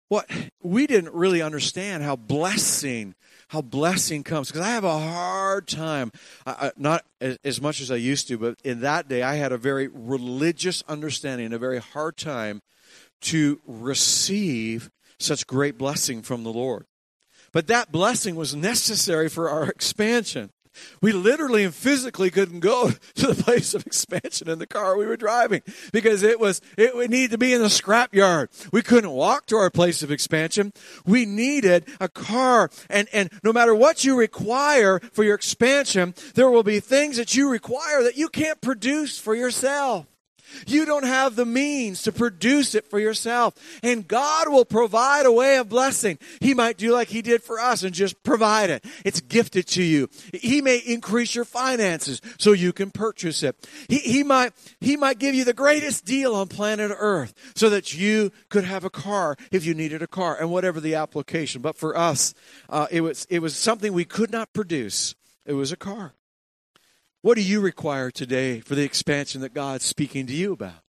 what 0.09 0.31
we 0.63 0.87
didn't 0.87 1.13
really 1.15 1.43
understand 1.43 2.03
how 2.03 2.17
blessing 2.17 3.15
how 3.49 3.63
blessing 3.63 4.25
comes 4.25 4.49
because 4.49 4.67
I 4.67 4.71
have 4.71 4.85
a 4.85 4.99
hard 4.99 5.69
time, 5.69 6.11
uh, 6.47 6.71
not 6.77 7.05
as, 7.21 7.39
as 7.45 7.61
much 7.61 7.81
as 7.81 7.91
I 7.91 7.97
used 7.97 8.29
to, 8.29 8.39
but 8.39 8.59
in 8.65 8.81
that 8.81 9.09
day 9.09 9.23
I 9.23 9.37
had 9.37 9.53
a 9.53 9.59
very 9.59 9.89
religious 9.89 10.83
understanding, 10.89 11.53
a 11.53 11.59
very 11.59 11.79
hard 11.79 12.17
time 12.17 12.63
to 13.23 13.61
receive 13.67 14.91
such 15.19 15.47
great 15.47 15.79
blessing 15.79 16.23
from 16.23 16.45
the 16.45 16.53
Lord. 16.53 16.87
But 17.53 17.69
that 17.69 17.93
blessing 17.93 18.35
was 18.35 18.55
necessary 18.55 19.29
for 19.29 19.49
our 19.49 19.69
expansion. 19.69 20.51
We 21.01 21.13
literally 21.13 21.65
and 21.65 21.75
physically 21.75 22.31
couldn't 22.31 22.61
go 22.61 22.91
to 23.17 23.27
the 23.27 23.43
place 23.43 23.75
of 23.75 23.87
expansion 23.87 24.49
in 24.49 24.59
the 24.59 24.67
car 24.67 24.97
we 24.97 25.07
were 25.07 25.17
driving 25.17 25.63
because 25.93 26.23
it 26.23 26.41
was 26.41 26.61
it 26.77 26.95
would 26.95 27.11
need 27.11 27.31
to 27.31 27.39
be 27.39 27.53
in 27.53 27.63
the 27.63 27.69
scrapyard. 27.69 28.49
We 28.73 28.83
couldn't 28.83 29.11
walk 29.11 29.47
to 29.47 29.57
our 29.57 29.71
place 29.71 30.03
of 30.03 30.11
expansion. 30.11 30.73
We 31.05 31.27
needed 31.27 31.87
a 32.01 32.09
car. 32.09 32.71
And 32.89 33.09
and 33.13 33.31
no 33.43 33.53
matter 33.53 33.75
what 33.75 34.05
you 34.05 34.19
require 34.19 35.01
for 35.13 35.25
your 35.25 35.35
expansion, 35.35 36.15
there 36.35 36.51
will 36.51 36.63
be 36.63 36.81
things 36.81 37.17
that 37.17 37.35
you 37.35 37.51
require 37.51 38.03
that 38.03 38.17
you 38.17 38.29
can't 38.29 38.61
produce 38.61 39.19
for 39.19 39.35
yourself. 39.35 40.07
You 40.67 40.85
don't 40.85 41.05
have 41.05 41.37
the 41.37 41.47
means 41.47 42.03
to 42.03 42.13
produce 42.13 42.75
it 42.75 42.89
for 42.89 42.99
yourself. 42.99 43.55
And 43.83 44.07
God 44.07 44.49
will 44.49 44.65
provide 44.65 45.27
a 45.27 45.33
way 45.33 45.57
of 45.57 45.69
blessing. 45.69 46.19
He 46.41 46.55
might 46.55 46.79
do 46.79 46.93
like 46.93 47.09
He 47.09 47.23
did 47.23 47.43
for 47.43 47.59
us 47.61 47.83
and 47.83 47.95
just 47.95 48.23
provide 48.23 48.71
it. 48.71 48.85
It's 49.05 49.21
gifted 49.21 49.67
to 49.69 49.83
you. 49.83 50.09
He 50.33 50.61
may 50.61 50.79
increase 50.79 51.35
your 51.35 51.45
finances 51.45 52.21
so 52.39 52.53
you 52.53 52.73
can 52.73 52.91
purchase 52.91 53.43
it. 53.43 53.57
He, 53.89 53.99
he 53.99 54.23
might, 54.23 54.53
He 54.81 54.97
might 54.97 55.19
give 55.19 55.35
you 55.35 55.45
the 55.45 55.53
greatest 55.53 56.05
deal 56.05 56.35
on 56.35 56.49
planet 56.49 56.93
Earth 56.97 57.35
so 57.55 57.71
that 57.71 57.95
you 57.95 58.33
could 58.49 58.65
have 58.65 58.85
a 58.85 58.91
car 58.91 59.37
if 59.51 59.65
you 59.65 59.75
needed 59.75 60.03
a 60.03 60.07
car 60.07 60.37
and 60.39 60.51
whatever 60.51 60.81
the 60.81 60.95
application. 60.95 61.63
But 61.63 61.77
for 61.77 61.97
us, 61.97 62.35
uh, 62.69 62.87
it 62.91 63.01
was, 63.01 63.27
it 63.31 63.41
was 63.41 63.57
something 63.57 63.93
we 63.93 64.05
could 64.05 64.31
not 64.31 64.53
produce. 64.53 65.15
It 65.45 65.55
was 65.55 65.73
a 65.73 65.77
car. 65.77 66.15
What 67.27 67.35
do 67.35 67.43
you 67.43 67.61
require 67.61 68.13
today 68.13 68.61
for 68.61 68.77
the 68.77 68.85
expansion 68.85 69.41
that 69.41 69.53
God's 69.53 69.85
speaking 69.85 70.29
to 70.29 70.33
you 70.33 70.53
about? 70.53 70.85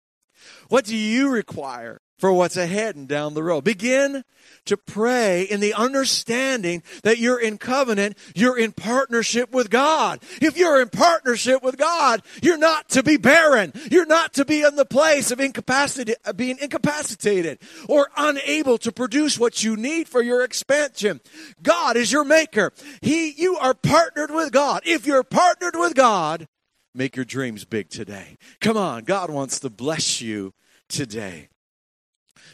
What 0.67 0.85
do 0.85 0.95
you 0.95 1.31
require 1.31 1.99
for 2.17 2.33
what's 2.33 2.57
ahead 2.57 2.95
and 2.95 3.07
down 3.07 3.33
the 3.33 3.43
road. 3.43 3.63
Begin 3.63 4.23
to 4.65 4.77
pray 4.77 5.43
in 5.43 5.59
the 5.59 5.73
understanding 5.73 6.83
that 7.03 7.17
you're 7.17 7.39
in 7.39 7.57
covenant, 7.57 8.17
you're 8.35 8.57
in 8.57 8.71
partnership 8.71 9.51
with 9.51 9.69
God. 9.69 10.21
If 10.41 10.57
you're 10.57 10.81
in 10.81 10.89
partnership 10.89 11.63
with 11.63 11.77
God, 11.77 12.21
you're 12.41 12.57
not 12.57 12.89
to 12.89 13.03
be 13.03 13.17
barren. 13.17 13.71
You're 13.89 14.05
not 14.05 14.33
to 14.33 14.45
be 14.45 14.61
in 14.61 14.75
the 14.75 14.85
place 14.85 15.31
of 15.31 15.39
incapacity, 15.39 16.15
being 16.35 16.57
incapacitated 16.59 17.59
or 17.87 18.09
unable 18.17 18.77
to 18.79 18.91
produce 18.91 19.39
what 19.39 19.63
you 19.63 19.75
need 19.75 20.07
for 20.07 20.21
your 20.21 20.43
expansion. 20.43 21.21
God 21.61 21.97
is 21.97 22.11
your 22.11 22.25
maker. 22.25 22.73
He, 23.01 23.31
you 23.31 23.57
are 23.57 23.73
partnered 23.73 24.31
with 24.31 24.51
God. 24.51 24.81
If 24.85 25.05
you're 25.07 25.23
partnered 25.23 25.75
with 25.75 25.95
God, 25.95 26.47
make 26.93 27.15
your 27.15 27.25
dreams 27.25 27.63
big 27.65 27.89
today. 27.89 28.37
Come 28.59 28.77
on. 28.77 29.03
God 29.03 29.29
wants 29.29 29.59
to 29.59 29.69
bless 29.69 30.21
you 30.21 30.53
today. 30.89 31.49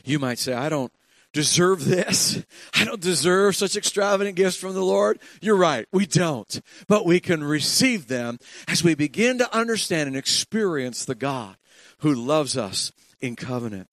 You 0.04 0.20
might 0.20 0.39
say, 0.39 0.54
I 0.54 0.70
don't 0.70 0.92
deserve 1.34 1.86
this. 1.86 2.44
I 2.74 2.86
don't 2.86 3.02
deserve 3.02 3.56
such 3.56 3.76
extravagant 3.76 4.36
gifts 4.36 4.58
from 4.58 4.74
the 4.74 4.84
Lord. 4.84 5.20
You're 5.42 5.58
right, 5.58 5.88
we 5.92 6.06
don't. 6.06 6.62
But 6.88 7.06
we 7.06 7.20
can 7.20 7.44
receive 7.44 8.08
them 8.08 8.38
as 8.68 8.84
we 8.84 8.96
begin 8.96 9.39
to 9.39 9.56
understand 9.56 10.08
and 10.08 10.16
experience 10.16 11.06
the 11.06 11.16
God 11.16 11.58
who 12.00 12.13
loves 12.13 12.58
us 12.58 12.92
in 13.20 13.36
covenant. 13.36 13.88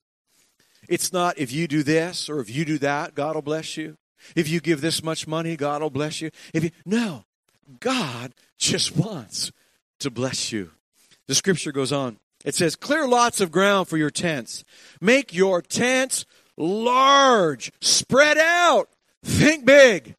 It's 0.89 1.13
not 1.13 1.39
if 1.39 1.53
you 1.53 1.69
do 1.69 1.83
this 1.83 2.29
or 2.29 2.41
if 2.41 2.51
you 2.51 2.65
do 2.65 2.79
that, 2.79 3.15
God 3.15 3.37
will 3.37 3.43
bless 3.43 3.77
you. 3.77 3.97
If 4.37 4.49
you 4.49 4.61
give 4.61 4.81
this 4.81 5.03
much 5.03 5.27
money, 5.27 5.57
God 5.57 5.81
will 5.83 5.91
bless 5.91 6.21
you. 6.21 6.31
If 6.53 6.65
you 6.65 6.71
no, 6.85 7.25
God 7.79 8.35
just 8.59 8.97
wants 8.97 9.53
to 10.01 10.11
bless 10.11 10.53
you. 10.53 10.73
The 11.29 11.35
scripture 11.35 11.73
goes 11.73 11.93
on. 11.93 12.19
It 12.45 12.55
says, 12.55 12.77
clear 12.77 13.07
lots 13.07 13.41
of 13.41 13.53
ground 13.53 13.89
for 13.89 13.97
your 13.97 14.11
tents. 14.11 14.65
Make 15.01 15.35
your 15.35 15.61
tents 15.61 16.25
large. 16.57 17.71
Spread 17.81 18.39
out. 18.39 18.89
Think 19.23 19.65
big. 19.67 20.17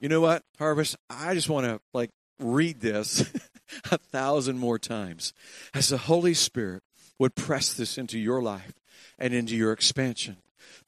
You 0.00 0.08
know 0.08 0.20
what, 0.20 0.42
Harvest? 0.58 0.96
I 1.08 1.34
just 1.34 1.48
want 1.48 1.66
to 1.66 1.80
like 1.94 2.10
read 2.38 2.80
this 2.80 3.20
a 3.90 3.96
thousand 3.96 4.58
more 4.58 4.78
times 4.78 5.32
as 5.72 5.88
the 5.88 5.96
Holy 5.96 6.34
Spirit 6.34 6.82
would 7.18 7.34
press 7.34 7.72
this 7.72 7.96
into 7.96 8.18
your 8.18 8.42
life 8.42 8.74
and 9.18 9.32
into 9.32 9.56
your 9.56 9.72
expansion. 9.72 10.36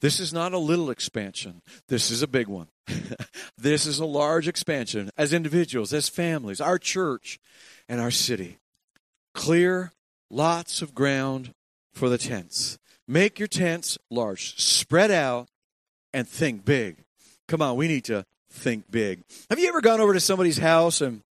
This 0.01 0.19
is 0.19 0.33
not 0.33 0.53
a 0.53 0.59
little 0.59 0.91
expansion. 0.91 1.61
This 1.87 2.11
is 2.11 2.21
a 2.21 2.27
big 2.27 2.47
one. 2.47 2.67
this 3.57 3.87
is 3.87 3.99
a 3.99 4.05
large 4.05 4.47
expansion 4.47 5.09
as 5.17 5.33
individuals, 5.33 5.93
as 5.93 6.09
families, 6.09 6.61
our 6.61 6.77
church, 6.77 7.39
and 7.89 7.99
our 7.99 8.11
city. 8.11 8.57
Clear 9.33 9.91
lots 10.29 10.81
of 10.81 10.93
ground 10.93 11.53
for 11.93 12.09
the 12.09 12.17
tents. 12.17 12.77
Make 13.07 13.39
your 13.39 13.47
tents 13.47 13.97
large, 14.09 14.59
spread 14.59 15.11
out, 15.11 15.47
and 16.13 16.27
think 16.27 16.65
big. 16.65 16.97
Come 17.47 17.61
on, 17.61 17.77
we 17.77 17.87
need 17.87 18.05
to 18.05 18.25
think 18.51 18.89
big. 18.91 19.23
Have 19.49 19.59
you 19.59 19.67
ever 19.69 19.81
gone 19.81 20.01
over 20.01 20.13
to 20.13 20.19
somebody's 20.19 20.57
house 20.57 21.01
and 21.01 21.21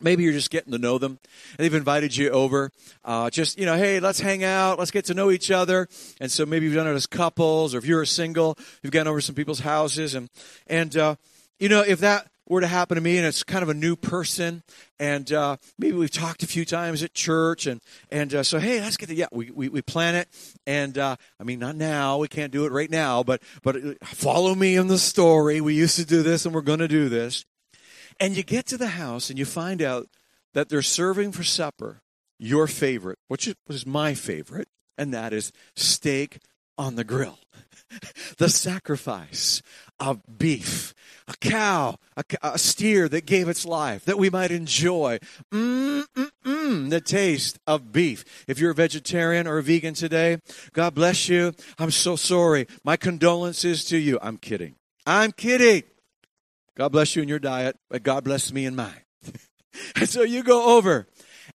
maybe 0.00 0.24
you're 0.24 0.32
just 0.32 0.50
getting 0.50 0.72
to 0.72 0.78
know 0.78 0.98
them 0.98 1.18
and 1.56 1.64
they've 1.64 1.74
invited 1.74 2.16
you 2.16 2.30
over 2.30 2.70
uh, 3.04 3.30
just 3.30 3.58
you 3.58 3.66
know 3.66 3.76
hey 3.76 4.00
let's 4.00 4.20
hang 4.20 4.42
out 4.42 4.78
let's 4.78 4.90
get 4.90 5.04
to 5.04 5.14
know 5.14 5.30
each 5.30 5.50
other 5.50 5.88
and 6.20 6.30
so 6.30 6.44
maybe 6.44 6.66
you've 6.66 6.74
done 6.74 6.88
it 6.88 6.94
as 6.94 7.06
couples 7.06 7.74
or 7.74 7.78
if 7.78 7.84
you're 7.84 8.02
a 8.02 8.06
single 8.06 8.56
you've 8.82 8.92
gone 8.92 9.06
over 9.06 9.20
some 9.20 9.34
people's 9.34 9.60
houses 9.60 10.14
and 10.14 10.28
and 10.66 10.96
uh, 10.96 11.14
you 11.60 11.68
know 11.68 11.82
if 11.82 12.00
that 12.00 12.26
were 12.48 12.60
to 12.60 12.66
happen 12.66 12.96
to 12.96 13.00
me 13.00 13.16
and 13.16 13.26
it's 13.26 13.42
kind 13.42 13.62
of 13.62 13.68
a 13.68 13.74
new 13.74 13.96
person 13.96 14.62
and 14.98 15.32
uh, 15.32 15.56
maybe 15.78 15.96
we've 15.96 16.10
talked 16.10 16.42
a 16.42 16.46
few 16.46 16.64
times 16.64 17.02
at 17.02 17.14
church 17.14 17.66
and 17.66 17.80
and 18.10 18.34
uh, 18.34 18.42
so 18.42 18.58
hey 18.58 18.80
let's 18.80 18.96
get 18.96 19.08
the 19.08 19.14
yeah 19.14 19.26
we, 19.32 19.50
we, 19.50 19.68
we 19.68 19.80
plan 19.82 20.14
it 20.14 20.28
and 20.66 20.98
uh, 20.98 21.16
i 21.40 21.44
mean 21.44 21.58
not 21.58 21.76
now 21.76 22.18
we 22.18 22.28
can't 22.28 22.52
do 22.52 22.66
it 22.66 22.72
right 22.72 22.90
now 22.90 23.22
but 23.22 23.40
but 23.62 23.76
uh, 23.76 23.94
follow 24.04 24.54
me 24.54 24.76
in 24.76 24.88
the 24.88 24.98
story 24.98 25.60
we 25.60 25.74
used 25.74 25.96
to 25.96 26.04
do 26.04 26.22
this 26.22 26.44
and 26.44 26.54
we're 26.54 26.60
going 26.60 26.78
to 26.78 26.88
do 26.88 27.08
this. 27.08 27.44
And 28.20 28.36
you 28.36 28.42
get 28.42 28.66
to 28.66 28.76
the 28.76 28.88
house 28.88 29.30
and 29.30 29.38
you 29.38 29.44
find 29.44 29.80
out 29.82 30.08
that 30.54 30.68
they're 30.68 30.82
serving 30.82 31.32
for 31.32 31.42
supper 31.42 32.02
your 32.38 32.66
favorite 32.66 33.18
which 33.28 33.48
is 33.68 33.86
my 33.86 34.14
favorite 34.14 34.68
and 34.98 35.14
that 35.14 35.32
is 35.32 35.52
steak 35.76 36.38
on 36.82 36.96
the 36.96 37.04
grill 37.04 37.38
the 38.38 38.48
sacrifice 38.48 39.62
of 40.00 40.20
beef, 40.38 40.94
a 41.28 41.34
cow, 41.36 41.96
a, 42.16 42.24
a, 42.42 42.58
steer 42.58 43.08
that 43.08 43.26
gave 43.26 43.48
its 43.48 43.64
life, 43.66 44.04
that 44.06 44.18
we 44.18 44.30
might 44.30 44.50
enjoy. 44.50 45.18
Mm, 45.52 46.06
the 46.90 47.00
taste 47.00 47.58
of 47.66 47.92
beef. 47.92 48.24
If 48.48 48.58
you're 48.58 48.70
a 48.70 48.74
vegetarian 48.74 49.46
or 49.46 49.58
a 49.58 49.62
vegan 49.62 49.94
today, 49.94 50.38
God 50.72 50.94
bless 50.94 51.28
you. 51.28 51.54
I'm 51.78 51.90
so 51.90 52.16
sorry. 52.16 52.66
My 52.82 52.96
condolences 52.96 53.84
to 53.86 53.98
you. 53.98 54.18
I'm 54.22 54.38
kidding. 54.38 54.74
I'm 55.06 55.32
kidding. 55.32 55.84
God 56.76 56.90
bless 56.90 57.14
you 57.14 57.22
in 57.22 57.28
your 57.28 57.38
diet, 57.38 57.76
but 57.90 58.02
God 58.02 58.24
bless 58.24 58.52
me 58.52 58.64
in 58.64 58.74
mine. 58.74 59.02
and 59.96 60.08
so 60.08 60.22
you 60.22 60.42
go 60.42 60.76
over 60.76 61.06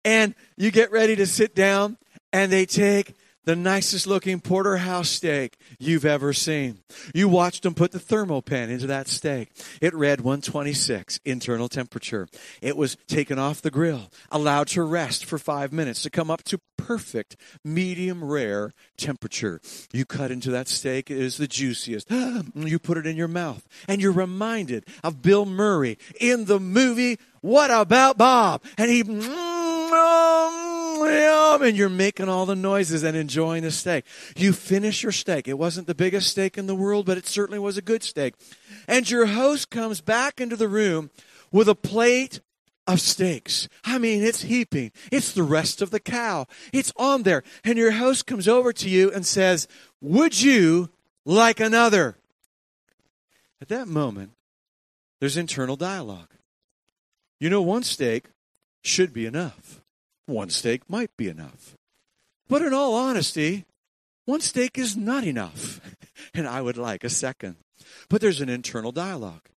and 0.04 0.34
you 0.56 0.70
get 0.70 0.90
ready 0.90 1.14
to 1.16 1.26
sit 1.26 1.54
down, 1.54 1.98
and 2.32 2.50
they 2.50 2.66
take 2.66 3.14
the 3.44 3.56
nicest 3.56 4.06
looking 4.06 4.40
porterhouse 4.40 5.08
steak 5.08 5.56
you've 5.78 6.04
ever 6.04 6.32
seen. 6.32 6.78
You 7.14 7.28
watched 7.28 7.62
them 7.62 7.74
put 7.74 7.92
the 7.92 7.98
Thermapen 7.98 8.70
into 8.70 8.86
that 8.86 9.08
steak. 9.08 9.50
It 9.80 9.94
read 9.94 10.20
126 10.20 11.20
internal 11.24 11.68
temperature. 11.68 12.28
It 12.60 12.76
was 12.76 12.96
taken 13.06 13.38
off 13.38 13.62
the 13.62 13.70
grill, 13.70 14.10
allowed 14.30 14.68
to 14.68 14.82
rest 14.82 15.24
for 15.24 15.38
five 15.38 15.72
minutes 15.72 16.02
to 16.02 16.10
come 16.10 16.30
up 16.30 16.42
to 16.44 16.60
perfect 16.76 17.36
medium 17.64 18.24
rare 18.24 18.72
temperature. 18.96 19.60
You 19.92 20.04
cut 20.04 20.30
into 20.30 20.50
that 20.50 20.68
steak, 20.68 21.10
it 21.10 21.18
is 21.18 21.36
the 21.36 21.48
juiciest. 21.48 22.10
You 22.54 22.78
put 22.78 22.96
it 22.96 23.06
in 23.06 23.16
your 23.16 23.28
mouth, 23.28 23.66
and 23.88 24.00
you're 24.00 24.12
reminded 24.12 24.84
of 25.02 25.20
Bill 25.22 25.44
Murray 25.44 25.98
in 26.20 26.46
the 26.46 26.60
movie 26.60 27.18
What 27.40 27.70
About 27.70 28.18
Bob? 28.18 28.62
And 28.78 28.90
he. 28.90 29.02
Mm, 29.02 29.20
oh. 29.28 30.41
And 31.62 31.76
you're 31.76 31.88
making 31.88 32.28
all 32.28 32.46
the 32.46 32.56
noises 32.56 33.02
and 33.02 33.16
enjoying 33.16 33.62
the 33.62 33.70
steak. 33.70 34.04
You 34.36 34.52
finish 34.52 35.02
your 35.02 35.12
steak. 35.12 35.48
It 35.48 35.58
wasn't 35.58 35.86
the 35.86 35.94
biggest 35.94 36.28
steak 36.28 36.58
in 36.58 36.66
the 36.66 36.74
world, 36.74 37.06
but 37.06 37.18
it 37.18 37.26
certainly 37.26 37.58
was 37.58 37.76
a 37.76 37.82
good 37.82 38.02
steak. 38.02 38.34
And 38.88 39.08
your 39.08 39.26
host 39.26 39.70
comes 39.70 40.00
back 40.00 40.40
into 40.40 40.56
the 40.56 40.68
room 40.68 41.10
with 41.50 41.68
a 41.68 41.74
plate 41.74 42.40
of 42.86 43.00
steaks. 43.00 43.68
I 43.84 43.98
mean, 43.98 44.22
it's 44.22 44.42
heaping. 44.42 44.92
It's 45.10 45.32
the 45.32 45.42
rest 45.42 45.82
of 45.82 45.90
the 45.90 46.00
cow. 46.00 46.46
It's 46.72 46.92
on 46.96 47.22
there. 47.22 47.44
And 47.64 47.78
your 47.78 47.92
host 47.92 48.26
comes 48.26 48.48
over 48.48 48.72
to 48.72 48.88
you 48.88 49.12
and 49.12 49.24
says, 49.24 49.68
Would 50.00 50.40
you 50.40 50.90
like 51.24 51.60
another? 51.60 52.16
At 53.60 53.68
that 53.68 53.86
moment, 53.86 54.32
there's 55.20 55.36
internal 55.36 55.76
dialogue. 55.76 56.30
You 57.38 57.48
know, 57.50 57.62
one 57.62 57.84
steak 57.84 58.26
should 58.82 59.12
be 59.12 59.26
enough, 59.26 59.81
one 60.26 60.50
steak 60.50 60.88
might 60.88 61.10
be 61.16 61.28
enough. 61.28 61.76
But 62.48 62.62
in 62.62 62.74
all 62.74 62.94
honesty, 62.94 63.64
one 64.24 64.40
steak 64.40 64.78
is 64.78 64.96
not 64.96 65.24
enough, 65.24 65.80
and 66.34 66.46
I 66.46 66.60
would 66.60 66.76
like 66.76 67.04
a 67.04 67.10
second. 67.10 67.56
But 68.08 68.20
there's 68.20 68.40
an 68.40 68.48
internal 68.48 68.92
dialogue. 68.92 69.48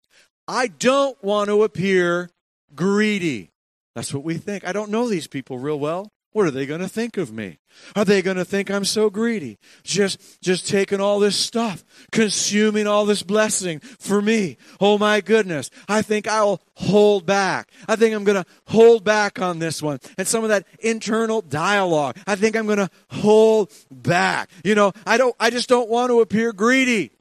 I 0.48 0.68
don't 0.68 1.22
want 1.24 1.50
to 1.50 1.64
appear 1.64 2.30
greedy. 2.74 3.52
That's 3.96 4.14
what 4.14 4.24
we 4.24 4.36
think. 4.36 4.66
I 4.68 4.74
don't 4.74 4.92
know 4.92 5.08
these 5.08 5.28
people 5.28 5.58
real 5.58 5.80
well. 5.80 6.12
What 6.36 6.46
are 6.46 6.52
they 6.52 6.66
going 6.66 6.82
to 6.82 6.90
think 6.90 7.16
of 7.16 7.32
me? 7.32 7.60
Are 7.96 8.04
they 8.04 8.22
going 8.22 8.36
to 8.36 8.44
think 8.44 8.70
I'm 8.70 8.84
so 8.84 9.10
greedy? 9.10 9.58
Just, 9.86 10.42
just 10.42 10.68
taking 10.68 11.00
all 11.00 11.22
this 11.22 11.38
stuff, 11.38 11.86
consuming 12.12 12.88
all 12.88 13.06
this 13.06 13.24
blessing 13.24 13.80
for 13.80 14.22
me. 14.22 14.58
Oh 14.82 14.98
my 14.98 15.22
goodness. 15.22 15.70
I 15.88 16.02
think 16.02 16.28
I'll 16.28 16.62
hold 16.74 17.26
back. 17.26 17.72
I 17.88 17.96
think 17.96 18.14
I'm 18.14 18.26
going 18.26 18.44
to 18.44 18.50
hold 18.68 19.06
back 19.06 19.40
on 19.40 19.60
this 19.60 19.82
one. 19.82 20.00
And 20.18 20.28
some 20.28 20.44
of 20.44 20.50
that 20.50 20.68
internal 20.80 21.42
dialogue. 21.42 22.18
I 22.28 22.36
think 22.36 22.58
I'm 22.58 22.66
going 22.66 22.80
to 22.80 22.90
hold 23.12 23.72
back. 23.90 24.50
You 24.66 24.76
know, 24.76 24.92
I 25.08 25.16
don't, 25.16 25.38
I 25.40 25.50
just 25.50 25.70
don't 25.70 25.88
want 25.88 26.10
to 26.10 26.20
appear 26.20 26.52
greedy. 26.52 27.14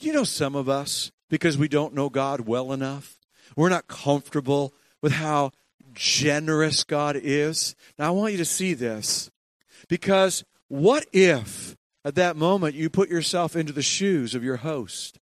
You 0.00 0.12
know, 0.12 0.24
some 0.24 0.56
of 0.56 0.68
us, 0.68 1.12
because 1.28 1.56
we 1.56 1.68
don't 1.68 1.94
know 1.94 2.08
God 2.08 2.40
well 2.40 2.72
enough, 2.72 3.20
we're 3.54 3.68
not 3.68 3.86
comfortable 3.86 4.74
with 5.00 5.12
how 5.12 5.52
generous 6.00 6.82
God 6.82 7.14
is. 7.22 7.76
Now, 7.98 8.08
I 8.08 8.10
want 8.10 8.32
you 8.32 8.38
to 8.38 8.44
see 8.46 8.72
this 8.72 9.30
because 9.86 10.44
what 10.68 11.04
if 11.12 11.76
at 12.06 12.14
that 12.14 12.36
moment 12.36 12.74
you 12.74 12.88
put 12.88 13.10
yourself 13.10 13.54
into 13.54 13.74
the 13.74 13.82
shoes 13.82 14.34
of 14.34 14.42
your 14.42 14.56
host 14.56 15.18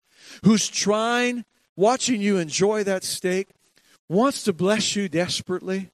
who's 0.42 0.68
trying, 0.68 1.44
watching 1.76 2.20
you 2.20 2.38
enjoy 2.38 2.82
that 2.82 3.04
steak, 3.04 3.50
wants 4.08 4.42
to 4.42 4.52
bless 4.52 4.96
you 4.96 5.08
desperately, 5.08 5.90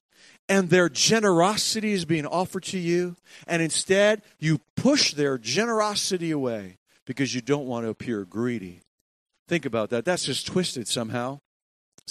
and 0.49 0.71
their 0.71 0.89
generosity 0.89 1.91
is 1.91 2.03
being 2.03 2.25
offered 2.25 2.63
to 2.63 2.79
you, 2.79 3.15
and 3.45 3.61
instead 3.61 4.23
you 4.39 4.61
push 4.75 5.13
their 5.13 5.37
generosity 5.37 6.31
away 6.31 6.79
because 7.05 7.35
you 7.35 7.41
don't 7.41 7.67
want 7.67 7.85
to 7.85 7.89
appear 7.91 8.25
greedy. 8.25 8.81
Think 9.47 9.67
about 9.67 9.91
that. 9.91 10.05
That's 10.05 10.25
just 10.25 10.47
twisted 10.47 10.87
somehow. 10.87 11.39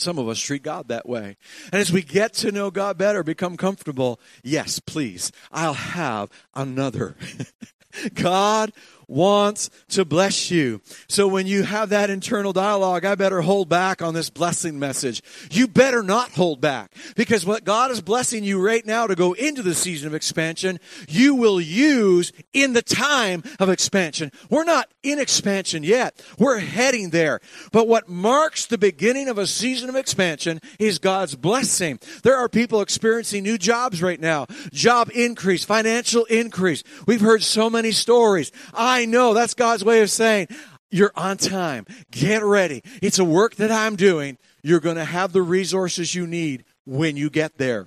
Some 0.01 0.19
of 0.19 0.29
us 0.29 0.39
treat 0.39 0.63
God 0.63 0.89
that 0.89 1.09
way. 1.09 1.37
And 1.73 1.81
as 1.81 1.93
we 1.93 2.03
get 2.03 2.33
to 2.35 2.51
know 2.51 2.71
God 2.71 2.97
better, 2.97 3.23
become 3.23 3.57
comfortable, 3.57 4.19
yes, 4.43 4.79
please, 4.79 5.31
I'll 5.53 5.75
have 5.75 6.31
another. 6.55 7.17
God 8.15 8.73
wants 9.11 9.71
to 9.89 10.05
bless 10.05 10.51
you. 10.51 10.81
So 11.09 11.27
when 11.27 11.47
you 11.47 11.65
have 11.65 11.91
that 11.91 12.11
internal 12.11 12.53
dialogue, 12.53 13.05
I 13.05 13.15
better 13.15 13.41
hold 13.43 13.69
back 13.69 14.01
on 14.01 14.15
this 14.15 14.31
blessing 14.31 14.79
message. 14.79 15.23
You 15.51 15.67
better 15.67 16.03
not 16.03 16.31
hold 16.31 16.61
back 16.61 16.93
because 17.17 17.45
what 17.45 17.65
God 17.65 17.91
is 17.91 18.01
blessing 18.01 18.45
you 18.45 18.65
right 18.65 18.87
now 18.87 19.07
to 19.07 19.15
go 19.15 19.33
into 19.33 19.63
the 19.63 19.75
season 19.75 20.07
of 20.07 20.15
expansion, 20.15 20.79
you 21.09 21.35
will 21.35 21.61
use 21.61 22.33
in 22.53 22.73
the 22.73 22.83
time 22.83 23.43
of 23.59 23.69
expansion. 23.69 24.31
We're 24.49 24.65
not 24.65 24.89
in 25.03 25.19
expansion 25.19 25.83
yet. 25.83 26.23
We're 26.39 26.59
heading 26.59 27.11
there. 27.11 27.41
But 27.73 27.89
what 27.89 28.09
marks 28.09 28.67
the 28.67 28.79
beginning 28.79 29.29
of 29.29 29.39
a 29.39 29.47
season 29.47 29.89
of 29.89 29.97
expansion 29.97 30.61
is 30.79 30.99
God's 30.99 31.35
blessing. 31.35 31.99
There 32.23 32.37
are 32.37 32.49
people 32.49 32.81
experiencing 32.81 33.43
new 33.43 33.59
jobs 33.59 34.03
right 34.03 34.21
now, 34.21 34.47
job 34.73 35.11
increase, 35.15 35.65
financial 35.65 36.25
increase. 36.27 36.85
We've 37.07 37.21
heard 37.21 37.43
so 37.43 37.69
many 37.69 37.93
stories. 37.93 38.53
I 38.73 39.00
I 39.01 39.07
know 39.07 39.33
that's 39.33 39.55
God's 39.55 39.83
way 39.83 40.03
of 40.03 40.11
saying, 40.11 40.49
you're 40.91 41.13
on 41.17 41.39
time. 41.39 41.87
Get 42.11 42.45
ready. 42.45 42.83
It's 43.01 43.19
a 43.19 43.25
work 43.25 43.55
that 43.57 43.71
I'm 43.71 43.97
doing. 43.97 44.37
You're 44.63 44.81
going 44.81 44.97
to 44.97 45.07
have 45.07 45.33
the 45.33 45.41
resources 45.41 46.15
you 46.15 46.27
need 46.27 46.65
when 46.85 47.17
you 47.17 47.31
get 47.31 47.57
there. 47.57 47.87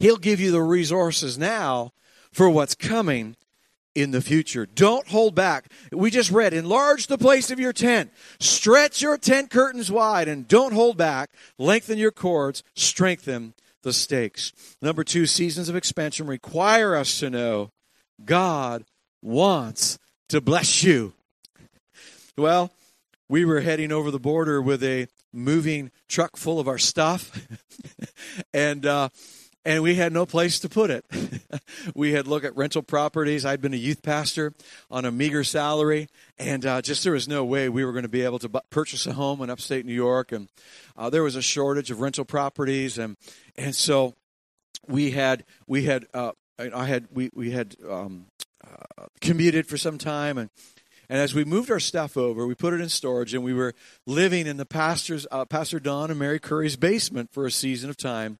He'll 0.00 0.16
give 0.16 0.40
you 0.40 0.50
the 0.50 0.62
resources 0.62 1.38
now 1.38 1.92
for 2.32 2.50
what's 2.50 2.74
coming 2.74 3.36
in 3.94 4.10
the 4.10 4.20
future. 4.20 4.66
Don't 4.66 5.06
hold 5.06 5.36
back. 5.36 5.70
We 5.92 6.10
just 6.10 6.32
read, 6.32 6.52
enlarge 6.52 7.06
the 7.06 7.16
place 7.16 7.52
of 7.52 7.60
your 7.60 7.72
tent, 7.72 8.10
stretch 8.40 9.00
your 9.00 9.18
tent 9.18 9.50
curtains 9.50 9.90
wide, 9.90 10.26
and 10.26 10.48
don't 10.48 10.72
hold 10.72 10.96
back. 10.96 11.30
Lengthen 11.58 11.96
your 11.96 12.10
cords, 12.10 12.64
strengthen 12.74 13.54
the 13.84 13.92
stakes. 13.92 14.52
Number 14.82 15.04
two, 15.04 15.26
seasons 15.26 15.68
of 15.68 15.76
expansion 15.76 16.26
require 16.26 16.96
us 16.96 17.20
to 17.20 17.30
know 17.30 17.70
God 18.24 18.84
wants 19.22 19.98
to 20.28 20.40
bless 20.40 20.82
you. 20.82 21.14
Well, 22.36 22.70
we 23.28 23.44
were 23.44 23.60
heading 23.60 23.92
over 23.92 24.10
the 24.10 24.20
border 24.20 24.60
with 24.60 24.82
a 24.84 25.08
moving 25.32 25.90
truck 26.06 26.36
full 26.36 26.60
of 26.60 26.68
our 26.68 26.78
stuff, 26.78 27.46
and 28.54 28.86
uh, 28.86 29.08
and 29.64 29.82
we 29.82 29.96
had 29.96 30.12
no 30.12 30.24
place 30.24 30.58
to 30.60 30.68
put 30.68 30.90
it. 30.90 31.04
we 31.94 32.12
had 32.12 32.26
looked 32.26 32.46
at 32.46 32.56
rental 32.56 32.82
properties. 32.82 33.44
I'd 33.44 33.60
been 33.60 33.74
a 33.74 33.78
youth 33.78 34.02
pastor 34.02 34.52
on 34.90 35.04
a 35.04 35.10
meager 35.10 35.44
salary, 35.44 36.08
and 36.38 36.64
uh, 36.64 36.80
just 36.80 37.04
there 37.04 37.12
was 37.12 37.28
no 37.28 37.44
way 37.44 37.68
we 37.68 37.84
were 37.84 37.92
going 37.92 38.02
to 38.02 38.08
be 38.08 38.22
able 38.22 38.38
to 38.40 38.48
purchase 38.70 39.06
a 39.06 39.14
home 39.14 39.42
in 39.42 39.50
upstate 39.50 39.84
New 39.84 39.92
York, 39.92 40.32
and 40.32 40.48
uh, 40.96 41.10
there 41.10 41.22
was 41.22 41.36
a 41.36 41.42
shortage 41.42 41.90
of 41.90 42.00
rental 42.00 42.24
properties, 42.24 42.98
and 42.98 43.16
and 43.56 43.74
so 43.74 44.14
we 44.86 45.10
had 45.10 45.44
we 45.66 45.84
had 45.84 46.06
uh, 46.14 46.32
I 46.58 46.86
had 46.86 47.08
we 47.10 47.30
we 47.34 47.50
had 47.50 47.76
um, 47.88 48.26
commuted 49.20 49.66
for 49.66 49.76
some 49.76 49.98
time 49.98 50.38
and 50.38 50.50
and 51.08 51.20
as 51.20 51.34
we 51.34 51.44
moved 51.44 51.70
our 51.70 51.80
stuff 51.80 52.16
over, 52.16 52.46
we 52.46 52.54
put 52.54 52.74
it 52.74 52.80
in 52.80 52.88
storage, 52.90 53.32
and 53.32 53.42
we 53.42 53.54
were 53.54 53.74
living 54.06 54.46
in 54.46 54.58
the 54.58 54.66
pastor's, 54.66 55.26
uh, 55.30 55.46
Pastor 55.46 55.80
Don 55.80 56.10
and 56.10 56.18
Mary 56.18 56.38
Curry's 56.38 56.76
basement 56.76 57.32
for 57.32 57.46
a 57.46 57.50
season 57.50 57.88
of 57.88 57.96
time, 57.96 58.38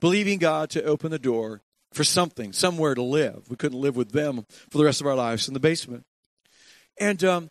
believing 0.00 0.38
God 0.38 0.68
to 0.70 0.82
open 0.82 1.12
the 1.12 1.18
door 1.18 1.62
for 1.92 2.02
something, 2.02 2.52
somewhere 2.52 2.94
to 2.94 3.02
live. 3.02 3.48
We 3.48 3.56
couldn't 3.56 3.80
live 3.80 3.96
with 3.96 4.10
them 4.10 4.46
for 4.68 4.78
the 4.78 4.84
rest 4.84 5.00
of 5.00 5.06
our 5.06 5.14
lives 5.14 5.46
in 5.46 5.54
the 5.54 5.60
basement. 5.60 6.04
And 6.98 7.22
um, 7.22 7.50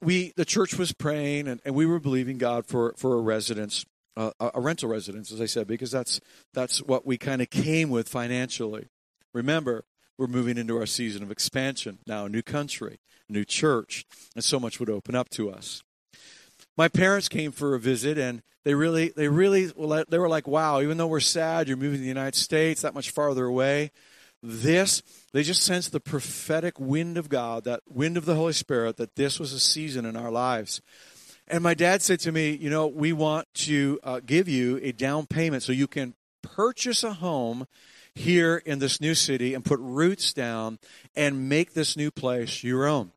we, 0.00 0.32
the 0.36 0.44
church 0.44 0.76
was 0.76 0.92
praying, 0.92 1.46
and, 1.46 1.60
and 1.64 1.74
we 1.76 1.86
were 1.86 2.00
believing 2.00 2.38
God 2.38 2.66
for, 2.66 2.94
for 2.96 3.14
a 3.14 3.20
residence, 3.20 3.86
uh, 4.16 4.32
a 4.40 4.60
rental 4.60 4.88
residence, 4.88 5.30
as 5.30 5.40
I 5.40 5.46
said, 5.46 5.68
because 5.68 5.92
that's, 5.92 6.20
that's 6.52 6.82
what 6.82 7.06
we 7.06 7.18
kind 7.18 7.40
of 7.40 7.50
came 7.50 7.88
with 7.88 8.08
financially. 8.08 8.88
Remember, 9.32 9.84
we're 10.18 10.26
moving 10.26 10.58
into 10.58 10.76
our 10.78 10.86
season 10.86 11.22
of 11.22 11.30
expansion 11.30 11.98
now, 12.06 12.26
a 12.26 12.28
new 12.28 12.42
country, 12.42 12.98
a 13.28 13.32
new 13.32 13.44
church, 13.44 14.04
and 14.34 14.44
so 14.44 14.60
much 14.60 14.78
would 14.78 14.90
open 14.90 15.14
up 15.14 15.28
to 15.30 15.50
us. 15.50 15.82
My 16.76 16.88
parents 16.88 17.28
came 17.28 17.52
for 17.52 17.74
a 17.74 17.80
visit, 17.80 18.18
and 18.18 18.42
they 18.64 18.74
really, 18.74 19.12
they 19.14 19.28
really, 19.28 19.66
they 19.66 20.18
were 20.18 20.28
like, 20.28 20.46
"Wow! 20.46 20.80
Even 20.80 20.96
though 20.96 21.06
we're 21.06 21.20
sad, 21.20 21.68
you're 21.68 21.76
moving 21.76 21.98
to 21.98 22.02
the 22.02 22.08
United 22.08 22.38
States, 22.38 22.82
that 22.82 22.94
much 22.94 23.10
farther 23.10 23.46
away." 23.46 23.90
This, 24.42 25.02
they 25.32 25.42
just 25.42 25.62
sensed 25.62 25.92
the 25.92 26.00
prophetic 26.00 26.80
wind 26.80 27.16
of 27.16 27.28
God, 27.28 27.64
that 27.64 27.82
wind 27.88 28.16
of 28.16 28.24
the 28.24 28.34
Holy 28.34 28.52
Spirit, 28.52 28.96
that 28.96 29.14
this 29.14 29.38
was 29.38 29.52
a 29.52 29.60
season 29.60 30.04
in 30.04 30.16
our 30.16 30.30
lives. 30.30 30.80
And 31.46 31.62
my 31.62 31.74
dad 31.74 32.02
said 32.02 32.20
to 32.20 32.32
me, 32.32 32.50
"You 32.56 32.70
know, 32.70 32.86
we 32.86 33.12
want 33.12 33.46
to 33.54 34.00
uh, 34.02 34.20
give 34.24 34.48
you 34.48 34.78
a 34.82 34.92
down 34.92 35.26
payment 35.26 35.62
so 35.62 35.72
you 35.72 35.86
can 35.86 36.14
purchase 36.42 37.04
a 37.04 37.14
home 37.14 37.66
here 38.14 38.62
in 38.64 38.78
this 38.78 39.00
new 39.00 39.14
city 39.14 39.54
and 39.54 39.64
put 39.64 39.80
roots 39.80 40.32
down 40.32 40.78
and 41.14 41.48
make 41.48 41.74
this 41.74 41.96
new 41.96 42.10
place 42.10 42.62
your 42.62 42.86
own. 42.86 43.12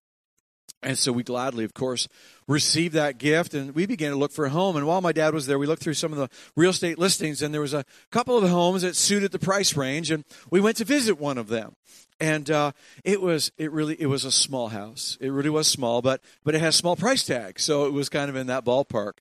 And 0.86 0.98
so 0.98 1.12
we 1.12 1.24
gladly, 1.24 1.64
of 1.64 1.74
course, 1.74 2.08
received 2.48 2.94
that 2.94 3.18
gift 3.18 3.56
and 3.56 3.74
we 3.74 3.88
began 3.88 4.12
to 4.12 4.18
look 4.18 4.32
for 4.32 4.46
a 4.46 4.52
home. 4.52 4.76
And 4.76 4.86
while 4.86 5.02
my 5.02 5.12
dad 5.12 5.34
was 5.34 5.48
there, 5.48 5.58
we 5.58 5.66
looked 5.66 5.82
through 5.82 5.96
some 5.96 6.12
of 6.12 6.20
the 6.20 6.30
real 6.56 6.70
estate 6.70 7.00
listings 7.00 7.42
and 7.42 7.54
there 7.54 7.62
was 7.62 7.74
a 7.74 7.86
couple 8.12 8.38
of 8.38 8.48
homes 8.48 8.84
that 8.84 8.96
suited 8.96 9.32
the 9.32 9.40
price 9.40 9.76
range. 9.76 10.12
And 10.12 10.24
we 10.52 10.62
went 10.62 10.78
to 10.78 10.86
visit 10.86 11.20
one 11.20 11.40
of 11.40 11.48
them. 11.48 11.76
And 12.20 12.50
uh, 12.50 12.72
it 13.04 13.20
was 13.20 13.52
it 13.58 13.72
really 13.74 14.00
it 14.00 14.06
was 14.06 14.24
a 14.24 14.32
small 14.32 14.70
house. 14.70 15.18
It 15.20 15.30
really 15.30 15.50
was 15.50 15.68
small, 15.68 16.02
but 16.02 16.22
but 16.46 16.56
it 16.56 16.62
has 16.62 16.74
small 16.76 16.96
price 16.96 17.26
tag, 17.26 17.60
so 17.60 17.88
it 17.88 17.92
was 17.92 18.08
kind 18.08 18.30
of 18.30 18.38
in 18.38 18.48
that 18.48 18.64
ballpark. 18.64 19.14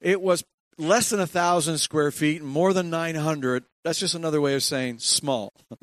It 0.00 0.22
was 0.22 0.44
less 0.78 1.10
than 1.10 1.20
a 1.20 1.26
thousand 1.26 1.78
square 1.78 2.10
feet, 2.10 2.42
more 2.42 2.72
than 2.72 2.88
nine 2.90 3.16
hundred 3.16 3.64
that's 3.88 4.00
just 4.00 4.14
another 4.14 4.38
way 4.38 4.54
of 4.54 4.62
saying 4.62 4.98
small. 4.98 5.52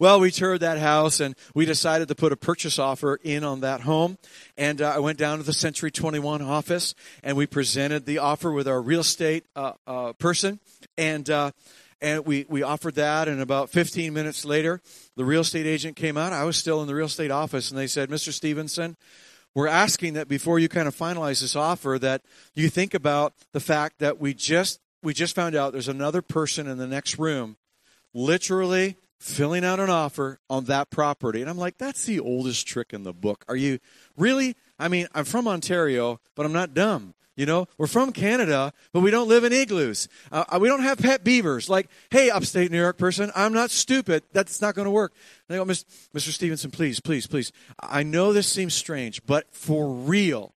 Well, 0.00 0.18
we 0.18 0.32
toured 0.32 0.58
that 0.62 0.78
house 0.78 1.20
and 1.20 1.36
we 1.54 1.66
decided 1.66 2.08
to 2.08 2.16
put 2.16 2.32
a 2.32 2.36
purchase 2.36 2.80
offer 2.80 3.20
in 3.22 3.44
on 3.44 3.60
that 3.60 3.82
home. 3.82 4.18
And 4.58 4.82
uh, 4.82 4.94
I 4.96 4.98
went 4.98 5.18
down 5.18 5.38
to 5.38 5.44
the 5.44 5.52
Century 5.52 5.92
21 5.92 6.42
office 6.42 6.96
and 7.22 7.36
we 7.36 7.46
presented 7.46 8.04
the 8.04 8.18
offer 8.18 8.50
with 8.50 8.66
our 8.66 8.82
real 8.82 9.02
estate 9.02 9.46
uh, 9.54 9.74
uh, 9.86 10.14
person. 10.14 10.58
And, 10.98 11.30
uh, 11.30 11.52
and 12.00 12.26
we, 12.26 12.44
we 12.48 12.64
offered 12.64 12.96
that. 12.96 13.28
And 13.28 13.40
about 13.40 13.70
15 13.70 14.12
minutes 14.12 14.44
later, 14.44 14.80
the 15.14 15.24
real 15.24 15.42
estate 15.42 15.66
agent 15.66 15.94
came 15.94 16.16
out. 16.16 16.32
I 16.32 16.42
was 16.42 16.56
still 16.56 16.82
in 16.82 16.88
the 16.88 16.94
real 16.96 17.06
estate 17.06 17.30
office 17.30 17.70
and 17.70 17.78
they 17.78 17.86
said, 17.86 18.10
Mr. 18.10 18.32
Stevenson, 18.32 18.96
we're 19.54 19.68
asking 19.68 20.14
that 20.14 20.28
before 20.28 20.58
you 20.58 20.68
kind 20.68 20.88
of 20.88 20.96
finalize 20.96 21.40
this 21.40 21.56
offer 21.56 21.98
that 22.00 22.22
you 22.54 22.68
think 22.68 22.94
about 22.94 23.34
the 23.52 23.60
fact 23.60 23.98
that 23.98 24.18
we 24.18 24.34
just 24.34 24.80
we 25.02 25.12
just 25.12 25.34
found 25.34 25.54
out 25.54 25.72
there's 25.72 25.88
another 25.88 26.22
person 26.22 26.66
in 26.68 26.78
the 26.78 26.86
next 26.86 27.18
room 27.18 27.56
literally 28.14 28.96
filling 29.18 29.64
out 29.64 29.80
an 29.80 29.90
offer 29.90 30.38
on 30.50 30.64
that 30.64 30.90
property. 30.90 31.40
And 31.40 31.50
I'm 31.50 31.58
like, 31.58 31.78
that's 31.78 32.04
the 32.04 32.20
oldest 32.20 32.66
trick 32.66 32.92
in 32.92 33.02
the 33.04 33.12
book. 33.12 33.44
Are 33.48 33.56
you 33.56 33.78
really? 34.16 34.56
I 34.78 34.88
mean, 34.88 35.06
I'm 35.14 35.24
from 35.24 35.46
Ontario, 35.46 36.20
but 36.34 36.44
I'm 36.44 36.52
not 36.52 36.74
dumb. 36.74 37.14
You 37.34 37.46
know, 37.46 37.66
we're 37.78 37.86
from 37.86 38.12
Canada, 38.12 38.72
but 38.92 39.00
we 39.00 39.10
don't 39.10 39.28
live 39.28 39.44
in 39.44 39.52
igloos. 39.52 40.08
Uh, 40.30 40.44
uh 40.48 40.58
we 40.60 40.68
don't 40.68 40.82
have 40.82 40.98
pet 40.98 41.24
beavers. 41.24 41.70
Like, 41.70 41.88
hey, 42.10 42.28
upstate 42.28 42.70
New 42.70 42.78
York 42.78 42.98
person, 42.98 43.32
I'm 43.34 43.54
not 43.54 43.70
stupid. 43.70 44.22
That's 44.32 44.60
not 44.60 44.74
going 44.74 44.84
to 44.84 44.90
work. 44.90 45.14
And 45.48 45.56
I 45.56 45.64
go, 45.64 45.70
Mr. 45.70 46.30
Stevenson, 46.30 46.70
please, 46.70 47.00
please, 47.00 47.26
please. 47.26 47.50
I 47.80 48.02
know 48.02 48.32
this 48.32 48.46
seems 48.46 48.74
strange, 48.74 49.24
but 49.24 49.52
for 49.54 49.90
real, 49.90 50.54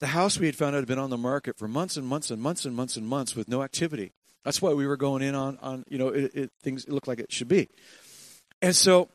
the 0.00 0.08
house 0.08 0.38
we 0.38 0.46
had 0.46 0.56
found 0.56 0.74
out 0.74 0.80
had 0.80 0.88
been 0.88 0.98
on 0.98 1.10
the 1.10 1.18
market 1.18 1.58
for 1.58 1.68
months 1.68 1.96
and 1.96 2.06
months 2.06 2.30
and 2.30 2.40
months 2.40 2.64
and 2.64 2.74
months 2.74 2.96
and 2.96 3.06
months 3.06 3.36
with 3.36 3.48
no 3.48 3.62
activity. 3.62 4.12
That's 4.44 4.60
why 4.60 4.72
we 4.72 4.86
were 4.86 4.96
going 4.96 5.22
in 5.22 5.34
on, 5.34 5.58
on 5.60 5.84
you 5.88 5.98
know, 5.98 6.08
it, 6.08 6.34
it, 6.34 6.50
things 6.62 6.88
looked 6.88 7.08
like 7.08 7.18
it 7.18 7.32
should 7.32 7.48
be. 7.48 7.68
And 8.60 8.74
so 8.74 9.08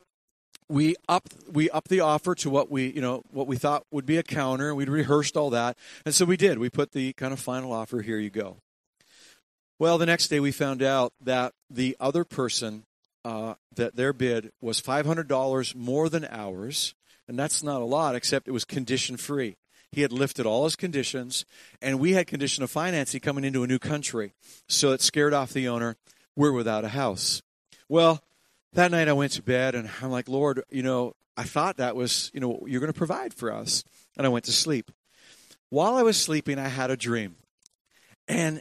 we 0.70 0.94
up 1.08 1.28
we 1.50 1.68
upped 1.70 1.88
the 1.88 2.00
offer 2.00 2.34
to 2.36 2.48
what 2.48 2.70
we 2.70 2.90
you 2.90 3.00
know 3.00 3.22
what 3.30 3.46
we 3.46 3.56
thought 3.56 3.84
would 3.90 4.06
be 4.06 4.16
a 4.16 4.22
counter 4.22 4.68
and 4.68 4.76
we 4.76 4.84
rehearsed 4.84 5.36
all 5.36 5.50
that. 5.50 5.76
And 6.06 6.14
so 6.14 6.24
we 6.24 6.36
did. 6.36 6.58
We 6.58 6.70
put 6.70 6.92
the 6.92 7.12
kind 7.14 7.32
of 7.32 7.40
final 7.40 7.72
offer 7.72 8.00
here 8.00 8.18
you 8.18 8.30
go. 8.30 8.58
Well 9.78 9.98
the 9.98 10.06
next 10.06 10.28
day 10.28 10.38
we 10.40 10.52
found 10.52 10.82
out 10.82 11.12
that 11.20 11.52
the 11.68 11.96
other 11.98 12.24
person 12.24 12.84
uh, 13.24 13.54
that 13.74 13.96
their 13.96 14.14
bid 14.14 14.50
was 14.62 14.80
$500 14.80 15.74
more 15.74 16.08
than 16.08 16.24
ours 16.30 16.94
and 17.28 17.38
that's 17.38 17.62
not 17.62 17.82
a 17.82 17.84
lot 17.84 18.14
except 18.14 18.48
it 18.48 18.52
was 18.52 18.64
condition 18.64 19.16
free 19.16 19.56
he 19.92 20.02
had 20.02 20.12
lifted 20.12 20.46
all 20.46 20.64
his 20.64 20.76
conditions 20.76 21.44
and 21.82 21.98
we 21.98 22.12
had 22.12 22.28
condition 22.28 22.62
of 22.62 22.70
financing 22.70 23.20
coming 23.20 23.44
into 23.44 23.64
a 23.64 23.66
new 23.66 23.80
country. 23.80 24.34
So 24.68 24.92
it 24.92 25.00
scared 25.00 25.34
off 25.34 25.52
the 25.52 25.68
owner. 25.68 25.96
We're 26.36 26.52
without 26.52 26.84
a 26.84 26.90
house. 26.90 27.42
Well 27.88 28.22
that 28.72 28.90
night 28.90 29.08
I 29.08 29.12
went 29.12 29.32
to 29.32 29.42
bed 29.42 29.74
and 29.74 29.90
I'm 30.02 30.10
like, 30.10 30.28
Lord, 30.28 30.62
you 30.70 30.82
know, 30.82 31.14
I 31.36 31.44
thought 31.44 31.78
that 31.78 31.96
was, 31.96 32.30
you 32.34 32.40
know, 32.40 32.60
you're 32.66 32.80
going 32.80 32.92
to 32.92 32.98
provide 32.98 33.34
for 33.34 33.52
us. 33.52 33.84
And 34.16 34.26
I 34.26 34.30
went 34.30 34.44
to 34.46 34.52
sleep. 34.52 34.90
While 35.70 35.94
I 35.94 36.02
was 36.02 36.16
sleeping, 36.16 36.58
I 36.58 36.68
had 36.68 36.90
a 36.90 36.96
dream. 36.96 37.36
And 38.28 38.60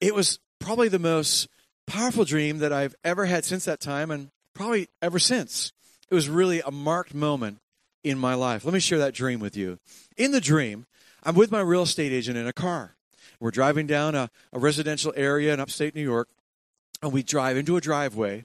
it 0.00 0.14
was 0.14 0.38
probably 0.58 0.88
the 0.88 0.98
most 0.98 1.48
powerful 1.86 2.24
dream 2.24 2.58
that 2.58 2.72
I've 2.72 2.94
ever 3.04 3.26
had 3.26 3.44
since 3.44 3.64
that 3.64 3.80
time 3.80 4.10
and 4.10 4.30
probably 4.54 4.88
ever 5.00 5.18
since. 5.18 5.72
It 6.10 6.14
was 6.14 6.28
really 6.28 6.60
a 6.60 6.70
marked 6.70 7.14
moment 7.14 7.58
in 8.04 8.18
my 8.18 8.34
life. 8.34 8.64
Let 8.64 8.74
me 8.74 8.80
share 8.80 8.98
that 8.98 9.14
dream 9.14 9.40
with 9.40 9.56
you. 9.56 9.78
In 10.16 10.32
the 10.32 10.40
dream, 10.40 10.86
I'm 11.22 11.34
with 11.34 11.50
my 11.50 11.60
real 11.60 11.82
estate 11.82 12.12
agent 12.12 12.36
in 12.36 12.46
a 12.46 12.52
car. 12.52 12.96
We're 13.40 13.50
driving 13.50 13.86
down 13.86 14.14
a, 14.14 14.30
a 14.52 14.58
residential 14.58 15.12
area 15.16 15.52
in 15.52 15.60
upstate 15.60 15.94
New 15.94 16.02
York, 16.02 16.28
and 17.02 17.12
we 17.12 17.22
drive 17.22 17.56
into 17.56 17.76
a 17.76 17.80
driveway 17.80 18.44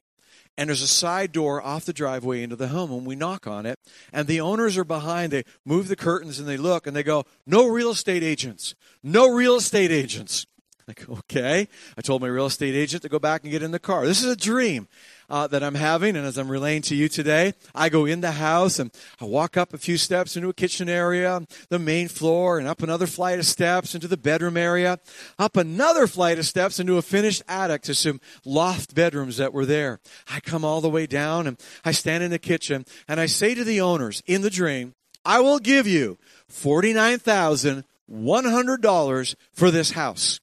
and 0.58 0.70
there's 0.70 0.82
a 0.82 0.88
side 0.88 1.32
door 1.32 1.62
off 1.62 1.86
the 1.86 1.93
driveway 1.93 2.41
into 2.41 2.55
the 2.55 2.70
home 2.70 2.91
and 2.91 3.05
we 3.05 3.16
knock 3.16 3.47
on 3.47 3.66
it 3.66 3.80
and 4.12 4.28
the 4.28 4.41
owners 4.41 4.78
are 4.78 4.84
behind 4.84 5.32
they 5.32 5.43
move 5.66 5.88
the 5.88 5.95
curtains 5.95 6.39
and 6.39 6.47
they 6.47 6.58
look 6.58 6.88
and 6.88 6.95
they 6.95 7.03
go 7.03 7.26
no 7.45 7.68
real 7.68 7.91
estate 7.91 8.24
agents. 8.24 8.76
No 9.03 9.30
real 9.30 9.55
estate 9.55 9.91
agents. 9.91 10.45
Like 10.88 11.10
okay. 11.10 11.68
I 11.97 12.01
told 12.01 12.22
my 12.22 12.30
real 12.30 12.45
estate 12.45 12.74
agent 12.74 13.01
to 13.01 13.10
go 13.10 13.20
back 13.20 13.43
and 13.43 13.51
get 13.51 13.62
in 13.62 13.72
the 13.72 13.78
car. 13.78 14.05
This 14.05 14.24
is 14.24 14.32
a 14.32 14.38
dream 14.38 14.88
uh, 15.30 15.47
that 15.47 15.63
I'm 15.63 15.75
having. 15.75 16.15
And 16.15 16.25
as 16.25 16.38
I'm 16.38 16.49
relaying 16.49 16.84
to 16.84 16.95
you 16.95 17.09
today, 17.09 17.53
I 17.75 17.89
go 17.89 18.05
in 18.05 18.21
the 18.21 18.32
house 18.32 18.80
and 18.80 18.91
I 19.19 19.25
walk 19.25 19.57
up 19.57 19.73
a 19.73 19.78
few 19.78 19.97
steps 19.97 20.36
into 20.36 20.49
a 20.49 20.53
kitchen 20.53 20.89
area, 20.89 21.45
the 21.69 21.80
main 21.80 22.07
floor, 22.07 22.59
and 22.59 22.67
up 22.67 22.82
another 22.82 23.07
flight 23.07 23.39
of 23.39 23.45
steps 23.45 23.95
into 23.95 24.07
the 24.07 24.17
bedroom 24.17 24.57
area, 24.57 24.99
up 25.38 25.57
another 25.57 26.07
flight 26.07 26.39
of 26.39 26.45
steps 26.45 26.80
into 26.80 26.97
a 26.97 27.01
finished 27.01 27.43
attic 27.47 27.82
to 27.84 27.95
some 27.95 28.19
loft 28.45 28.95
bedrooms 28.95 29.38
that 29.38 29.53
were 29.53 29.65
there. 29.65 29.99
I 30.32 30.39
come 30.39 30.63
all 30.63 30.82
the 30.82 30.89
way 30.89 31.07
down 31.07 31.47
and 31.47 31.57
I 31.84 31.91
stand 31.91 32.23
in 32.23 32.32
the 32.32 32.39
kitchen 32.39 32.86
and 33.07 33.19
I 33.19 33.25
say 33.25 33.55
to 33.55 33.63
the 33.63 33.82
owners 33.82 34.21
in 34.25 34.41
the 34.41 34.49
dream, 34.49 34.93
I 35.25 35.41
will 35.41 35.59
give 35.59 35.88
you 35.88 36.17
$49,100 36.51 39.36
for 39.53 39.71
this 39.71 39.91
house. 39.91 40.39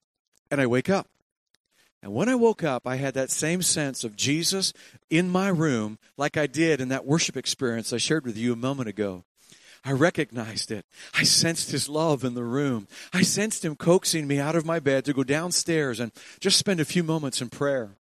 And 0.51 0.61
I 0.61 0.67
wake 0.67 0.91
up. 0.91 1.09
And 2.05 2.13
when 2.13 2.29
I 2.29 2.35
woke 2.35 2.63
up, 2.63 2.87
I 2.87 2.97
had 2.97 3.15
that 3.15 3.31
same 3.31 3.63
sense 3.63 4.05
of 4.05 4.15
Jesus 4.15 4.75
in 5.09 5.31
my 5.31 5.49
room, 5.49 5.99
like 6.19 6.37
I 6.37 6.47
did 6.47 6.83
in 6.83 6.91
that 6.91 7.07
worship 7.07 7.35
experience 7.35 7.95
I 7.95 7.97
shared 7.97 8.27
with 8.27 8.37
you 8.37 8.53
a 8.53 8.57
moment 8.57 8.91
ago. 8.91 9.25
I 9.87 9.93
recognized 9.93 10.71
it. 10.71 10.85
I 11.15 11.23
sensed 11.23 11.71
his 11.71 11.89
love 11.89 12.23
in 12.23 12.35
the 12.35 12.45
room. 12.45 12.89
I 13.15 13.23
sensed 13.23 13.65
him 13.65 13.75
coaxing 13.75 14.27
me 14.27 14.39
out 14.39 14.55
of 14.55 14.67
my 14.67 14.81
bed 14.81 15.07
to 15.07 15.15
go 15.15 15.25
downstairs 15.25 15.99
and 15.99 16.13
just 16.41 16.59
spend 16.59 16.79
a 16.79 16.85
few 16.85 17.03
moments 17.03 17.41
in 17.41 17.49
prayer. 17.49 17.97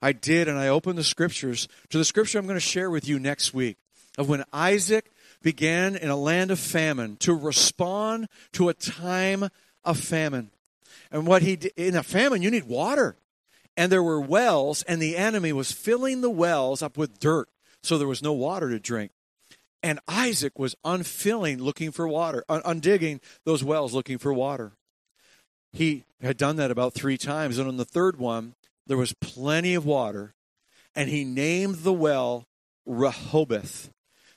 I 0.00 0.12
did, 0.12 0.46
and 0.46 0.56
I 0.56 0.68
opened 0.68 0.96
the 0.96 1.02
scriptures 1.02 1.66
to 1.90 1.98
the 1.98 2.04
scripture 2.04 2.38
I'm 2.38 2.46
going 2.46 2.54
to 2.54 2.60
share 2.60 2.90
with 2.90 3.08
you 3.08 3.18
next 3.18 3.52
week 3.52 3.76
of 4.16 4.28
when 4.28 4.44
Isaac 4.52 5.10
began 5.42 5.96
in 5.96 6.10
a 6.10 6.16
land 6.16 6.52
of 6.52 6.60
famine 6.60 7.16
to 7.18 7.34
respond 7.34 8.28
to 8.52 8.68
a 8.68 8.74
time 8.74 9.48
of 9.84 9.98
famine. 9.98 10.52
And 11.10 11.26
what 11.26 11.42
he 11.42 11.56
did, 11.56 11.72
in 11.76 11.96
a 11.96 12.04
famine, 12.04 12.42
you 12.42 12.52
need 12.52 12.68
water 12.68 13.16
and 13.78 13.92
there 13.92 14.02
were 14.02 14.20
wells, 14.20 14.82
and 14.82 15.00
the 15.00 15.16
enemy 15.16 15.52
was 15.52 15.70
filling 15.70 16.20
the 16.20 16.28
wells 16.28 16.82
up 16.82 16.98
with 16.98 17.20
dirt, 17.20 17.48
so 17.80 17.96
there 17.96 18.08
was 18.08 18.24
no 18.24 18.32
water 18.32 18.68
to 18.70 18.80
drink. 18.80 19.12
And 19.84 20.00
Isaac 20.08 20.58
was 20.58 20.74
unfilling, 20.84 21.62
looking 21.62 21.92
for 21.92 22.08
water, 22.08 22.42
un- 22.48 22.62
undigging 22.62 23.20
those 23.44 23.62
wells, 23.62 23.94
looking 23.94 24.18
for 24.18 24.32
water. 24.32 24.72
He 25.72 26.02
had 26.20 26.36
done 26.36 26.56
that 26.56 26.72
about 26.72 26.92
three 26.92 27.16
times, 27.16 27.56
and 27.56 27.68
on 27.68 27.76
the 27.76 27.84
third 27.84 28.18
one, 28.18 28.56
there 28.88 28.96
was 28.96 29.14
plenty 29.20 29.74
of 29.74 29.86
water, 29.86 30.34
and 30.96 31.08
he 31.08 31.24
named 31.24 31.76
the 31.76 31.92
well 31.92 32.48
Rehoboth. 32.84 33.92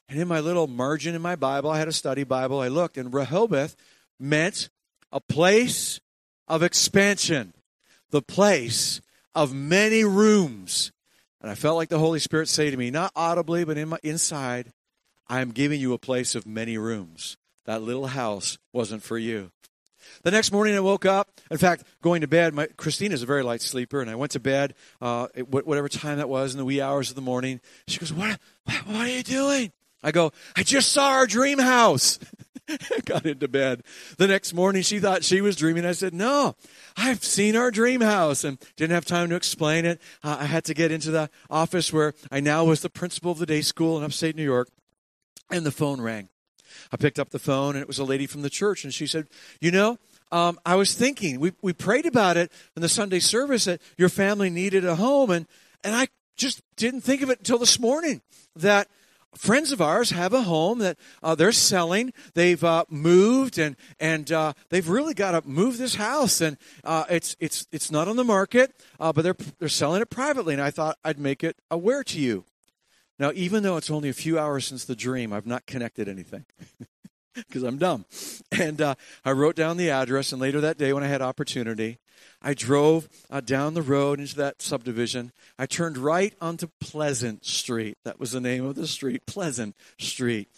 And 0.08 0.20
in 0.20 0.28
my 0.28 0.40
little 0.40 0.68
margin 0.68 1.16
in 1.16 1.22
my 1.24 1.36
Bible, 1.36 1.72
I 1.72 1.80
had 1.80 1.88
a 1.88 1.94
study 1.94 2.24
Bible, 2.24 2.60
I 2.60 2.68
looked, 2.68 2.96
and 2.96 3.12
Rehoboth 3.12 3.76
meant 4.20 4.70
a 5.12 5.20
place 5.20 6.00
of 6.48 6.62
expansion, 6.62 7.56
the 8.12 8.22
place 8.22 9.02
of 9.36 9.54
many 9.54 10.04
rooms. 10.04 10.92
And 11.42 11.50
I 11.50 11.56
felt 11.56 11.78
like 11.78 11.90
the 11.90 12.00
Holy 12.00 12.20
Spirit 12.20 12.50
say 12.50 12.70
to 12.70 12.78
me, 12.78 12.92
not 12.92 13.12
audibly, 13.16 13.64
but 13.64 13.78
in 13.78 13.90
my 13.90 14.00
inside, 14.04 14.72
I 15.28 15.42
am 15.42 15.52
giving 15.52 15.80
you 15.80 15.94
a 15.94 15.98
place 15.98 16.36
of 16.36 16.46
many 16.46 16.78
rooms. 16.78 17.38
That 17.66 17.82
little 17.82 18.08
house 18.08 18.58
wasn't 18.74 19.04
for 19.04 19.18
you. 19.18 19.52
The 20.24 20.32
next 20.32 20.52
morning, 20.52 20.76
I 20.76 20.80
woke 20.80 21.06
up. 21.06 21.30
In 21.50 21.58
fact, 21.58 21.84
going 22.02 22.22
to 22.22 22.28
bed, 22.28 22.54
my, 22.54 22.68
is 22.86 23.24
a 23.24 23.26
very 23.26 23.44
light 23.44 23.62
sleeper, 23.62 24.02
and 24.02 24.10
I 24.10 24.16
went 24.16 24.34
to 24.34 24.40
bed, 24.40 24.74
uh, 25.00 25.28
whatever 25.48 25.90
time 25.90 26.18
that 26.18 26.30
was, 26.30 26.54
in 26.54 26.58
the 26.58 26.66
wee 26.66 26.82
hours 26.82 27.10
of 27.10 27.16
the 27.16 27.22
morning. 27.22 27.62
She 27.88 28.00
goes, 28.00 28.12
"What? 28.12 28.40
What, 28.66 28.88
what 28.88 29.08
are 29.08 29.10
you 29.10 29.24
doing?" 29.24 29.72
I 30.04 30.12
go, 30.12 30.32
"I 30.56 30.64
just 30.64 30.92
saw 30.92 31.10
our 31.12 31.28
dream 31.28 31.60
house." 31.60 32.20
got 33.06 33.26
into 33.26 33.48
bed. 33.48 33.84
The 34.18 34.28
next 34.28 34.54
morning, 34.54 34.82
she 34.82 35.00
thought 35.00 35.24
she 35.24 35.42
was 35.42 35.56
dreaming. 35.56 35.86
I 35.86 35.92
said, 35.92 36.14
No, 36.14 36.56
I've 36.96 37.24
seen 37.24 37.56
our 37.56 37.72
dream 37.72 38.02
house 38.02 38.44
and 38.44 38.58
didn't 38.76 38.94
have 38.94 39.06
time 39.06 39.30
to 39.30 39.36
explain 39.36 39.86
it. 39.86 40.02
Uh, 40.24 40.38
I 40.42 40.46
had 40.46 40.66
to 40.66 40.74
get 40.74 40.92
into 40.92 41.12
the 41.12 41.30
office 41.50 41.92
where 41.92 42.14
I 42.32 42.40
now 42.40 42.64
was 42.66 42.82
the 42.82 42.90
principal 42.90 43.32
of 43.32 43.40
the 43.40 43.46
day 43.46 43.62
school 43.62 43.98
in 43.98 44.04
upstate 44.04 44.36
New 44.36 44.44
York, 44.44 44.70
and 45.50 45.66
the 45.66 45.72
phone 45.72 46.02
rang. 46.02 46.30
I 46.92 46.98
picked 46.98 47.20
up 47.20 47.30
the 47.30 47.40
phone, 47.40 47.76
and 47.76 47.82
it 47.82 47.88
was 47.88 48.00
a 48.00 48.04
lady 48.04 48.28
from 48.28 48.42
the 48.42 48.50
church, 48.50 48.84
and 48.84 48.94
she 48.94 49.08
said, 49.08 49.28
You 49.60 49.72
know, 49.72 49.98
um, 50.32 50.60
I 50.66 50.76
was 50.76 50.94
thinking, 50.94 51.40
we, 51.40 51.54
we 51.62 51.74
prayed 51.74 52.06
about 52.06 52.38
it 52.38 52.52
in 52.76 52.82
the 52.82 52.90
Sunday 52.90 53.20
service 53.20 53.66
that 53.66 53.82
your 53.98 54.10
family 54.10 54.50
needed 54.50 54.86
a 54.86 54.96
home, 54.96 55.30
and, 55.30 55.48
and 55.84 55.96
I 55.96 56.08
just 56.38 56.62
didn't 56.76 57.02
think 57.02 57.22
of 57.22 57.30
it 57.30 57.40
until 57.40 57.58
this 57.58 57.80
morning 57.80 58.22
that 58.56 58.88
friends 59.36 59.72
of 59.72 59.82
ours 59.82 60.12
have 60.12 60.34
a 60.34 60.44
home 60.44 60.80
that 60.80 60.98
uh, 61.24 61.36
they're 61.36 61.52
selling. 61.52 62.14
They've 62.34 62.64
uh, 62.64 62.86
moved 62.90 63.58
and 63.58 63.76
and 64.00 64.32
uh, 64.32 64.54
they've 64.70 64.88
really 64.88 65.14
got 65.14 65.32
to 65.32 65.48
move 65.48 65.78
this 65.78 65.96
house, 65.96 66.42
and 66.42 66.58
uh, 66.84 67.06
it's 67.10 67.36
it's 67.40 67.68
it's 67.72 67.92
not 67.92 68.08
on 68.08 68.16
the 68.16 68.24
market, 68.24 68.74
uh, 69.00 69.14
but 69.14 69.24
they're 69.24 69.38
they're 69.60 69.70
selling 69.70 70.02
it 70.02 70.10
privately. 70.10 70.54
And 70.54 70.62
I 70.62 70.72
thought 70.72 70.98
I'd 71.04 71.20
make 71.20 71.44
it 71.44 71.58
aware 71.70 72.04
to 72.04 72.20
you. 72.20 72.46
Now, 73.20 73.32
even 73.36 73.64
though 73.64 73.78
it's 73.78 73.92
only 73.92 74.10
a 74.10 74.14
few 74.14 74.40
hours 74.40 74.66
since 74.66 74.86
the 74.86 74.96
dream, 74.96 75.32
I've 75.32 75.46
not 75.46 75.66
connected 75.66 76.10
anything. 76.10 76.46
because 77.36 77.64
I'm 77.64 77.78
dumb. 77.78 78.06
And 78.52 78.82
uh, 78.82 78.96
I 79.24 79.32
wrote 79.32 79.56
down 79.56 79.78
the 79.78 79.90
address, 79.90 80.32
and 80.32 80.42
later 80.42 80.60
that 80.62 80.78
day, 80.78 80.92
when 80.92 81.04
I 81.04 81.08
had 81.08 81.22
opportunity, 81.22 82.00
I 82.42 82.54
drove 82.54 83.08
uh, 83.30 83.42
down 83.42 83.74
the 83.74 83.82
road 83.82 84.20
into 84.20 84.36
that 84.36 84.62
subdivision. 84.62 85.32
I 85.58 85.66
turned 85.66 85.98
right 85.98 86.34
onto 86.42 86.68
Pleasant 86.80 87.46
Street. 87.46 87.98
That 88.04 88.20
was 88.20 88.32
the 88.32 88.42
name 88.42 88.66
of 88.66 88.76
the 88.76 88.88
street, 88.88 89.26
Pleasant 89.26 89.76
Street. 90.00 90.50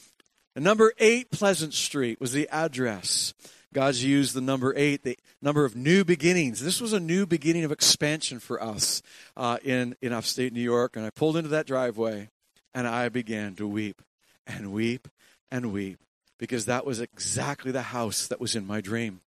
And 0.55 0.63
number 0.63 0.93
eight 0.99 1.31
Pleasant 1.31 1.73
Street 1.73 2.21
was 2.21 2.31
the 2.31 2.47
address. 2.49 3.33
God's 3.73 4.03
used 4.03 4.35
the 4.35 4.41
number 4.41 4.73
eight, 4.77 5.03
the 5.03 5.17
number 5.41 5.65
of 5.65 5.75
new 5.75 6.05
beginnings. 6.05 6.63
This 6.63 6.79
was 6.79 6.93
a 6.93 6.99
new 6.99 7.25
beginning 7.25 7.63
of 7.63 7.71
expansion 7.71 8.39
for 8.39 8.61
us 8.61 9.01
uh, 9.35 9.57
in, 9.63 9.95
in 10.01 10.13
upstate 10.13 10.53
New 10.53 10.61
York. 10.61 10.95
And 10.95 11.05
I 11.05 11.09
pulled 11.09 11.37
into 11.37 11.49
that 11.49 11.65
driveway 11.65 12.29
and 12.73 12.87
I 12.87 13.09
began 13.09 13.55
to 13.55 13.67
weep 13.67 14.01
and 14.45 14.71
weep 14.71 15.07
and 15.51 15.73
weep 15.73 15.99
because 16.37 16.65
that 16.65 16.85
was 16.85 16.99
exactly 16.99 17.71
the 17.71 17.81
house 17.81 18.27
that 18.27 18.39
was 18.39 18.55
in 18.55 18.65
my 18.65 18.79
dream. 18.79 19.21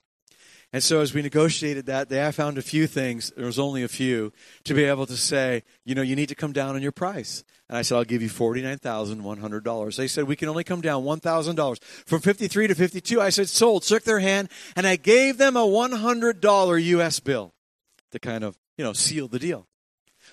And 0.74 0.82
so 0.82 1.02
as 1.02 1.14
we 1.14 1.22
negotiated 1.22 1.86
that 1.88 2.08
day, 2.08 2.26
I 2.26 2.32
found 2.32 2.58
a 2.58 2.62
few 2.62 2.88
things, 2.88 3.32
there 3.36 3.46
was 3.46 3.60
only 3.60 3.84
a 3.84 3.90
few, 3.90 4.32
to 4.64 4.74
be 4.74 4.86
able 4.86 5.06
to 5.06 5.18
say, 5.18 5.64
you 5.84 5.96
know, 5.96 6.02
you 6.02 6.16
need 6.16 6.30
to 6.30 6.36
come 6.36 6.54
down 6.54 6.76
on 6.76 6.82
your 6.82 6.94
price. 6.94 7.44
And 7.68 7.78
I 7.78 7.82
said, 7.82 7.98
I'll 7.98 8.06
give 8.06 8.22
you 8.22 8.30
$49,100. 8.30 9.96
They 9.98 10.08
said, 10.08 10.26
we 10.26 10.38
can 10.38 10.48
only 10.48 10.64
come 10.64 10.80
down 10.80 11.04
$1,000. 11.04 11.84
From 11.84 12.22
53 12.22 12.68
to 12.68 12.76
52, 12.76 13.22
I 13.22 13.30
said, 13.30 13.50
sold, 13.50 13.84
shook 13.84 14.04
their 14.04 14.20
hand, 14.20 14.50
and 14.78 14.88
I 14.88 14.96
gave 14.96 15.38
them 15.38 15.58
a 15.58 15.66
$100 15.66 16.84
U.S. 16.84 17.20
bill 17.20 17.54
to 18.12 18.20
kind 18.20 18.46
of, 18.46 18.58
you 18.78 18.86
know, 18.86 18.94
seal 18.94 19.28
the 19.28 19.40
deal. 19.40 19.68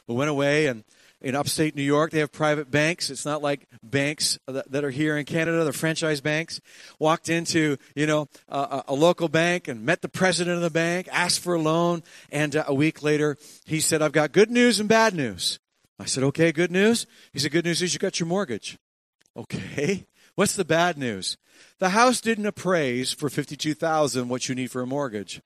We 0.06 0.14
went 0.14 0.30
away 0.30 0.66
and 0.66 0.84
in 1.20 1.34
upstate 1.34 1.74
New 1.74 1.82
York, 1.82 2.12
they 2.12 2.20
have 2.20 2.30
private 2.30 2.70
banks. 2.70 3.10
It's 3.10 3.24
not 3.24 3.42
like 3.42 3.66
banks 3.82 4.38
that 4.46 4.84
are 4.84 4.90
here 4.90 5.16
in 5.16 5.24
Canada, 5.24 5.64
the 5.64 5.72
franchise 5.72 6.20
banks. 6.20 6.60
Walked 6.98 7.28
into, 7.28 7.76
you 7.94 8.06
know, 8.06 8.28
a, 8.48 8.84
a, 8.88 8.94
local 8.94 9.28
bank 9.28 9.68
and 9.68 9.84
met 9.84 10.00
the 10.00 10.08
president 10.08 10.56
of 10.56 10.62
the 10.62 10.70
bank, 10.70 11.08
asked 11.10 11.40
for 11.40 11.54
a 11.54 11.60
loan, 11.60 12.02
and 12.30 12.54
uh, 12.54 12.64
a 12.66 12.74
week 12.74 13.02
later 13.02 13.36
he 13.64 13.80
said, 13.80 14.00
I've 14.00 14.12
got 14.12 14.32
good 14.32 14.50
news 14.50 14.78
and 14.78 14.88
bad 14.88 15.14
news. 15.14 15.58
I 15.98 16.04
said, 16.04 16.22
okay, 16.24 16.52
good 16.52 16.70
news. 16.70 17.06
He 17.32 17.40
said, 17.40 17.50
good 17.50 17.64
news 17.64 17.82
is 17.82 17.92
you 17.92 17.98
got 17.98 18.20
your 18.20 18.28
mortgage. 18.28 18.78
Okay. 19.36 20.06
What's 20.36 20.54
the 20.54 20.64
bad 20.64 20.96
news? 20.96 21.36
The 21.80 21.88
house 21.90 22.20
didn't 22.20 22.46
appraise 22.46 23.12
for 23.12 23.28
52000 23.28 24.28
what 24.28 24.48
you 24.48 24.54
need 24.54 24.70
for 24.70 24.82
a 24.82 24.86
mortgage. 24.86 25.40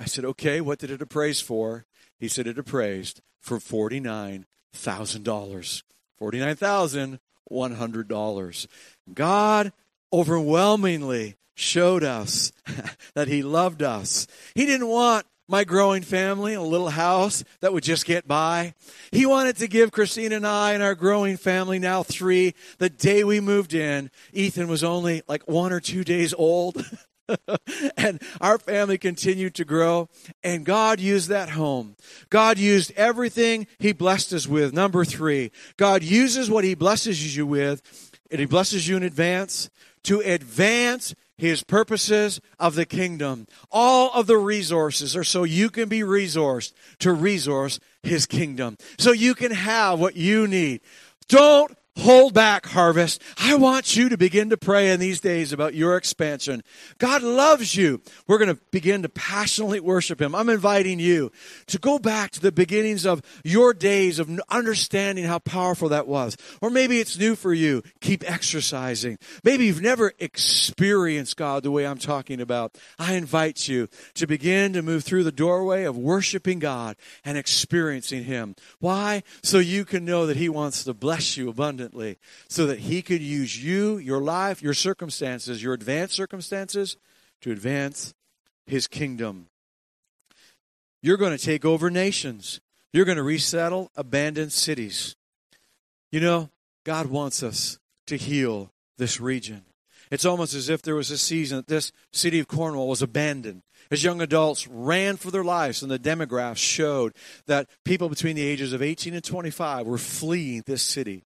I 0.00 0.06
said, 0.06 0.24
okay, 0.24 0.60
what 0.60 0.80
did 0.80 0.90
it 0.90 1.00
appraise 1.00 1.40
for? 1.40 1.86
He 2.18 2.28
said 2.28 2.46
it 2.46 2.58
appraised 2.58 3.20
for 3.40 3.60
forty 3.60 4.00
nine 4.00 4.46
Thousand 4.76 5.24
dollars, 5.24 5.82
$49,100. 6.20 8.66
God 9.12 9.72
overwhelmingly 10.12 11.34
showed 11.54 12.04
us 12.04 12.52
that 13.14 13.28
He 13.28 13.42
loved 13.42 13.82
us. 13.82 14.26
He 14.54 14.66
didn't 14.66 14.88
want 14.88 15.26
my 15.48 15.64
growing 15.64 16.02
family 16.02 16.54
a 16.54 16.62
little 16.62 16.90
house 16.90 17.44
that 17.60 17.72
would 17.72 17.84
just 17.84 18.04
get 18.04 18.26
by. 18.26 18.74
He 19.12 19.26
wanted 19.26 19.56
to 19.56 19.68
give 19.68 19.92
Christine 19.92 20.32
and 20.32 20.46
I 20.46 20.72
and 20.72 20.82
our 20.82 20.94
growing 20.94 21.36
family, 21.36 21.78
now 21.78 22.02
three, 22.02 22.54
the 22.78 22.90
day 22.90 23.24
we 23.24 23.40
moved 23.40 23.74
in. 23.74 24.10
Ethan 24.32 24.68
was 24.68 24.84
only 24.84 25.22
like 25.28 25.46
one 25.46 25.72
or 25.72 25.80
two 25.80 26.04
days 26.04 26.34
old. 26.34 26.84
and 27.96 28.22
our 28.40 28.58
family 28.58 28.98
continued 28.98 29.54
to 29.54 29.64
grow. 29.64 30.08
And 30.42 30.64
God 30.64 31.00
used 31.00 31.28
that 31.28 31.50
home. 31.50 31.96
God 32.30 32.58
used 32.58 32.92
everything 32.96 33.66
He 33.78 33.92
blessed 33.92 34.32
us 34.32 34.46
with. 34.46 34.72
Number 34.72 35.04
three, 35.04 35.52
God 35.76 36.02
uses 36.02 36.50
what 36.50 36.64
He 36.64 36.74
blesses 36.74 37.36
you 37.36 37.46
with, 37.46 37.82
and 38.30 38.40
He 38.40 38.46
blesses 38.46 38.88
you 38.88 38.96
in 38.96 39.02
advance 39.02 39.70
to 40.04 40.20
advance 40.20 41.14
his 41.38 41.62
purposes 41.62 42.40
of 42.58 42.74
the 42.74 42.86
kingdom. 42.86 43.46
All 43.70 44.10
of 44.12 44.26
the 44.26 44.38
resources 44.38 45.14
are 45.16 45.24
so 45.24 45.44
you 45.44 45.68
can 45.68 45.88
be 45.88 46.00
resourced 46.00 46.72
to 47.00 47.12
resource 47.12 47.78
his 48.02 48.26
kingdom. 48.26 48.78
So 48.98 49.12
you 49.12 49.34
can 49.34 49.52
have 49.52 50.00
what 50.00 50.16
you 50.16 50.46
need. 50.46 50.80
Don't 51.28 51.76
hold 51.96 52.34
back 52.34 52.66
harvest. 52.66 53.22
I 53.38 53.54
want 53.54 53.96
you 53.96 54.08
to 54.10 54.18
begin 54.18 54.50
to 54.50 54.56
pray 54.56 54.90
in 54.90 55.00
these 55.00 55.20
days 55.20 55.52
about 55.52 55.74
your 55.74 55.96
expansion. 55.96 56.62
God 56.98 57.22
loves 57.22 57.74
you. 57.74 58.02
We're 58.26 58.38
going 58.38 58.54
to 58.54 58.60
begin 58.70 59.02
to 59.02 59.08
passionately 59.08 59.80
worship 59.80 60.20
Him. 60.20 60.34
I'm 60.34 60.48
inviting 60.48 60.98
you 60.98 61.32
to 61.66 61.78
go 61.78 61.98
back 61.98 62.32
to 62.32 62.40
the 62.40 62.52
beginnings 62.52 63.06
of 63.06 63.22
your 63.44 63.72
days 63.72 64.18
of 64.18 64.30
understanding 64.50 65.24
how 65.24 65.38
powerful 65.38 65.88
that 65.88 66.06
was. 66.06 66.36
Or 66.60 66.70
maybe 66.70 67.00
it's 67.00 67.18
new 67.18 67.34
for 67.34 67.54
you. 67.54 67.82
Keep 68.00 68.30
exercising. 68.30 69.18
Maybe 69.42 69.66
you've 69.66 69.82
never 69.82 70.12
experienced 70.18 71.36
God 71.36 71.62
the 71.62 71.70
way 71.70 71.86
I'm 71.86 71.98
talking 71.98 72.40
about. 72.40 72.76
I 72.98 73.14
invite 73.14 73.68
you 73.68 73.88
to 74.14 74.26
begin 74.26 74.74
to 74.74 74.82
move 74.82 75.04
through 75.04 75.24
the 75.24 75.32
doorway 75.32 75.84
of 75.84 75.96
worshiping 75.96 76.58
God 76.58 76.96
and 77.24 77.38
experiencing 77.38 78.24
Him. 78.24 78.54
Why? 78.80 79.22
So 79.42 79.58
you 79.58 79.84
can 79.84 80.04
know 80.04 80.26
that 80.26 80.36
He 80.36 80.48
wants 80.48 80.84
to 80.84 80.94
bless 80.94 81.36
you 81.36 81.48
abundantly 81.48 81.85
abundantly 81.86 82.18
so 82.48 82.66
that 82.66 82.80
He 82.80 83.02
could 83.02 83.22
use 83.22 83.62
you, 83.62 83.98
your 83.98 84.20
life, 84.20 84.62
your 84.62 84.74
circumstances, 84.74 85.62
your 85.62 85.74
advanced 85.74 86.14
circumstances 86.14 86.96
to 87.42 87.50
advance 87.50 88.14
His 88.66 88.86
kingdom. 88.86 89.48
You're 91.02 91.16
going 91.16 91.36
to 91.36 91.44
take 91.44 91.64
over 91.64 91.90
nations, 91.90 92.60
you're 92.92 93.04
going 93.04 93.16
to 93.16 93.22
resettle 93.22 93.90
abandoned 93.96 94.52
cities. 94.52 95.16
You 96.10 96.20
know, 96.20 96.50
God 96.84 97.06
wants 97.06 97.42
us 97.42 97.78
to 98.06 98.16
heal 98.16 98.70
this 98.96 99.20
region. 99.20 99.64
It's 100.10 100.24
almost 100.24 100.54
as 100.54 100.68
if 100.68 100.82
there 100.82 100.94
was 100.94 101.10
a 101.10 101.18
season 101.18 101.58
that 101.58 101.66
this 101.66 101.90
city 102.12 102.38
of 102.38 102.46
Cornwall 102.46 102.88
was 102.88 103.02
abandoned. 103.02 103.62
As 103.90 104.02
young 104.02 104.20
adults 104.20 104.66
ran 104.66 105.16
for 105.16 105.30
their 105.30 105.44
lives, 105.44 105.82
and 105.82 105.90
the 105.90 105.98
demographs 105.98 106.58
showed 106.58 107.14
that 107.46 107.68
people 107.84 108.08
between 108.08 108.36
the 108.36 108.46
ages 108.46 108.72
of 108.72 108.82
18 108.82 109.14
and 109.14 109.22
25 109.22 109.86
were 109.86 109.98
fleeing 109.98 110.62
this 110.66 110.82
city. 110.82 111.25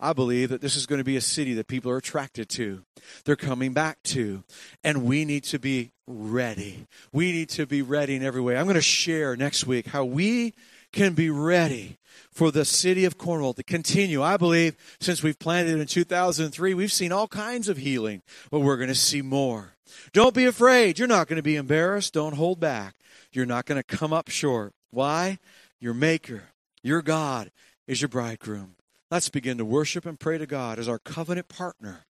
I 0.00 0.14
believe 0.14 0.48
that 0.48 0.62
this 0.62 0.76
is 0.76 0.86
going 0.86 0.98
to 0.98 1.04
be 1.04 1.16
a 1.16 1.20
city 1.20 1.54
that 1.54 1.68
people 1.68 1.90
are 1.92 1.98
attracted 1.98 2.48
to. 2.50 2.82
They're 3.24 3.36
coming 3.36 3.72
back 3.72 4.02
to. 4.04 4.42
And 4.82 5.04
we 5.04 5.24
need 5.24 5.44
to 5.44 5.58
be 5.58 5.92
ready. 6.06 6.86
We 7.12 7.32
need 7.32 7.50
to 7.50 7.66
be 7.66 7.82
ready 7.82 8.16
in 8.16 8.22
every 8.22 8.40
way. 8.40 8.56
I'm 8.56 8.64
going 8.64 8.74
to 8.74 8.80
share 8.80 9.36
next 9.36 9.66
week 9.66 9.88
how 9.88 10.04
we 10.04 10.54
can 10.92 11.12
be 11.12 11.30
ready 11.30 11.98
for 12.32 12.50
the 12.50 12.64
city 12.64 13.04
of 13.04 13.18
Cornwall 13.18 13.54
to 13.54 13.62
continue. 13.62 14.22
I 14.22 14.36
believe 14.36 14.76
since 15.00 15.22
we've 15.22 15.38
planted 15.38 15.78
in 15.78 15.86
2003, 15.86 16.74
we've 16.74 16.92
seen 16.92 17.12
all 17.12 17.28
kinds 17.28 17.68
of 17.68 17.76
healing, 17.76 18.22
but 18.50 18.60
we're 18.60 18.76
going 18.76 18.88
to 18.88 18.94
see 18.94 19.22
more. 19.22 19.74
Don't 20.12 20.34
be 20.34 20.46
afraid. 20.46 20.98
You're 20.98 21.08
not 21.08 21.28
going 21.28 21.36
to 21.36 21.42
be 21.42 21.56
embarrassed. 21.56 22.14
Don't 22.14 22.34
hold 22.34 22.58
back. 22.58 22.94
You're 23.32 23.46
not 23.46 23.66
going 23.66 23.80
to 23.80 23.96
come 23.96 24.12
up 24.12 24.28
short. 24.28 24.72
Why? 24.90 25.38
Your 25.80 25.94
Maker, 25.94 26.44
your 26.82 27.02
God, 27.02 27.50
is 27.86 28.00
your 28.00 28.08
bridegroom. 28.08 28.76
Let's 29.10 29.28
begin 29.28 29.58
to 29.58 29.64
worship 29.64 30.06
and 30.06 30.20
pray 30.20 30.38
to 30.38 30.46
God 30.46 30.78
as 30.78 30.88
our 30.88 31.00
covenant 31.00 31.48
partner, 31.48 32.06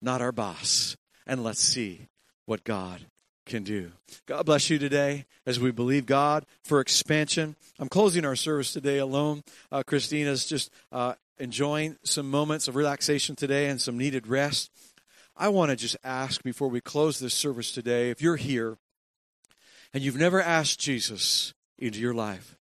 not 0.00 0.22
our 0.22 0.30
boss. 0.30 0.96
And 1.26 1.42
let's 1.42 1.60
see 1.60 2.06
what 2.46 2.62
God 2.62 3.00
can 3.44 3.64
do. 3.64 3.90
God 4.26 4.46
bless 4.46 4.70
you 4.70 4.78
today 4.78 5.24
as 5.46 5.58
we 5.58 5.72
believe 5.72 6.06
God 6.06 6.46
for 6.62 6.80
expansion. 6.80 7.56
I'm 7.80 7.88
closing 7.88 8.24
our 8.24 8.36
service 8.36 8.72
today 8.72 8.98
alone. 8.98 9.42
Uh, 9.72 9.82
Christina's 9.84 10.46
just 10.46 10.70
uh, 10.92 11.14
enjoying 11.38 11.96
some 12.04 12.30
moments 12.30 12.68
of 12.68 12.76
relaxation 12.76 13.34
today 13.34 13.68
and 13.68 13.80
some 13.80 13.98
needed 13.98 14.26
rest. 14.26 14.70
I 15.36 15.48
want 15.48 15.70
to 15.70 15.76
just 15.76 15.96
ask 16.04 16.42
before 16.42 16.68
we 16.68 16.80
close 16.80 17.18
this 17.18 17.34
service 17.34 17.72
today 17.72 18.10
if 18.10 18.22
you're 18.22 18.36
here 18.36 18.76
and 19.92 20.02
you've 20.02 20.16
never 20.16 20.40
asked 20.40 20.78
Jesus 20.78 21.54
into 21.78 21.98
your 21.98 22.14
life, 22.14 22.57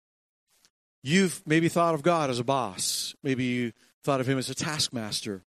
You've 1.04 1.42
maybe 1.46 1.70
thought 1.70 1.94
of 1.94 2.04
God 2.04 2.30
as 2.30 2.40
a 2.40 2.44
boss. 2.44 3.16
Maybe 3.24 3.46
you 3.46 3.74
thought 4.04 4.22
of 4.22 4.28
him 4.28 4.38
as 4.38 4.50
a 4.50 4.56
taskmaster. 4.56 5.44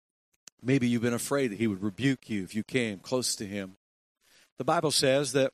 Maybe 0.62 0.88
you've 0.88 1.02
been 1.02 1.14
afraid 1.14 1.52
that 1.52 1.60
he 1.60 1.68
would 1.68 1.84
rebuke 1.84 2.30
you 2.30 2.44
if 2.44 2.56
you 2.56 2.64
came 2.64 3.00
close 3.00 3.36
to 3.36 3.46
him. 3.46 3.78
The 4.58 4.64
Bible 4.64 4.92
says 4.92 5.34
that 5.34 5.52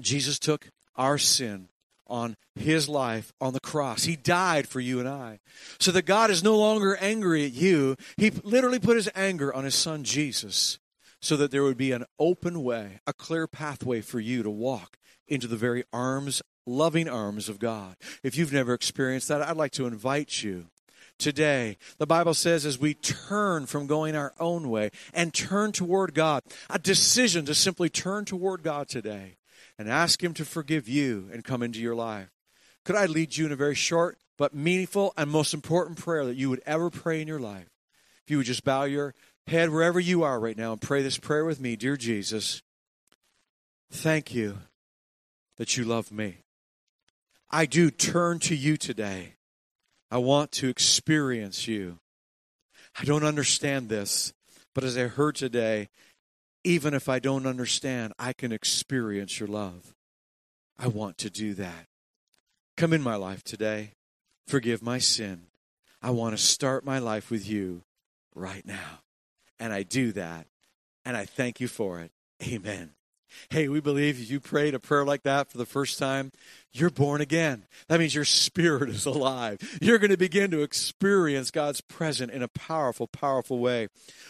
Jesus 0.00 0.38
took 0.38 0.68
our 0.96 1.18
sin 1.18 1.68
on 2.06 2.36
his 2.54 2.88
life 2.88 3.32
on 3.40 3.52
the 3.52 3.60
cross. 3.60 4.04
He 4.04 4.16
died 4.16 4.68
for 4.68 4.80
you 4.80 5.00
and 5.00 5.08
I. 5.08 5.40
So 5.78 5.92
that 5.92 6.06
God 6.06 6.30
is 6.30 6.42
no 6.42 6.58
longer 6.58 6.96
angry 7.00 7.44
at 7.46 7.52
you. 7.52 7.96
He 8.16 8.30
literally 8.30 8.78
put 8.78 8.96
his 8.96 9.08
anger 9.14 9.54
on 9.54 9.64
his 9.64 9.74
son 9.74 10.04
Jesus 10.04 10.78
so 11.20 11.36
that 11.36 11.50
there 11.50 11.62
would 11.62 11.78
be 11.78 11.92
an 11.92 12.04
open 12.18 12.62
way, 12.62 13.00
a 13.06 13.12
clear 13.12 13.46
pathway 13.46 14.00
for 14.00 14.20
you 14.20 14.42
to 14.42 14.50
walk 14.50 14.98
into 15.28 15.46
the 15.46 15.56
very 15.56 15.84
arms 15.92 16.42
loving 16.66 17.08
arms 17.08 17.48
of 17.48 17.58
God. 17.58 17.96
If 18.22 18.36
you've 18.36 18.52
never 18.52 18.74
experienced 18.74 19.28
that, 19.28 19.42
I'd 19.42 19.56
like 19.56 19.72
to 19.72 19.86
invite 19.86 20.42
you 20.42 20.66
today. 21.18 21.76
The 21.98 22.06
Bible 22.06 22.34
says 22.34 22.66
as 22.66 22.78
we 22.78 22.94
turn 22.94 23.66
from 23.66 23.86
going 23.86 24.16
our 24.16 24.34
own 24.38 24.70
way 24.70 24.90
and 25.12 25.32
turn 25.32 25.72
toward 25.72 26.14
God, 26.14 26.42
a 26.68 26.78
decision 26.78 27.44
to 27.46 27.54
simply 27.54 27.88
turn 27.88 28.24
toward 28.24 28.62
God 28.62 28.88
today 28.88 29.36
and 29.78 29.88
ask 29.88 30.22
Him 30.22 30.34
to 30.34 30.44
forgive 30.44 30.88
you 30.88 31.28
and 31.32 31.44
come 31.44 31.62
into 31.62 31.80
your 31.80 31.94
life. 31.94 32.30
Could 32.84 32.96
I 32.96 33.06
lead 33.06 33.36
you 33.36 33.46
in 33.46 33.52
a 33.52 33.56
very 33.56 33.74
short 33.74 34.18
but 34.36 34.54
meaningful 34.54 35.12
and 35.16 35.30
most 35.30 35.54
important 35.54 35.98
prayer 35.98 36.24
that 36.26 36.36
you 36.36 36.50
would 36.50 36.62
ever 36.66 36.90
pray 36.90 37.22
in 37.22 37.28
your 37.28 37.40
life? 37.40 37.68
If 38.24 38.30
you 38.30 38.38
would 38.38 38.46
just 38.46 38.64
bow 38.64 38.84
your 38.84 39.14
head 39.46 39.70
wherever 39.70 40.00
you 40.00 40.22
are 40.22 40.38
right 40.38 40.56
now 40.56 40.72
and 40.72 40.80
pray 40.80 41.02
this 41.02 41.18
prayer 41.18 41.44
with 41.44 41.60
me 41.60 41.76
Dear 41.76 41.96
Jesus, 41.96 42.62
thank 43.90 44.34
you 44.34 44.58
that 45.58 45.76
you 45.76 45.84
love 45.84 46.10
me. 46.10 46.41
I 47.52 47.66
do 47.66 47.90
turn 47.90 48.38
to 48.40 48.56
you 48.56 48.76
today. 48.76 49.34
I 50.10 50.18
want 50.18 50.52
to 50.52 50.68
experience 50.68 51.68
you. 51.68 51.98
I 52.98 53.04
don't 53.04 53.24
understand 53.24 53.88
this, 53.88 54.32
but 54.74 54.84
as 54.84 54.96
I 54.96 55.02
heard 55.02 55.34
today, 55.34 55.88
even 56.64 56.94
if 56.94 57.08
I 57.08 57.18
don't 57.18 57.46
understand, 57.46 58.12
I 58.18 58.32
can 58.32 58.52
experience 58.52 59.38
your 59.38 59.48
love. 59.48 59.94
I 60.78 60.86
want 60.88 61.18
to 61.18 61.30
do 61.30 61.54
that. 61.54 61.86
Come 62.76 62.92
in 62.92 63.02
my 63.02 63.16
life 63.16 63.42
today. 63.42 63.92
Forgive 64.46 64.82
my 64.82 64.98
sin. 64.98 65.46
I 66.00 66.10
want 66.10 66.36
to 66.36 66.42
start 66.42 66.84
my 66.84 66.98
life 66.98 67.30
with 67.30 67.48
you 67.48 67.82
right 68.34 68.66
now. 68.66 69.00
And 69.60 69.72
I 69.72 69.82
do 69.82 70.12
that. 70.12 70.46
And 71.04 71.16
I 71.16 71.24
thank 71.24 71.60
you 71.60 71.68
for 71.68 72.00
it. 72.00 72.10
Amen. 72.42 72.92
Hey, 73.50 73.68
we 73.68 73.80
believe 73.80 74.20
if 74.20 74.30
you 74.30 74.40
prayed 74.40 74.74
a 74.74 74.78
prayer 74.78 75.04
like 75.04 75.22
that 75.22 75.50
for 75.50 75.58
the 75.58 75.66
first 75.66 75.98
time, 75.98 76.32
you're 76.72 76.90
born 76.90 77.20
again. 77.20 77.66
That 77.88 78.00
means 78.00 78.14
your 78.14 78.24
spirit 78.24 78.88
is 78.88 79.04
alive. 79.04 79.78
You're 79.82 79.98
going 79.98 80.10
to 80.10 80.16
begin 80.16 80.50
to 80.52 80.62
experience 80.62 81.50
God's 81.50 81.82
presence 81.82 82.32
in 82.32 82.42
a 82.42 82.48
powerful, 82.48 83.06
powerful 83.06 83.58
way. 83.58 83.88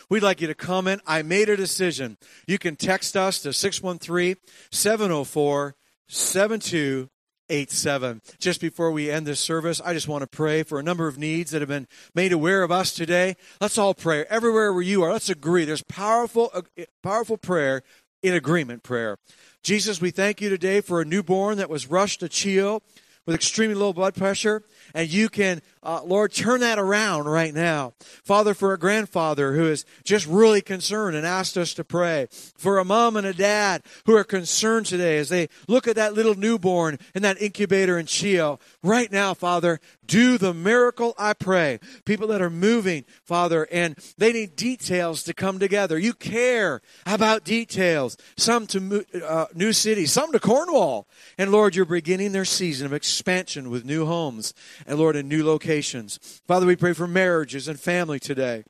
We'd 0.08 0.22
like 0.22 0.40
you 0.40 0.48
to 0.48 0.54
comment. 0.54 1.02
I 1.06 1.22
made 1.22 1.48
a 1.48 1.56
decision. 1.56 2.16
You 2.46 2.58
can 2.58 2.76
text 2.76 3.16
us 3.16 3.40
to 3.42 3.52
613 3.52 4.36
704 4.70 5.76
7287. 6.08 8.22
Just 8.38 8.60
before 8.60 8.90
we 8.90 9.10
end 9.10 9.26
this 9.26 9.40
service, 9.40 9.80
I 9.80 9.94
just 9.94 10.08
want 10.08 10.22
to 10.22 10.26
pray 10.26 10.62
for 10.62 10.78
a 10.78 10.82
number 10.82 11.06
of 11.06 11.16
needs 11.16 11.52
that 11.52 11.62
have 11.62 11.68
been 11.68 11.88
made 12.14 12.32
aware 12.32 12.62
of 12.62 12.70
us 12.70 12.92
today. 12.92 13.36
Let's 13.60 13.78
all 13.78 13.94
pray. 13.94 14.24
Everywhere 14.28 14.72
where 14.72 14.82
you 14.82 15.02
are, 15.04 15.12
let's 15.12 15.30
agree. 15.30 15.64
There's 15.64 15.84
powerful, 15.84 16.50
uh, 16.52 16.62
powerful 17.02 17.38
prayer 17.38 17.82
in 18.22 18.34
agreement 18.34 18.82
prayer. 18.82 19.18
Jesus, 19.62 20.00
we 20.00 20.10
thank 20.10 20.40
you 20.40 20.48
today 20.48 20.80
for 20.80 21.00
a 21.00 21.04
newborn 21.04 21.58
that 21.58 21.70
was 21.70 21.90
rushed 21.90 22.20
to 22.20 22.28
CHEO 22.28 22.80
with 23.26 23.34
extremely 23.34 23.74
low 23.74 23.92
blood 23.92 24.14
pressure 24.14 24.62
and 24.94 25.08
you 25.08 25.28
can, 25.28 25.62
uh, 25.82 26.02
Lord, 26.04 26.32
turn 26.32 26.60
that 26.60 26.78
around 26.78 27.26
right 27.26 27.54
now. 27.54 27.94
Father, 28.24 28.54
for 28.54 28.72
a 28.72 28.78
grandfather 28.78 29.54
who 29.54 29.66
is 29.66 29.84
just 30.04 30.26
really 30.26 30.60
concerned 30.60 31.16
and 31.16 31.26
asked 31.26 31.56
us 31.56 31.74
to 31.74 31.84
pray. 31.84 32.28
For 32.30 32.78
a 32.78 32.84
mom 32.84 33.16
and 33.16 33.26
a 33.26 33.32
dad 33.32 33.82
who 34.06 34.16
are 34.16 34.24
concerned 34.24 34.86
today 34.86 35.18
as 35.18 35.28
they 35.28 35.48
look 35.68 35.88
at 35.88 35.96
that 35.96 36.14
little 36.14 36.34
newborn 36.34 36.98
in 37.14 37.22
that 37.22 37.40
incubator 37.40 37.98
in 37.98 38.06
CHEO. 38.06 38.60
Right 38.82 39.10
now, 39.10 39.34
Father, 39.34 39.80
do 40.06 40.36
the 40.36 40.52
miracle, 40.52 41.14
I 41.16 41.32
pray. 41.32 41.78
People 42.04 42.26
that 42.28 42.42
are 42.42 42.50
moving, 42.50 43.04
Father, 43.24 43.66
and 43.70 43.96
they 44.18 44.32
need 44.32 44.56
details 44.56 45.22
to 45.24 45.34
come 45.34 45.58
together. 45.58 45.98
You 45.98 46.12
care 46.12 46.82
about 47.06 47.44
details. 47.44 48.16
Some 48.36 48.66
to 48.68 49.04
uh, 49.24 49.46
New 49.54 49.72
City, 49.72 50.06
some 50.06 50.32
to 50.32 50.40
Cornwall. 50.40 51.08
And 51.38 51.50
Lord, 51.50 51.74
you're 51.74 51.84
beginning 51.84 52.32
their 52.32 52.44
season 52.44 52.86
of 52.86 52.92
expansion 52.92 53.70
with 53.70 53.84
new 53.84 54.06
homes 54.06 54.54
and 54.86 54.98
Lord, 54.98 55.16
in 55.16 55.28
new 55.28 55.44
locations. 55.44 56.18
Father, 56.46 56.66
we 56.66 56.76
pray 56.76 56.92
for 56.92 57.06
marriages 57.06 57.68
and 57.68 57.78
family 57.78 58.18
today. 58.18 58.64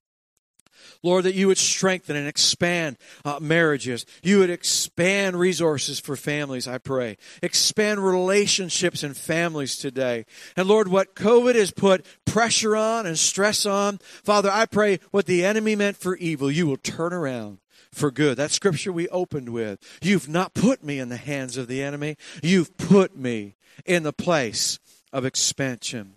Lord, 1.02 1.24
that 1.24 1.34
you 1.34 1.48
would 1.48 1.58
strengthen 1.58 2.16
and 2.16 2.28
expand 2.28 2.96
uh, 3.24 3.38
marriages. 3.40 4.06
You 4.22 4.38
would 4.38 4.50
expand 4.50 5.38
resources 5.38 5.98
for 5.98 6.16
families, 6.16 6.68
I 6.68 6.78
pray. 6.78 7.18
Expand 7.42 8.04
relationships 8.04 9.02
and 9.02 9.16
families 9.16 9.76
today. 9.76 10.26
And 10.56 10.68
Lord, 10.68 10.88
what 10.88 11.14
COVID 11.14 11.54
has 11.54 11.72
put 11.72 12.06
pressure 12.24 12.76
on 12.76 13.06
and 13.06 13.18
stress 13.18 13.66
on, 13.66 13.98
Father, 13.98 14.50
I 14.50 14.66
pray 14.66 15.00
what 15.10 15.26
the 15.26 15.44
enemy 15.44 15.74
meant 15.74 15.96
for 15.96 16.16
evil, 16.16 16.50
you 16.50 16.66
will 16.66 16.76
turn 16.76 17.12
around 17.12 17.58
for 17.92 18.10
good. 18.10 18.38
That 18.38 18.50
scripture 18.50 18.92
we 18.92 19.08
opened 19.08 19.50
with. 19.50 19.78
You've 20.02 20.28
not 20.28 20.54
put 20.54 20.82
me 20.82 20.98
in 20.98 21.08
the 21.08 21.16
hands 21.16 21.56
of 21.56 21.68
the 21.68 21.82
enemy. 21.82 22.16
You've 22.42 22.76
put 22.76 23.16
me 23.16 23.56
in 23.84 24.02
the 24.02 24.12
place 24.12 24.78
of 25.12 25.24
expansion. 25.24 26.14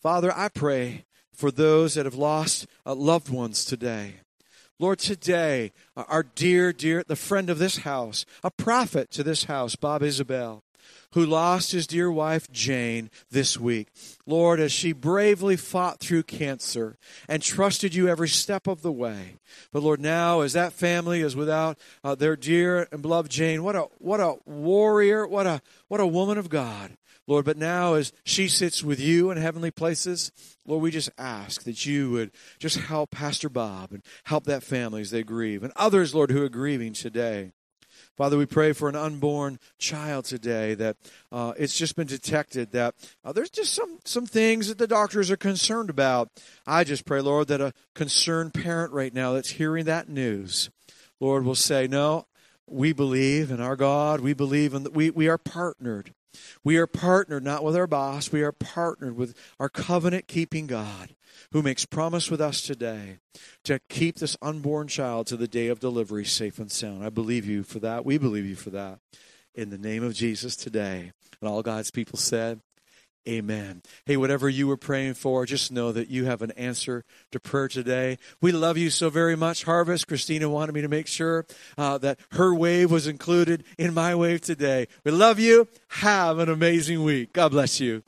Father, 0.00 0.32
I 0.34 0.48
pray 0.48 1.04
for 1.32 1.50
those 1.50 1.94
that 1.94 2.06
have 2.06 2.14
lost 2.14 2.66
uh, 2.84 2.94
loved 2.94 3.28
ones 3.28 3.64
today. 3.64 4.14
Lord, 4.78 4.98
today, 4.98 5.72
uh, 5.96 6.04
our 6.08 6.22
dear, 6.22 6.72
dear, 6.72 7.04
the 7.06 7.16
friend 7.16 7.48
of 7.48 7.58
this 7.58 7.78
house, 7.78 8.24
a 8.42 8.50
prophet 8.50 9.10
to 9.12 9.22
this 9.22 9.44
house, 9.44 9.76
Bob 9.76 10.02
Isabel, 10.02 10.64
who 11.12 11.24
lost 11.24 11.72
his 11.72 11.86
dear 11.86 12.10
wife, 12.10 12.50
Jane, 12.50 13.10
this 13.30 13.58
week. 13.58 13.88
Lord, 14.26 14.60
as 14.60 14.72
she 14.72 14.92
bravely 14.92 15.56
fought 15.56 16.00
through 16.00 16.24
cancer 16.24 16.96
and 17.28 17.42
trusted 17.42 17.94
you 17.94 18.08
every 18.08 18.28
step 18.28 18.66
of 18.66 18.82
the 18.82 18.92
way. 18.92 19.36
But 19.72 19.82
Lord, 19.82 20.00
now 20.00 20.40
as 20.40 20.54
that 20.54 20.72
family 20.72 21.20
is 21.20 21.36
without 21.36 21.78
uh, 22.02 22.14
their 22.14 22.34
dear 22.34 22.88
and 22.90 23.02
beloved 23.02 23.30
Jane, 23.30 23.62
what 23.62 23.76
a, 23.76 23.82
what 23.98 24.20
a 24.20 24.36
warrior, 24.46 25.26
what 25.26 25.46
a, 25.46 25.60
what 25.88 26.00
a 26.00 26.06
woman 26.06 26.38
of 26.38 26.48
God. 26.48 26.96
Lord, 27.26 27.44
but 27.44 27.56
now 27.56 27.94
as 27.94 28.12
she 28.24 28.48
sits 28.48 28.82
with 28.82 28.98
you 28.98 29.30
in 29.30 29.38
heavenly 29.38 29.70
places, 29.70 30.32
Lord, 30.66 30.82
we 30.82 30.90
just 30.90 31.10
ask 31.16 31.62
that 31.64 31.86
you 31.86 32.10
would 32.10 32.32
just 32.58 32.78
help 32.78 33.10
Pastor 33.10 33.48
Bob 33.48 33.92
and 33.92 34.02
help 34.24 34.44
that 34.44 34.62
family 34.62 35.00
as 35.02 35.10
they 35.10 35.22
grieve 35.22 35.62
and 35.62 35.72
others, 35.76 36.14
Lord, 36.14 36.30
who 36.30 36.42
are 36.42 36.48
grieving 36.48 36.92
today. 36.92 37.52
Father, 38.16 38.36
we 38.36 38.44
pray 38.44 38.72
for 38.72 38.88
an 38.88 38.96
unborn 38.96 39.58
child 39.78 40.26
today 40.26 40.74
that 40.74 40.96
uh, 41.30 41.54
it's 41.56 41.76
just 41.76 41.96
been 41.96 42.06
detected 42.06 42.72
that 42.72 42.94
uh, 43.24 43.32
there's 43.32 43.50
just 43.50 43.72
some, 43.72 43.98
some 44.04 44.26
things 44.26 44.68
that 44.68 44.76
the 44.76 44.86
doctors 44.86 45.30
are 45.30 45.36
concerned 45.36 45.88
about. 45.88 46.28
I 46.66 46.84
just 46.84 47.06
pray, 47.06 47.20
Lord, 47.20 47.48
that 47.48 47.60
a 47.60 47.72
concerned 47.94 48.52
parent 48.52 48.92
right 48.92 49.14
now 49.14 49.32
that's 49.32 49.50
hearing 49.50 49.86
that 49.86 50.10
news, 50.10 50.68
Lord, 51.20 51.44
will 51.44 51.54
say, 51.54 51.86
No, 51.86 52.26
we 52.68 52.92
believe 52.92 53.50
in 53.50 53.60
our 53.60 53.76
God. 53.76 54.20
We 54.20 54.34
believe 54.34 54.74
in 54.74 54.82
that 54.82 54.94
we, 54.94 55.10
we 55.10 55.28
are 55.28 55.38
partnered. 55.38 56.12
We 56.64 56.76
are 56.76 56.86
partnered 56.86 57.44
not 57.44 57.64
with 57.64 57.76
our 57.76 57.86
boss, 57.86 58.32
we 58.32 58.42
are 58.42 58.52
partnered 58.52 59.16
with 59.16 59.36
our 59.58 59.68
covenant 59.68 60.28
keeping 60.28 60.66
God 60.66 61.14
who 61.52 61.62
makes 61.62 61.84
promise 61.84 62.30
with 62.30 62.40
us 62.40 62.62
today 62.62 63.18
to 63.64 63.78
keep 63.88 64.16
this 64.16 64.36
unborn 64.42 64.88
child 64.88 65.26
to 65.28 65.36
the 65.36 65.48
day 65.48 65.68
of 65.68 65.80
delivery 65.80 66.24
safe 66.24 66.58
and 66.58 66.70
sound. 66.70 67.04
I 67.04 67.10
believe 67.10 67.46
you 67.46 67.62
for 67.62 67.78
that. 67.80 68.04
We 68.04 68.18
believe 68.18 68.46
you 68.46 68.56
for 68.56 68.70
that. 68.70 69.00
In 69.54 69.70
the 69.70 69.78
name 69.78 70.02
of 70.02 70.14
Jesus 70.14 70.56
today. 70.56 71.12
And 71.40 71.50
all 71.50 71.62
God's 71.62 71.90
people 71.90 72.18
said, 72.18 72.60
Amen. 73.28 73.82
Hey, 74.04 74.16
whatever 74.16 74.48
you 74.48 74.66
were 74.66 74.76
praying 74.76 75.14
for, 75.14 75.46
just 75.46 75.70
know 75.70 75.92
that 75.92 76.08
you 76.08 76.24
have 76.24 76.42
an 76.42 76.50
answer 76.52 77.04
to 77.30 77.38
prayer 77.38 77.68
today. 77.68 78.18
We 78.40 78.50
love 78.50 78.76
you 78.76 78.90
so 78.90 79.10
very 79.10 79.36
much, 79.36 79.62
Harvest. 79.62 80.08
Christina 80.08 80.48
wanted 80.48 80.74
me 80.74 80.80
to 80.82 80.88
make 80.88 81.06
sure 81.06 81.46
uh, 81.78 81.98
that 81.98 82.18
her 82.32 82.52
wave 82.52 82.90
was 82.90 83.06
included 83.06 83.62
in 83.78 83.94
my 83.94 84.14
wave 84.16 84.40
today. 84.40 84.88
We 85.04 85.12
love 85.12 85.38
you. 85.38 85.68
Have 85.88 86.40
an 86.40 86.48
amazing 86.48 87.04
week. 87.04 87.32
God 87.32 87.52
bless 87.52 87.78
you. 87.78 88.02